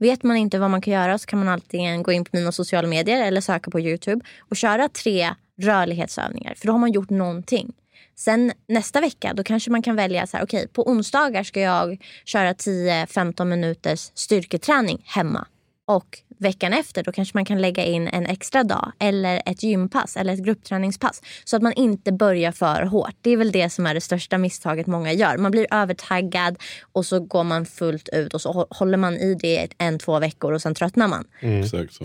Vet 0.00 0.22
man 0.22 0.36
inte 0.36 0.58
vad 0.58 0.70
man 0.70 0.80
kan 0.80 0.94
göra 0.94 1.18
så 1.18 1.26
kan 1.26 1.38
man 1.38 1.48
antingen 1.48 2.02
gå 2.02 2.12
in 2.12 2.24
på 2.24 2.30
mina 2.32 2.52
sociala 2.52 2.88
medier 2.88 3.26
eller 3.26 3.40
söka 3.40 3.70
på 3.70 3.80
Youtube 3.80 4.24
och 4.38 4.56
köra 4.56 4.88
tre 4.88 5.34
rörlighetsövningar. 5.60 6.54
För 6.54 6.66
då 6.66 6.72
har 6.72 6.78
man 6.78 6.92
gjort 6.92 7.10
någonting. 7.10 7.72
Sen 8.16 8.52
nästa 8.68 9.00
vecka 9.00 9.32
då 9.34 9.42
kanske 9.42 9.70
man 9.70 9.82
kan 9.82 9.96
välja 9.96 10.26
så 10.26 10.36
här, 10.36 10.44
okej 10.44 10.68
på 10.68 10.88
onsdagar 10.88 11.42
ska 11.42 11.60
jag 11.60 12.04
köra 12.24 12.52
10-15 12.52 13.44
minuters 13.44 14.10
styrketräning 14.14 15.02
hemma. 15.04 15.46
Och 15.86 16.18
veckan 16.38 16.72
efter 16.72 17.02
då 17.02 17.12
kanske 17.12 17.36
man 17.36 17.44
kan 17.44 17.60
lägga 17.60 17.84
in 17.84 18.08
en 18.08 18.26
extra 18.26 18.64
dag 18.64 18.92
eller 18.98 19.42
ett 19.46 19.62
gympass 19.62 20.16
eller 20.16 20.32
ett 20.32 20.44
gruppträningspass. 20.44 21.22
Så 21.44 21.56
att 21.56 21.62
man 21.62 21.72
inte 21.72 22.12
börjar 22.12 22.52
för 22.52 22.82
hårt. 22.82 23.14
Det 23.22 23.30
är 23.30 23.36
väl 23.36 23.52
det 23.52 23.70
som 23.70 23.86
är 23.86 23.94
det 23.94 24.00
största 24.00 24.38
misstaget 24.38 24.86
många 24.86 25.12
gör. 25.12 25.36
Man 25.36 25.50
blir 25.50 25.66
övertaggad 25.70 26.56
och 26.92 27.06
så 27.06 27.20
går 27.20 27.44
man 27.44 27.66
fullt 27.66 28.08
ut 28.12 28.34
och 28.34 28.40
så 28.40 28.52
hå- 28.52 28.66
håller 28.78 28.96
man 28.98 29.14
i 29.16 29.34
det 29.34 29.58
ett- 29.64 29.72
en, 29.78 29.98
två 29.98 30.18
veckor 30.18 30.52
och 30.52 30.62
sen 30.62 30.74
tröttnar 30.74 31.08
man. 31.08 31.24
Exakt 31.40 31.92
så. 31.94 32.04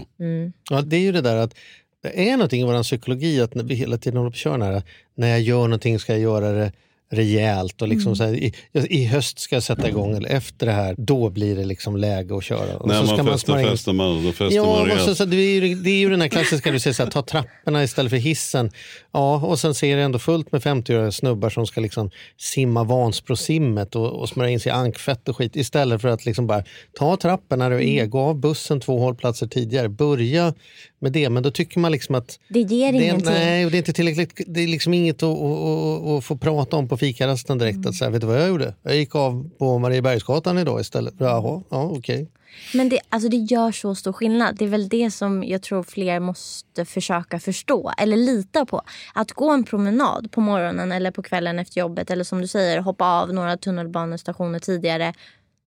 Ja, 0.69 0.81
det 0.81 0.95
är 0.95 1.01
ju 1.01 1.11
det 1.11 1.21
där 1.21 1.35
att 1.35 1.55
det 2.03 2.29
är 2.29 2.37
någonting 2.37 2.61
i 2.61 2.63
vår 2.63 2.83
psykologi 2.83 3.41
att 3.41 3.55
när 3.55 3.63
vi 3.63 3.75
hela 3.75 3.97
tiden 3.97 4.17
håller 4.17 4.29
på 4.29 4.33
och 4.33 4.37
kör 4.37 4.51
den 4.57 4.61
här, 4.61 4.83
när 5.15 5.27
jag 5.27 5.41
gör 5.41 5.61
någonting 5.61 5.99
ska 5.99 6.13
jag 6.13 6.21
göra 6.21 6.51
det 6.51 6.71
rejält 7.11 7.81
och 7.81 7.87
liksom 7.87 8.15
så 8.15 8.23
här, 8.23 8.33
i, 8.33 8.53
i 8.73 9.05
höst 9.05 9.39
ska 9.39 9.55
jag 9.55 9.63
sätta 9.63 9.89
igång 9.89 10.17
eller 10.17 10.29
efter 10.29 10.65
det 10.65 10.71
här, 10.71 10.95
då 10.97 11.29
blir 11.29 11.55
det 11.55 11.65
liksom 11.65 11.97
läge 11.97 12.37
att 12.37 12.43
köra. 12.43 12.77
Och 12.77 12.87
När 12.87 13.01
så 13.01 13.07
ska 13.07 13.15
man 13.23 13.25
festar 13.25 13.37
smörja 13.53 13.63
in- 13.65 13.71
festar 13.71 13.93
man 13.93 14.23
då 14.23 14.31
festar 14.31 14.55
Ja, 14.55 14.65
man 14.65 14.85
rejält. 14.85 15.05
så, 15.05 15.15
så 15.15 15.25
det, 15.25 15.35
är 15.37 15.61
ju, 15.61 15.75
det 15.75 15.89
är 15.89 15.97
ju 15.99 16.09
den 16.09 16.21
här 16.21 16.27
klassiska, 16.27 16.71
du 16.71 16.79
säger 16.79 16.93
så 16.93 17.03
här, 17.03 17.11
ta 17.11 17.21
trapporna 17.21 17.83
istället 17.83 18.09
för 18.09 18.17
hissen. 18.17 18.71
Ja, 19.11 19.35
och 19.45 19.59
sen 19.59 19.73
ser 19.73 19.95
det 19.97 20.01
ändå 20.03 20.19
fullt 20.19 20.51
med 20.51 20.61
50-åriga 20.61 21.11
snubbar 21.11 21.49
som 21.49 21.67
ska 21.67 21.81
liksom 21.81 22.09
simma 22.37 22.83
Vansbrosimmet 22.83 23.95
och, 23.95 24.11
och 24.21 24.29
smörja 24.29 24.49
in 24.51 24.59
sig 24.59 24.69
i 24.69 24.73
ankfett 24.73 25.29
och 25.29 25.37
skit 25.37 25.55
istället 25.55 26.01
för 26.01 26.09
att 26.09 26.25
liksom 26.25 26.47
bara 26.47 26.63
ta 26.99 27.17
trapporna 27.17 27.67
och 27.67 27.81
är, 27.83 28.05
gå 28.05 28.19
av 28.19 28.35
bussen 28.39 28.79
två 28.79 28.99
hållplatser 28.99 29.47
tidigare. 29.47 29.89
Börja 29.89 30.53
med 31.01 31.11
det, 31.11 31.29
men 31.29 31.43
då 31.43 31.51
tycker 31.51 31.79
man 31.79 31.91
liksom 31.91 32.15
att 32.15 32.39
Det 32.49 32.59
ger 32.59 32.91
det 32.91 33.03
ingenting. 33.03 33.25
nej, 33.33 33.65
och 33.65 33.71
det 33.71 33.77
är 33.77 33.79
inte 33.79 33.93
tillräckligt. 33.93 34.41
Det 34.47 34.63
är 34.63 34.67
liksom 34.67 34.93
inget 34.93 35.23
att, 35.23 35.29
att, 35.41 35.43
att, 35.43 36.07
att 36.07 36.23
få 36.23 36.37
prata 36.37 36.75
om 36.77 36.87
på 36.87 36.97
fikarasten 37.03 37.57
direkt. 37.57 37.85
Att 37.85 37.95
säga, 37.95 38.09
vet 38.09 38.21
du 38.21 38.27
vad 38.27 38.41
jag 38.41 38.47
gjorde? 38.47 38.73
Jag 38.83 38.95
gick 38.95 39.15
av 39.15 39.49
på 39.59 39.79
Mariebergsgatan 39.79 40.57
idag 40.57 40.81
istället. 40.81 41.13
Jaha, 41.17 41.63
ja 41.69 41.83
okej. 41.97 42.31
Men 42.73 42.89
det, 42.89 42.99
alltså 43.09 43.29
det 43.29 43.37
gör 43.37 43.71
så 43.71 43.95
stor 43.95 44.13
skillnad. 44.13 44.55
Det 44.55 44.65
är 44.65 44.69
väl 44.69 44.89
det 44.89 45.11
som 45.11 45.43
jag 45.43 45.61
tror 45.61 45.83
fler 45.83 46.19
måste 46.19 46.85
försöka 46.85 47.39
förstå 47.39 47.91
eller 47.97 48.17
lita 48.17 48.65
på. 48.65 48.81
Att 49.13 49.31
gå 49.31 49.51
en 49.51 49.63
promenad 49.63 50.31
på 50.31 50.41
morgonen 50.41 50.91
eller 50.91 51.11
på 51.11 51.23
kvällen 51.23 51.59
efter 51.59 51.79
jobbet 51.79 52.11
eller 52.11 52.23
som 52.23 52.41
du 52.41 52.47
säger 52.47 52.79
hoppa 52.79 53.05
av 53.21 53.33
några 53.33 53.57
tunnelbanestationer 53.57 54.59
tidigare. 54.59 55.13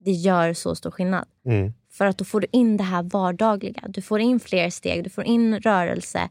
Det 0.04 0.10
gör 0.10 0.54
så 0.54 0.74
stor 0.74 0.90
skillnad. 0.90 1.24
Mm. 1.46 1.72
För 1.92 2.06
att 2.06 2.18
då 2.18 2.24
får 2.24 2.40
du 2.40 2.46
in 2.52 2.76
det 2.76 2.84
här 2.84 3.02
vardagliga. 3.02 3.82
Du 3.88 4.02
får 4.02 4.20
in 4.20 4.40
fler 4.40 4.70
steg, 4.70 5.04
du 5.04 5.10
får 5.10 5.24
in 5.24 5.60
rörelse. 5.60 6.28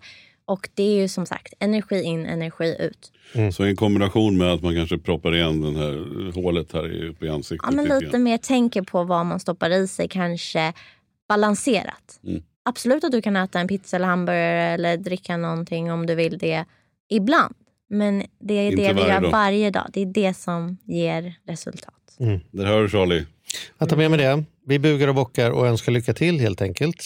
Och 0.47 0.69
det 0.73 0.83
är 0.83 1.01
ju 1.01 1.07
som 1.07 1.25
sagt 1.25 1.53
energi 1.59 2.01
in, 2.03 2.25
energi 2.25 2.75
ut. 2.79 3.11
Så 3.53 3.63
en 3.63 3.75
kombination 3.75 4.37
med 4.37 4.53
att 4.53 4.61
man 4.61 4.75
kanske 4.75 4.97
proppar 4.97 5.35
igen 5.35 5.61
den 5.61 5.75
här 5.75 6.31
hålet 6.41 6.71
här 6.73 6.95
i- 6.95 7.07
uppe 7.09 7.25
i 7.25 7.29
ansiktet. 7.29 7.69
Ja, 7.71 7.75
men 7.75 7.99
lite 7.99 8.17
mer 8.19 8.37
tänker 8.37 8.81
på 8.81 9.03
vad 9.03 9.25
man 9.25 9.39
stoppar 9.39 9.69
i 9.69 9.87
sig, 9.87 10.07
kanske 10.07 10.73
balanserat. 11.29 12.19
Mm. 12.27 12.43
Absolut 12.65 13.03
att 13.03 13.11
du 13.11 13.21
kan 13.21 13.35
äta 13.35 13.59
en 13.59 13.67
pizza 13.67 13.95
eller 13.95 14.07
hamburgare 14.07 14.61
eller 14.63 14.97
dricka 14.97 15.37
någonting 15.37 15.91
om 15.91 16.05
du 16.05 16.15
vill 16.15 16.37
det 16.37 16.65
ibland. 17.09 17.55
Men 17.89 18.23
det 18.39 18.53
är 18.53 18.71
Inte 18.71 18.81
det 18.81 18.93
vi 18.93 18.99
varje 19.01 19.13
gör 19.13 19.21
dag. 19.21 19.31
varje 19.31 19.71
dag. 19.71 19.87
Det 19.93 20.01
är 20.01 20.05
det 20.05 20.33
som 20.33 20.77
ger 20.85 21.35
resultat. 21.47 21.93
Där 22.51 22.65
hör 22.65 22.81
du 22.83 22.89
Charlie. 22.89 23.25
Jag 23.77 23.89
tar 23.89 23.97
med 23.97 24.11
mig 24.11 24.19
det. 24.19 24.43
Vi 24.65 24.79
bugar 24.79 25.07
och 25.07 25.15
bockar 25.15 25.51
och 25.51 25.67
önskar 25.67 25.91
lycka 25.91 26.13
till 26.13 26.39
helt 26.39 26.61
enkelt. 26.61 27.03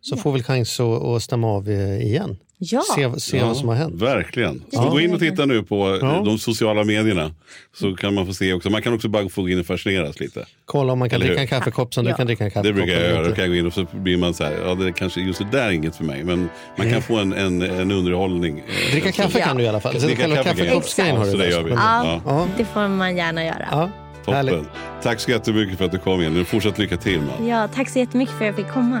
Så 0.00 0.16
får 0.16 0.32
vi 0.32 0.42
chans 0.42 0.80
att, 0.80 1.02
att 1.02 1.22
stämma 1.22 1.46
av 1.48 1.68
eh, 1.70 2.02
igen. 2.02 2.36
Ja, 2.64 2.82
Se, 2.96 3.20
se 3.20 3.42
vad 3.44 3.56
som 3.56 3.68
har 3.68 3.74
hänt. 3.74 3.94
Verkligen. 4.02 4.62
Ja. 4.70 4.88
Gå 4.88 5.00
in 5.00 5.14
och 5.14 5.18
titta 5.20 5.46
nu 5.46 5.62
på 5.62 5.88
eh, 5.88 5.98
Ja. 6.00 6.22
de 6.24 6.38
sociala 6.38 6.84
medierna. 6.84 7.34
Så 7.76 7.94
kan 7.96 8.14
man 8.14 8.26
få 8.26 8.34
se 8.34 8.52
också. 8.52 8.70
Man 8.70 8.82
kan 8.82 8.92
också 8.94 9.08
bara 9.08 9.28
få 9.28 9.42
gå 9.42 9.48
in 9.48 9.60
och 9.60 9.66
fascineras 9.66 10.20
lite. 10.20 10.44
Kolla 10.64 10.92
om 10.92 10.98
man 10.98 11.10
kan 11.10 11.16
Eller 11.16 11.26
dricka 11.26 11.40
hur? 11.40 11.42
en 11.54 11.60
kaffekopp 11.60 11.94
som 11.94 12.04
Ja. 12.04 12.10
du 12.10 12.16
kan 12.16 12.26
dricka 12.26 12.44
en 12.44 12.50
kaffekopp. 12.50 12.76
Det 12.76 12.82
brukar 12.82 13.00
jag 13.00 13.10
göra. 13.10 13.28
Då 13.28 13.34
kan 13.34 13.44
jag 13.44 13.48
gå 13.50 13.56
in 13.56 13.66
och 13.66 13.72
så 13.72 13.86
blir 13.92 14.16
man 14.16 14.34
så 14.34 14.44
här, 14.44 14.52
ja 14.66 14.74
det 14.74 14.86
är 14.86 14.90
kanske 14.92 15.20
just 15.20 15.38
det 15.38 15.46
där 15.58 15.66
är 15.66 15.70
inget 15.70 15.96
för 15.96 16.04
mig. 16.04 16.24
Men 16.24 16.48
man 16.78 16.90
kan 16.92 17.02
få 17.02 17.16
en, 17.16 17.32
en, 17.32 17.62
en 17.62 17.90
underhållning. 17.90 18.58
eh, 18.58 18.92
Dricka 18.92 19.12
kaffe 19.12 19.38
Ja. 19.38 19.44
kan 19.44 19.56
du 19.56 19.62
i 19.64 19.68
alla 19.68 19.80
fall. 19.80 20.00
Så 20.00 20.06
Dricka 20.06 20.22
kaffe 20.28 20.42
kaffekoppsgrejen 20.42 21.16
har 21.16 21.24
du 21.24 21.30
Så 21.30 21.36
det 21.36 21.48
gör 21.50 21.62
vi. 21.62 21.70
Ja. 21.70 22.20
Ja, 22.26 22.46
det 22.56 22.64
får 22.64 22.88
man 22.88 23.16
gärna 23.16 23.44
göra. 23.44 23.68
Ja. 23.70 23.90
Härligt. 24.32 24.52
toppen. 24.54 24.68
Tack 25.02 25.20
så 25.20 25.30
jättemycket 25.30 25.78
för 25.78 25.84
att 25.84 25.92
du 25.92 25.98
kom 25.98 26.20
igen. 26.20 26.34
Nu 26.34 26.44
fortsätt 26.44 26.78
lycka 26.78 26.96
till 26.96 27.20
man. 27.20 27.48
Ja, 27.48 27.68
tack 27.74 27.88
så 27.88 27.98
jättemycket 27.98 28.34
för 28.38 28.44
att 28.44 28.56
jag 28.58 28.66
fick 28.66 28.74
komma. 28.74 29.00